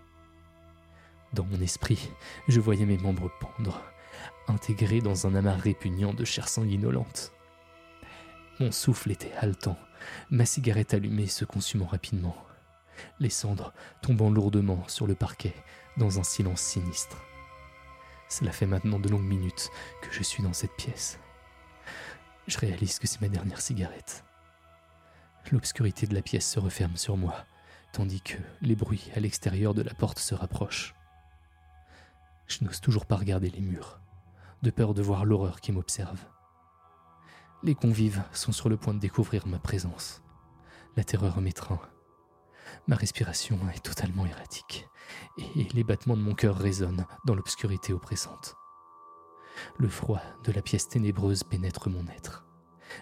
Dans 1.33 1.45
mon 1.45 1.61
esprit, 1.61 2.09
je 2.47 2.59
voyais 2.59 2.85
mes 2.85 2.97
membres 2.97 3.29
pendre, 3.39 3.83
intégrés 4.47 5.01
dans 5.01 5.27
un 5.27 5.35
amas 5.35 5.55
répugnant 5.55 6.13
de 6.13 6.25
chair 6.25 6.47
sanguinolente. 6.47 7.31
Mon 8.59 8.71
souffle 8.71 9.11
était 9.11 9.33
haletant, 9.33 9.77
ma 10.29 10.45
cigarette 10.45 10.93
allumée 10.93 11.27
se 11.27 11.45
consumant 11.45 11.85
rapidement, 11.85 12.35
les 13.19 13.29
cendres 13.29 13.73
tombant 14.01 14.29
lourdement 14.29 14.87
sur 14.87 15.07
le 15.07 15.15
parquet 15.15 15.53
dans 15.97 16.19
un 16.19 16.23
silence 16.23 16.61
sinistre. 16.61 17.17
Cela 18.29 18.51
fait 18.51 18.65
maintenant 18.65 18.99
de 18.99 19.09
longues 19.09 19.21
minutes 19.21 19.69
que 20.01 20.11
je 20.11 20.23
suis 20.23 20.43
dans 20.43 20.53
cette 20.53 20.75
pièce. 20.75 21.19
Je 22.47 22.57
réalise 22.57 22.99
que 22.99 23.07
c'est 23.07 23.21
ma 23.21 23.27
dernière 23.27 23.61
cigarette. 23.61 24.23
L'obscurité 25.51 26.07
de 26.07 26.15
la 26.15 26.21
pièce 26.21 26.49
se 26.49 26.59
referme 26.59 26.97
sur 26.97 27.17
moi, 27.17 27.45
tandis 27.93 28.21
que 28.21 28.37
les 28.61 28.75
bruits 28.75 29.11
à 29.15 29.19
l'extérieur 29.19 29.73
de 29.73 29.81
la 29.81 29.93
porte 29.93 30.19
se 30.19 30.33
rapprochent. 30.33 30.95
Je 32.47 32.63
n'ose 32.63 32.81
toujours 32.81 33.05
pas 33.05 33.15
regarder 33.15 33.49
les 33.49 33.61
murs, 33.61 33.99
de 34.65 34.71
peur 34.71 34.95
de 34.95 35.03
voir 35.03 35.25
l'horreur 35.25 35.61
qui 35.61 35.71
m'observe. 35.71 36.19
Les 37.61 37.75
convives 37.75 38.23
sont 38.33 38.51
sur 38.51 38.67
le 38.67 38.77
point 38.77 38.95
de 38.95 38.99
découvrir 38.99 39.45
ma 39.45 39.59
présence. 39.59 40.23
La 40.97 41.03
terreur 41.03 41.39
m'étreint. 41.39 41.79
Ma 42.87 42.95
respiration 42.95 43.59
est 43.75 43.83
totalement 43.83 44.25
erratique, 44.25 44.87
et 45.37 45.67
les 45.73 45.83
battements 45.83 46.17
de 46.17 46.23
mon 46.23 46.33
cœur 46.33 46.57
résonnent 46.57 47.05
dans 47.27 47.35
l'obscurité 47.35 47.93
oppressante. 47.93 48.55
Le 49.77 49.87
froid 49.87 50.21
de 50.43 50.51
la 50.51 50.63
pièce 50.63 50.87
ténébreuse 50.87 51.43
pénètre 51.43 51.87
mon 51.91 52.07
être, 52.07 52.47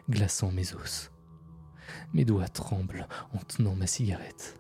glaçant 0.10 0.52
mes 0.52 0.76
os. 0.76 1.12
Mes 2.12 2.26
doigts 2.26 2.50
tremblent 2.50 3.08
en 3.34 3.40
tenant 3.40 3.76
ma 3.76 3.88
cigarette, 3.88 4.60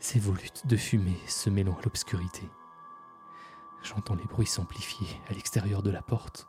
ces 0.00 0.18
volutes 0.18 0.66
de 0.66 0.76
fumée 0.76 1.18
se 1.26 1.48
mêlant 1.48 1.78
à 1.78 1.82
l'obscurité. 1.82 2.42
J'entends 3.82 4.14
les 4.14 4.24
bruits 4.24 4.46
s'amplifier 4.46 5.08
à 5.28 5.32
l'extérieur 5.32 5.82
de 5.82 5.90
la 5.90 6.02
porte, 6.02 6.48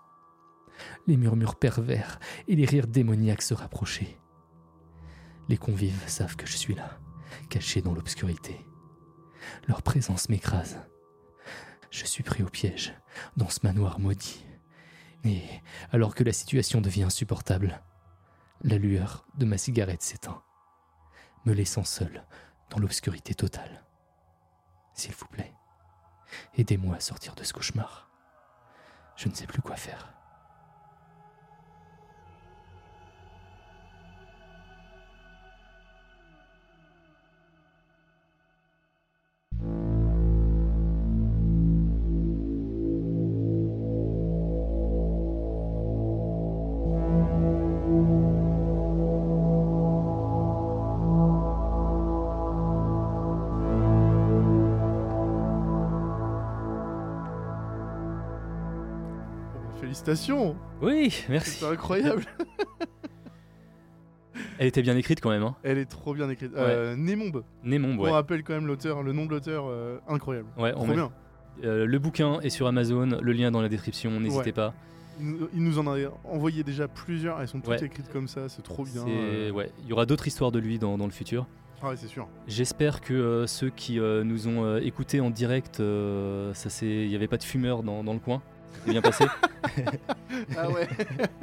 les 1.08 1.18
murmures 1.18 1.56
pervers 1.56 2.20
et 2.48 2.56
les 2.56 2.66
rires 2.66 2.88
démoniaques 2.88 3.42
se 3.42 3.54
rapprocher. 3.54 4.18
Les 5.50 5.58
convives 5.58 6.08
savent 6.08 6.36
que 6.36 6.46
je 6.46 6.58
suis 6.58 6.76
là, 6.76 7.00
caché 7.50 7.82
dans 7.82 7.94
l'obscurité. 7.94 8.66
Leur 9.68 9.82
présence 9.82 10.30
m'écrase. 10.30 10.80
Je 11.90 12.06
suis 12.06 12.24
pris 12.24 12.44
au 12.44 12.48
piège, 12.48 12.94
dans 13.38 13.50
ce 13.50 13.60
manoir 13.64 14.00
maudit. 14.00 14.46
Et 15.24 15.44
alors 15.92 16.16
que 16.16 16.24
la 16.24 16.34
situation 16.34 16.82
devient 16.82 17.04
insupportable, 17.04 17.82
la 18.64 18.78
lueur 18.78 19.26
de 19.36 19.46
ma 19.46 19.58
cigarette 19.58 20.02
s'éteint, 20.02 20.42
me 21.46 21.54
laissant 21.54 21.84
seul 21.84 22.26
dans 22.70 22.80
l'obscurité 22.80 23.34
totale. 23.34 23.84
S'il 24.94 25.14
vous 25.14 25.28
plaît, 25.28 25.54
aidez-moi 26.58 26.96
à 26.96 27.00
sortir 27.00 27.36
de 27.36 27.44
ce 27.44 27.54
cauchemar. 27.54 28.10
Je 29.16 29.30
ne 29.30 29.34
sais 29.34 29.48
plus 29.48 29.62
quoi 29.62 29.76
faire. 29.76 30.14
Félicitations 60.04 60.56
Oui, 60.82 61.14
merci. 61.30 61.60
C'est 61.60 61.66
incroyable 61.68 62.24
Elle 64.58 64.68
était 64.68 64.82
bien 64.82 64.96
écrite 64.98 65.22
quand 65.22 65.30
même. 65.30 65.44
Hein. 65.44 65.56
Elle 65.64 65.78
est 65.78 65.86
trop 65.86 66.14
bien 66.16 66.28
écrite. 66.30 66.52
Euh, 66.56 66.96
Némombe. 66.96 67.44
Némombe, 67.64 68.00
ouais. 68.00 68.10
On 68.10 68.14
rappelle 68.14 68.44
quand 68.44 68.54
même 68.54 68.66
l'auteur, 68.68 69.04
le 69.04 69.12
nom 69.14 69.26
de 69.26 69.32
l'auteur, 69.32 69.66
euh, 69.68 70.00
incroyable. 70.08 70.48
Ouais, 70.58 70.72
on 70.76 70.80
Trop 70.80 70.88
met- 70.88 70.94
bien. 70.96 71.12
Euh, 71.64 71.86
le 71.86 72.00
bouquin 72.00 72.40
est 72.42 72.50
sur 72.50 72.66
Amazon, 72.68 73.20
le 73.22 73.32
lien 73.34 73.52
dans 73.52 73.62
la 73.62 73.70
description, 73.70 74.20
n'hésitez 74.20 74.46
Ouais. 74.46 74.52
pas. 74.52 74.74
Il 75.20 75.64
nous, 75.64 75.78
en 75.78 75.86
a 75.88 75.98
envoyé 76.24 76.64
déjà 76.64 76.88
plusieurs, 76.88 77.40
elles 77.42 77.48
sont 77.48 77.60
toutes 77.60 77.70
Ouais. 77.70 77.84
écrites 77.86 78.12
comme 78.12 78.28
ça, 78.28 78.50
c'est 78.50 78.64
trop 78.64 78.84
bien. 78.86 79.06
Euh. 79.08 79.52
ouais, 79.52 79.70
il 79.84 79.90
y 79.90 79.94
aura 79.94 80.06
d'autres 80.08 80.26
histoires 80.28 80.52
de 80.52 80.58
lui 80.60 80.80
dans, 80.80 80.98
dans 80.98 81.06
le 81.06 81.12
futur. 81.12 81.46
Ah 81.84 81.90
ouais, 81.90 81.96
c'est 81.98 82.08
sûr. 82.08 82.28
J'espère 82.48 83.02
que 83.02 83.14
euh, 83.14 83.48
ceux 83.48 83.70
qui 83.70 84.00
euh, 84.00 84.24
nous 84.24 84.48
ont 84.48 84.64
euh, 84.64 84.80
écoutés 84.80 85.20
en 85.22 85.30
direct, 85.30 85.78
ça 85.78 86.70
c'est, 86.70 86.88
il 86.88 87.10
n'y 87.10 87.16
avait 87.16 87.28
pas 87.28 87.38
de 87.38 87.44
fumeurs 87.44 87.84
dans, 87.84 88.04
dans 88.04 88.14
le 88.14 88.20
coin. 88.20 88.42
C'est 88.86 88.92
bien 88.92 89.02
passé. 89.02 89.26
Ah 90.58 90.70
ouais 90.70 90.88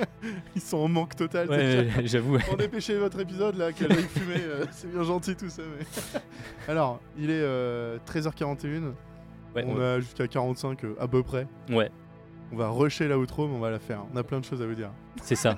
Ils 0.57 0.61
sont 0.63 0.79
en 0.79 0.89
manque 0.89 1.15
total. 1.15 1.49
ouais, 1.49 1.89
j'avoue. 2.05 2.39
On 2.51 2.57
dépêchez 2.57 2.99
votre 2.99 3.21
épisode 3.21 3.57
là, 3.57 3.73
qu'elle 3.73 3.93
aille 3.93 4.03
fumer, 4.03 4.37
euh, 4.41 4.65
c'est 4.71 4.91
bien 4.91 5.03
gentil 5.03 5.37
tout 5.37 5.49
ça. 5.49 5.63
Mais... 5.63 5.85
Alors, 6.67 7.01
il 7.19 7.31
est 7.31 7.41
euh, 7.41 7.99
13h41, 8.07 8.93
Ouais, 9.55 9.65
on 9.67 9.77
ouais. 9.77 9.85
a 9.85 10.01
jusqu'à 10.01 10.27
45 10.27 10.85
euh, 10.85 10.95
à 11.01 11.07
peu 11.09 11.23
près. 11.23 11.47
Ouais, 11.71 11.91
On 12.53 12.57
va 12.57 12.69
rusher 12.69 13.09
la 13.09 13.19
outro, 13.19 13.47
mais 13.47 13.55
on 13.57 13.61
va 13.61 13.71
la 13.71 13.79
faire. 13.79 14.05
On 14.13 14.17
a 14.17 14.23
plein 14.25 14.41
de 14.41 14.45
choses 14.45 14.61
à 14.63 14.67
vous 14.67 14.75
dire. 14.75 14.91
c'est 15.23 15.37
ça. 15.37 15.57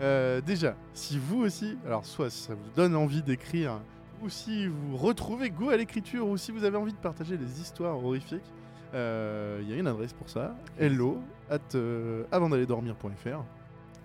Euh, 0.00 0.40
déjà, 0.40 0.76
si 0.94 1.18
vous 1.18 1.40
aussi, 1.42 1.76
alors 1.84 2.04
soit 2.06 2.30
ça 2.30 2.54
vous 2.54 2.70
donne 2.76 2.94
envie 2.94 3.22
d'écrire, 3.22 3.80
ou 4.22 4.28
si 4.28 4.68
vous 4.68 4.96
retrouvez 4.96 5.50
goût 5.50 5.70
à 5.70 5.76
l'écriture, 5.76 6.28
ou 6.28 6.36
si 6.36 6.52
vous 6.52 6.62
avez 6.64 6.76
envie 6.76 6.92
de 6.92 6.98
partager 6.98 7.36
des 7.36 7.60
histoires 7.60 7.96
horrifiques, 8.04 8.42
Euh, 8.44 8.57
Il 8.92 9.68
y 9.68 9.72
a 9.72 9.76
une 9.76 9.86
adresse 9.86 10.12
pour 10.12 10.28
ça. 10.28 10.54
Hello 10.78 11.20
at 11.50 11.58
euh, 11.74 12.24
avant 12.30 12.48
d'aller 12.48 12.66
dormir.fr. 12.66 13.42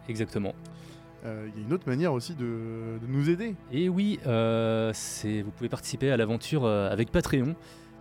Exactement. 0.09 0.53
Euh, 1.25 1.47
Il 1.53 1.61
y 1.61 1.63
a 1.63 1.67
une 1.67 1.73
autre 1.73 1.87
manière 1.87 2.13
aussi 2.13 2.33
de, 2.33 2.45
de 3.01 3.07
nous 3.07 3.29
aider. 3.29 3.55
Et 3.71 3.89
oui, 3.89 4.19
euh, 4.27 4.91
vous 5.23 5.51
pouvez 5.51 5.69
participer 5.69 6.11
à 6.11 6.17
l'aventure 6.17 6.65
euh, 6.65 6.89
avec 6.89 7.11
Patreon. 7.11 7.55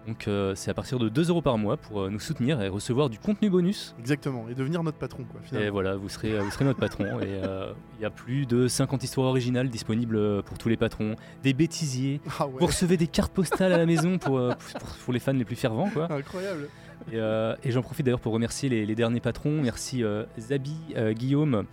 Donc 0.06 0.26
euh, 0.26 0.54
c'est 0.56 0.70
à 0.70 0.74
partir 0.74 0.98
de 0.98 1.08
2 1.08 1.28
euros 1.30 1.42
par 1.42 1.58
mois 1.58 1.76
pour 1.76 2.00
euh, 2.02 2.10
nous 2.10 2.18
soutenir 2.18 2.60
et 2.60 2.68
recevoir 2.68 3.08
du 3.08 3.18
contenu 3.18 3.50
bonus. 3.50 3.94
Exactement. 4.00 4.46
Et 4.48 4.54
devenir 4.54 4.82
notre 4.82 4.98
patron, 4.98 5.24
quoi, 5.24 5.40
Et 5.44 5.46
finalement. 5.48 5.70
voilà, 5.72 5.94
vous 5.96 6.08
serez, 6.08 6.38
vous 6.40 6.50
serez 6.50 6.64
notre 6.64 6.80
patron. 6.80 7.04
Et 7.20 7.26
euh, 7.28 7.72
il 7.98 8.02
y 8.02 8.04
a 8.04 8.10
plus 8.10 8.46
de 8.46 8.66
50 8.66 9.04
histoires 9.04 9.28
originales 9.28 9.68
disponibles 9.68 10.16
euh, 10.16 10.42
pour 10.42 10.58
tous 10.58 10.68
les 10.68 10.76
patrons. 10.76 11.14
Des 11.44 11.52
bêtisiers. 11.52 12.20
Ah 12.38 12.46
ouais. 12.46 12.54
Vous 12.58 12.66
recevez 12.66 12.96
des 12.96 13.06
cartes 13.06 13.32
postales 13.32 13.72
à 13.72 13.78
la 13.78 13.86
maison 13.86 14.18
pour, 14.18 14.38
euh, 14.38 14.52
pour, 14.80 14.88
pour 14.88 15.12
les 15.12 15.20
fans 15.20 15.32
les 15.32 15.44
plus 15.44 15.56
fervents. 15.56 15.88
Quoi. 15.90 16.10
Incroyable. 16.12 16.68
Et, 17.10 17.16
euh, 17.16 17.54
et 17.64 17.70
j'en 17.72 17.82
profite 17.82 18.04
d'ailleurs 18.06 18.20
pour 18.20 18.32
remercier 18.32 18.68
les, 18.68 18.86
les 18.86 18.94
derniers 18.94 19.20
patrons. 19.20 19.60
Merci 19.62 20.04
euh, 20.04 20.24
Zabi, 20.38 20.76
euh, 20.96 21.12
Guillaume, 21.12 21.64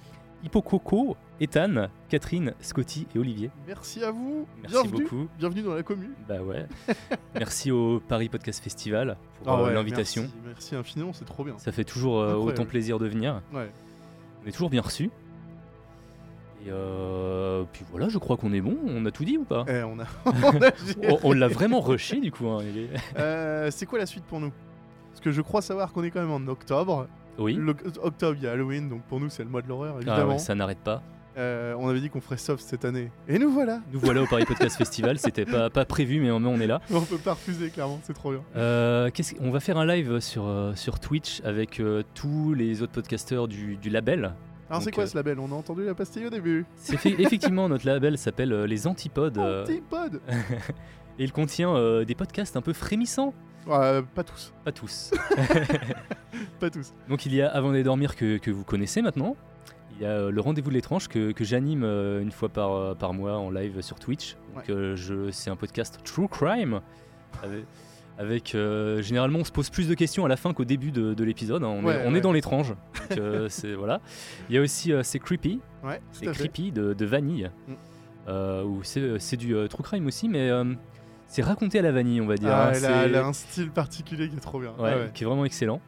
Hippococo, 0.44 1.18
Ethan, 1.42 1.88
Catherine, 2.08 2.54
Scotty 2.62 3.08
et 3.14 3.20
Olivier. 3.20 3.52
Merci 3.68 4.04
à 4.04 4.12
vous. 4.12 4.46
Merci 4.62 4.74
Bienvenue. 4.82 5.04
beaucoup. 5.04 5.28
Bienvenue 5.38 5.62
dans 5.64 5.74
la 5.76 5.84
commune. 5.84 6.14
Bah 6.28 6.42
ouais. 6.42 6.66
merci 7.36 7.72
au 7.72 8.00
Paris 8.00 8.30
Podcast 8.30 8.64
Festival 8.64 9.18
pour 9.44 9.52
Ah 9.54 9.62
euh, 9.62 9.74
l'invitation. 9.74 10.22
Merci, 10.24 10.36
merci 10.46 10.76
infiniment, 10.76 11.14
c'est 11.14 11.26
trop 11.26 11.44
bien. 11.44 11.58
Ça 11.58 11.72
fait 11.72 11.84
toujours 11.84 12.20
euh, 12.20 12.36
autant 12.36 12.66
plaisir 12.66 13.00
de 13.00 13.08
venir. 13.08 13.42
Ouais. 13.54 13.70
On 14.44 14.48
est 14.48 14.52
toujours 14.52 14.70
bien 14.70 14.82
reçus. 14.82 15.12
Et 16.66 16.70
euh, 16.70 17.64
puis 17.72 17.86
voilà, 17.92 18.10
je 18.10 18.18
crois 18.18 18.36
qu'on 18.38 18.52
est 18.54 18.62
bon. 18.62 18.78
On 18.86 19.06
a 19.06 19.12
tout 19.12 19.24
dit 19.26 19.38
ou 19.38 19.44
pas 19.46 19.66
Eh, 19.68 19.84
on 19.84 19.98
a. 20.00 20.06
on 21.24 21.32
l'a 21.34 21.48
vraiment 21.48 21.80
rushé 21.82 22.20
du 22.20 22.32
coup. 22.32 22.48
hein, 22.48 22.64
Euh, 23.18 23.70
c'est 23.72 23.86
quoi 23.86 24.00
la 24.00 24.06
suite 24.06 24.24
pour 24.26 24.40
nous? 24.40 24.52
Parce 25.10 25.22
que 25.22 25.32
je 25.32 25.42
crois 25.42 25.62
savoir 25.62 25.92
qu'on 25.92 26.04
est 26.04 26.12
quand 26.12 26.22
même 26.22 26.32
en 26.32 26.48
octobre. 26.50 27.08
Oui. 27.38 27.60
Octobre, 28.02 28.38
il 28.38 28.44
y 28.44 28.48
a 28.48 28.52
Halloween, 28.52 28.90
donc 28.90 29.04
pour 29.04 29.20
nous, 29.20 29.30
c'est 29.30 29.44
le 29.44 29.50
mois 29.50 29.62
de 29.62 29.68
l'horreur, 29.68 29.96
Ah 29.98 30.02
évidemment. 30.02 30.32
ouais, 30.34 30.40
ça 30.40 30.56
n'arrête 30.56 30.80
pas. 30.80 31.02
Euh, 31.38 31.74
on 31.80 31.88
avait 31.88 32.02
dit 32.02 32.10
qu'on 32.10 32.20
ferait 32.20 32.36
soft 32.38 32.62
cette 32.62 32.84
année. 32.84 33.12
Et 33.30 33.40
nous 33.40 33.50
voilà 33.50 33.80
Nous 33.94 34.00
voilà 34.00 34.24
au 34.24 34.26
Paris 34.26 34.44
Podcast 34.46 34.76
Festival. 34.78 35.20
C'était 35.20 35.46
pas, 35.46 35.70
pas 35.70 35.86
prévu, 35.86 36.20
mais 36.20 36.32
on 36.32 36.60
est 36.60 36.68
là. 36.68 36.82
On 36.92 37.00
peut 37.02 37.18
pas 37.18 37.34
refuser, 37.34 37.70
clairement, 37.70 38.00
c'est 38.04 38.14
trop 38.14 38.32
bien. 38.32 38.42
Euh, 38.58 39.10
on 39.40 39.50
va 39.52 39.60
faire 39.62 39.78
un 39.78 39.86
live 39.86 40.20
sur, 40.20 40.46
euh, 40.48 40.74
sur 40.76 41.00
Twitch 41.00 41.40
avec 41.46 41.80
euh, 41.80 42.04
tous 42.14 42.54
les 42.54 42.82
autres 42.82 42.92
podcasteurs 42.92 43.48
du, 43.48 43.78
du 43.78 43.90
label. 43.90 44.34
Alors, 44.70 44.82
c'est 44.82 44.92
quoi 44.92 45.08
ce 45.08 45.16
label? 45.16 45.40
On 45.40 45.52
a 45.52 45.56
entendu 45.56 45.86
la 45.86 45.94
pastille 45.96 46.26
au 46.26 46.30
début. 46.30 46.66
Effectivement, 47.06 47.70
notre 47.70 47.86
label 47.86 48.18
s'appelle 48.18 48.64
Les 48.66 48.86
Antipodes. 48.86 49.38
euh, 49.38 49.64
Antipode 49.64 50.20
et 51.20 51.24
il 51.24 51.32
contient 51.32 52.04
des 52.04 52.16
podcasts 52.16 52.56
un 52.58 52.62
peu 52.62 52.74
frémissants. 52.74 53.34
Ouais, 53.70 54.02
Pas 54.16 54.24
tous. 54.24 54.54
Pas 54.66 54.72
tous. 54.72 55.12
Pas 56.60 56.70
tous. 56.70 56.94
Donc 57.08 57.26
il 57.26 57.34
y 57.34 57.42
a 57.42 57.50
Avant 57.50 57.70
d'aller 57.72 57.84
dormir 57.84 58.16
que, 58.16 58.38
que 58.38 58.52
vous 58.52 58.64
connaissez 58.64 59.02
maintenant. 59.02 59.36
Il 59.96 60.04
y 60.04 60.06
a 60.06 60.10
euh, 60.12 60.32
le 60.32 60.42
rendez-vous 60.42 60.70
de 60.70 60.76
l'étrange 60.76 61.08
que, 61.10 61.32
que 61.32 61.44
j'anime 61.44 61.84
euh, 61.84 62.22
une 62.22 62.32
fois 62.32 62.48
par, 62.50 62.72
euh, 62.74 62.96
par 62.96 63.14
mois 63.14 63.38
en 63.38 63.50
live 63.52 63.82
sur 63.82 64.00
Twitch. 64.00 64.36
Donc 64.56 64.68
Ouais. 64.68 64.74
euh, 64.74 64.96
je, 64.96 65.30
c'est 65.32 65.50
un 65.50 65.56
podcast 65.56 66.00
True 66.06 66.28
Crime. 66.30 66.82
Avec, 67.44 67.64
avec, 68.18 68.56
euh, 68.56 69.02
généralement 69.02 69.40
on 69.40 69.44
se 69.44 69.52
pose 69.52 69.70
plus 69.70 69.88
de 69.88 69.94
questions 69.94 70.26
à 70.26 70.28
la 70.28 70.36
fin 70.38 70.54
qu'au 70.54 70.66
début 70.66 70.92
de, 70.92 71.14
de 71.14 71.24
l'épisode. 71.24 71.64
hein. 71.64 71.68
On, 71.68 71.84
Ouais, 71.86 71.96
est, 71.96 72.08
on 72.08 72.12
ouais. 72.12 72.18
est 72.18 72.22
dans 72.22 72.32
l'étrange. 72.32 72.70
Donc, 73.10 73.18
euh, 73.20 73.48
c'est 73.50 73.74
voilà. 73.74 74.00
Il 74.50 74.56
y 74.56 74.58
a 74.58 74.62
aussi 74.62 74.94
euh, 74.94 75.04
c'est 75.04 75.20
creepy. 75.20 75.60
Ouais, 75.84 76.02
C'est 76.12 76.26
creepy 76.32 76.72
de, 76.72 76.94
de 76.94 77.06
vanille. 77.06 77.50
Mm. 77.68 77.74
Euh, 78.28 78.64
où 78.64 78.84
c'est, 78.84 79.18
c'est 79.20 79.38
du 79.38 79.56
euh, 79.56 79.68
true 79.68 79.82
crime 79.84 80.06
aussi, 80.06 80.30
mais 80.30 80.50
euh, 80.50 80.64
c'est 81.30 81.42
raconté 81.42 81.80
à 81.80 81.82
la 81.82 81.94
vanille, 81.94 82.20
on 82.20 82.28
va 82.28 82.36
dire. 82.36 82.50
Ah, 82.52 82.66
hein. 82.68 82.72
elle, 82.76 82.86
a, 82.86 82.88
C'est- 82.90 83.06
elle 83.06 83.16
a 83.16 83.26
un 83.26 83.34
style 83.34 83.72
particulier 83.72 84.28
qui 84.30 84.36
est 84.36 84.40
trop 84.42 84.60
bien. 84.60 84.72
ouais, 84.78 84.92
Ah 84.94 84.98
ouais. 84.98 85.12
qui 85.14 85.24
est 85.24 85.28
vraiment 85.28 85.46
excellent. 85.46 85.80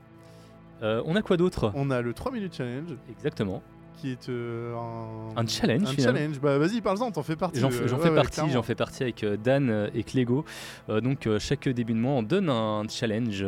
Euh, 0.82 1.04
on 1.06 1.16
a 1.18 1.22
quoi 1.22 1.36
d'autre? 1.38 1.72
On 1.76 1.92
a 1.92 2.02
le 2.02 2.14
3 2.14 2.32
minutes 2.32 2.56
challenge 2.56 2.96
Exactement. 3.10 3.62
qui 3.98 4.10
est 4.12 4.30
euh, 4.30 4.74
un... 4.76 5.38
Un 5.38 5.46
challenge, 5.46 5.84
Un 5.84 5.86
finalement. 5.92 6.18
challenge. 6.18 6.40
Bah 6.40 6.58
vas-y, 6.58 6.82
parle-en, 6.82 7.12
t'en 7.12 7.22
fais 7.22 7.36
partie. 7.36 7.60
J'en, 7.60 7.68
euh, 7.72 7.88
ouais, 7.88 7.98
fais 8.02 8.16
partie, 8.16 8.50
j'en 8.50 8.64
fais 8.64 8.74
partie 8.74 9.04
avec 9.04 9.24
Dan 9.44 9.90
et 9.94 10.04
Clégo. 10.04 10.44
Donc 10.90 11.30
chaque 11.38 11.70
début 11.70 11.94
de 11.94 12.00
mois, 12.00 12.14
on 12.14 12.24
donne 12.24 12.50
un 12.50 12.88
challenge 12.90 13.46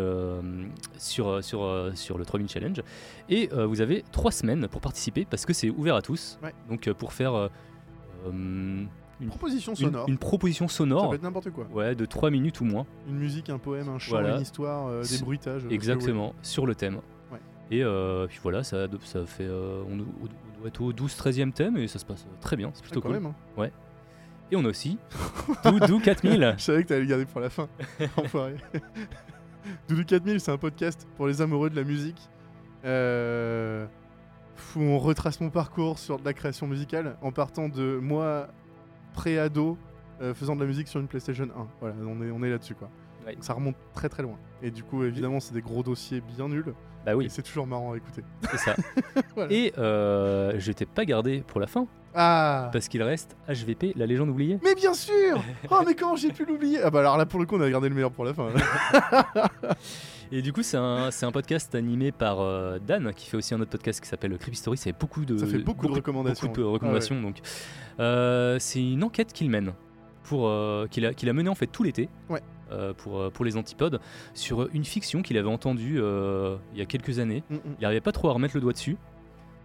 sur, 1.00 1.44
sur, 1.44 1.92
sur 1.96 2.18
le 2.20 2.26
3000 2.26 2.50
challenge. 2.50 2.82
Et 3.30 3.50
vous 3.52 3.82
avez 3.82 4.04
trois 4.12 4.32
semaines 4.32 4.68
pour 4.68 4.82
participer 4.82 5.26
parce 5.28 5.46
que 5.48 5.54
c'est 5.54 5.72
ouvert 5.72 5.96
à 5.96 6.04
tous. 6.04 6.38
Ouais. 6.44 6.54
Donc 6.70 6.88
pour 6.94 7.14
faire 7.14 7.50
une, 9.24 9.30
Proposition 9.30 9.76
sonore. 9.76 10.08
une 10.08 10.18
proposition 10.18 10.68
Ça 10.68 10.76
sonore 10.78 11.10
peut 11.10 11.16
être 11.16 11.24
n'importe 11.24 11.50
quoi. 11.52 11.66
ouais, 11.74 11.96
de 11.96 12.06
3 12.06 12.30
minutes 12.30 12.62
ou 12.62 12.66
moins. 12.66 12.86
Une 13.08 13.16
musique, 13.18 13.50
un 13.50 13.58
poème, 13.58 13.90
un 13.90 14.00
chant, 14.00 14.12
Voilà. 14.12 14.36
une 14.36 14.42
histoire, 14.42 14.88
euh, 14.88 15.04
des 15.04 15.18
bruitages. 15.20 15.66
euh, 15.66 15.70
Exactement, 15.70 16.34
sur 16.42 16.66
le 16.66 16.76
thème. 16.76 17.00
Ouais. 17.32 17.40
Et 17.72 17.84
euh, 17.84 18.28
puis 18.28 18.40
voilà, 18.44 18.64
ça, 18.64 18.88
ça 19.04 19.26
fait. 19.26 19.46
euh, 19.46 19.84
on, 19.90 19.94
on 20.00 20.60
doit 20.60 20.68
être 20.68 20.82
au 20.82 20.94
12-13e 20.94 21.52
thème 21.52 21.78
et 21.78 21.88
ça 21.88 22.00
se 22.00 22.06
passe 22.06 22.26
très 22.42 22.56
bien, 22.56 22.72
c'est 22.74 22.82
plutôt 22.84 23.00
Ah, 23.00 23.04
quand 23.04 23.10
cool. 23.14 23.20
même. 23.22 23.34
hein. 23.58 23.70
Et 24.52 24.56
on 24.56 24.66
a 24.66 24.70
aussi 24.70 25.00
Doudou 25.66 26.00
4000. 26.00 26.56
Je 26.58 26.64
savais 26.64 26.84
que 26.84 26.90
t'allais 26.90 27.02
le 27.02 27.08
garder 27.08 27.26
pour 27.26 27.42
la 27.42 27.50
fin. 27.50 27.68
Enfoiré. 28.18 28.56
Doudou 29.88 30.04
4000, 30.06 30.40
c'est 30.40 30.52
un 30.52 30.58
podcast 30.58 31.08
pour 31.18 31.26
les 31.28 31.42
amoureux 31.42 31.70
de 31.70 31.76
la 31.76 31.84
musique. 31.84 32.22
Euh, 32.86 33.86
où 34.76 34.82
on 34.82 35.00
retrace 35.00 35.40
mon 35.40 35.50
parcours 35.50 35.98
sur 36.00 36.20
de 36.20 36.26
la 36.26 36.34
création 36.34 36.68
musicale 36.68 37.16
en 37.22 37.32
partant 37.32 37.70
de 37.70 37.98
moi, 38.02 38.48
pré-ado, 39.14 39.78
euh, 40.22 40.34
faisant 40.34 40.56
de 40.56 40.62
la 40.62 40.68
musique 40.68 40.88
sur 40.88 41.00
une 41.00 41.08
PlayStation 41.08 41.46
1. 41.46 41.68
Voilà, 41.80 41.96
on 42.06 42.22
est, 42.22 42.32
on 42.32 42.44
est 42.44 42.50
là-dessus 42.50 42.76
quoi. 42.76 42.90
Ouais. 43.26 43.36
Donc 43.36 43.44
ça 43.44 43.54
remonte 43.54 43.76
très 43.94 44.10
très 44.10 44.24
loin. 44.24 44.38
Et 44.62 44.70
du 44.72 44.84
coup, 44.84 45.04
évidemment, 45.04 45.40
c'est 45.40 45.54
des 45.54 45.62
gros 45.62 45.82
dossiers 45.84 46.22
bien 46.22 46.50
nuls. 46.50 46.74
Bah 47.06 47.12
Et 47.12 47.16
oui, 47.16 47.28
c'est 47.30 47.42
toujours 47.42 47.68
marrant 47.68 47.94
à 47.94 47.98
écouter. 47.98 48.22
c'est 48.52 48.58
ça. 48.58 48.76
Voilà. 49.36 49.52
Et 49.52 49.74
euh, 49.78 50.54
je 50.60 50.72
t'ai 50.72 50.86
pas 50.86 51.06
gardé 51.06 51.44
pour 51.48 51.60
la 51.60 51.66
fin 51.68 51.88
Ah 52.14 52.70
parce 52.72 52.88
qu'il 52.88 53.02
reste 53.02 53.36
HVP, 53.50 53.94
la 53.96 54.06
légende 54.06 54.30
oubliée. 54.30 54.60
Mais 54.64 54.76
bien 54.76 54.94
sûr 54.94 55.44
Oh, 55.72 55.80
mais 55.86 55.96
comment 55.96 56.16
j'ai 56.16 56.32
pu 56.32 56.46
l'oublier? 56.46 56.80
Ah 56.84 56.92
bah 56.92 57.00
alors 57.00 57.18
là, 57.18 57.26
pour 57.26 57.40
le 57.40 57.46
coup, 57.48 57.56
on 57.58 57.62
a 57.62 57.70
gardé 57.70 57.90
le 57.90 57.96
meilleur 57.96 58.12
pour 58.12 58.26
la 58.26 58.34
fin. 58.34 58.48
Et 60.36 60.42
du 60.42 60.52
coup, 60.52 60.64
c'est 60.64 60.78
un, 60.78 61.32
podcast 61.32 61.76
animé 61.76 62.12
par 62.12 62.42
euh, 62.42 62.80
Dan 62.80 63.14
qui 63.14 63.30
fait 63.30 63.38
aussi 63.38 63.54
un 63.54 63.62
autre 63.62 63.70
podcast 63.70 64.02
qui 64.02 64.08
s'appelle 64.08 64.36
Creepy 64.40 64.58
Story. 64.58 64.78
Ça 64.78 64.86
fait 64.86 65.00
beaucoup 65.00 65.26
de, 65.26 65.38
Ça 65.38 65.46
fait 65.46 65.60
beaucoup 65.60 65.88
de 65.88 65.92
recommandations. 65.92 66.48
beaucoup 66.48 66.60
de 66.60 66.66
recommandations. 66.66 67.22
Donc, 67.22 67.38
euh, 68.00 68.58
c'est 68.58 68.82
une 68.82 69.04
enquête 69.04 69.32
qu'il 69.32 69.52
mène 69.52 69.74
pour 70.24 70.48
euh, 70.48 70.88
qu'il 70.88 71.06
a, 71.06 71.14
qu'il 71.14 71.30
a 71.30 71.34
menée 71.34 71.50
en 71.50 71.56
fait 71.56 71.68
tout 71.68 71.84
l'été. 71.84 72.10
Ouais. 72.30 72.42
pour, 72.98 73.32
pour 73.32 73.46
les 73.46 73.58
antipodes 73.58 74.00
sur 74.34 74.68
une 74.74 74.86
fiction 74.86 75.22
qu'il 75.22 75.38
avait 75.38 75.50
entendue 75.50 76.00
il 76.00 76.80
y 76.80 76.82
a 76.82 76.86
quelques 76.88 77.20
années. 77.20 77.44
Mm, 77.52 77.56
mm. 77.56 77.60
Il 77.78 77.82
n'arrivait 77.84 78.02
pas 78.02 78.12
trop 78.12 78.30
à 78.30 78.34
remettre 78.34 78.56
le 78.56 78.62
doigt 78.62 78.74
dessus. 78.74 78.98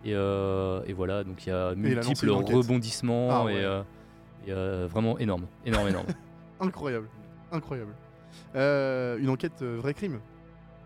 Et, 0.04 0.10
et 0.10 0.92
voilà, 0.92 1.24
donc 1.24 1.46
il 1.46 1.48
y 1.48 1.52
a 1.52 1.74
multiples 1.74 2.28
rebondissements 2.28 3.46
Ah 3.46 3.50
et, 3.50 4.50
et, 4.50 4.86
vraiment 4.86 5.18
énorme, 5.18 5.46
énorme, 5.64 5.88
énorme. 5.88 6.06
Incroyable. 6.60 7.08
Incroyable. 7.52 7.94
Une 8.54 9.30
enquête 9.30 9.62
vrai 9.62 9.94
crime. 9.94 10.20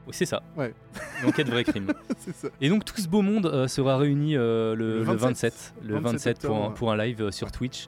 Oui, 0.07 0.13
c'est 0.13 0.27
ça. 0.27 0.43
Ouais. 0.57 0.75
Une 1.23 1.29
enquête 1.29 1.49
vrai 1.49 1.65
crime. 1.65 1.93
ça. 2.35 2.49
Et 2.61 2.69
donc 2.69 2.85
tout 2.85 3.01
ce 3.01 3.09
beau 3.09 3.23
monde 3.23 3.47
euh, 3.47 3.69
sera 3.69 3.97
réuni 3.97 4.37
euh, 4.37 4.75
le, 4.75 4.99
Le 4.99 5.05
le 5.05 5.17
27. 5.17 5.21
27, 5.23 5.75
le 5.83 5.95
27 5.95 6.13
27 6.13 6.47
pour, 6.47 6.65
un, 6.65 6.71
pour 6.71 6.93
un 6.93 6.97
live 6.97 7.23
euh, 7.23 7.31
sur 7.31 7.53
Twitch. 7.53 7.87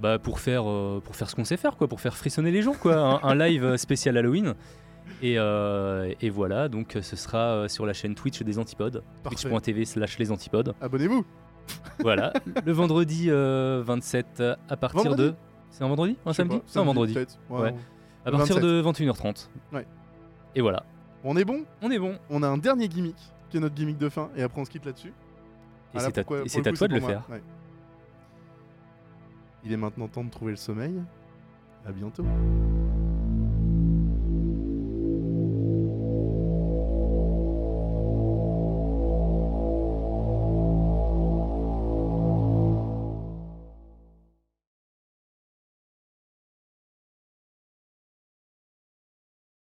Bah, 0.00 0.18
pour 0.18 0.40
faire 0.40 0.64
pour 1.04 1.14
faire 1.14 1.30
ce 1.30 1.36
qu'on 1.36 1.44
sait 1.44 1.56
faire 1.56 1.76
quoi, 1.76 1.86
pour 1.86 2.00
faire 2.00 2.16
frissonner 2.16 2.50
les 2.50 2.62
gens 2.62 2.72
quoi, 2.72 2.96
un, 2.96 3.20
un 3.22 3.34
live 3.36 3.76
spécial 3.76 4.16
Halloween. 4.16 4.54
Et, 5.22 5.34
et 5.34 6.30
voilà, 6.30 6.68
donc 6.68 6.98
ce 7.00 7.14
sera 7.14 7.68
sur 7.68 7.86
la 7.86 7.92
chaîne 7.92 8.14
Twitch 8.16 8.42
des 8.42 8.58
Antipodes, 8.58 9.04
Parfait. 9.22 9.48
twitch.tv 9.48 9.84
slash 9.84 10.18
les 10.18 10.32
Antipodes. 10.32 10.74
Abonnez-vous. 10.80 11.24
Voilà, 12.00 12.32
le 12.66 12.72
vendredi 12.72 13.26
euh, 13.28 13.82
27 13.84 14.26
euh, 14.40 14.56
à 14.68 14.76
partir 14.76 15.02
Vendredi 15.02 15.22
de... 15.30 15.34
C'est 15.70 15.84
un 15.84 15.88
vendredi? 15.88 16.16
Un 16.26 16.32
samedi? 16.32 16.60
C'est 16.66 16.78
un 16.78 16.84
vendredi. 16.84 17.16
Ouais. 17.48 17.74
À 18.24 18.30
partir 18.30 18.56
27. 18.56 18.62
de 18.62 18.82
21h30. 18.82 19.48
Ouais. 19.72 19.86
Et 20.54 20.60
voilà, 20.60 20.84
On 21.24 21.36
est 21.36 21.44
bon 21.44 21.64
on 21.82 21.90
est 21.90 21.98
bon. 21.98 22.18
On 22.30 22.42
a 22.42 22.48
un 22.48 22.58
dernier 22.58 22.88
gimmick 22.88 23.16
qui 23.50 23.56
est 23.56 23.60
notre 23.60 23.74
gimmick 23.74 23.98
de 23.98 24.08
fin 24.08 24.30
et 24.36 24.42
après 24.42 24.60
on 24.60 24.64
se 24.64 24.70
quitte 24.70 24.86
là-dessus. 24.86 25.12
Et 25.94 25.98
c'est 25.98 26.18
à, 26.18 26.72
toi 26.72 26.88
de 26.88 26.94
le 26.94 27.00
faire. 27.00 27.22
Ouais. 27.30 27.42
Il 29.64 29.72
est 29.72 29.76
maintenant 29.76 30.08
temps 30.08 30.24
de 30.24 30.30
trouver 30.30 30.52
le 30.52 30.56
sommeil. 30.56 30.94
À 31.86 31.92
bientôt. 31.92 32.24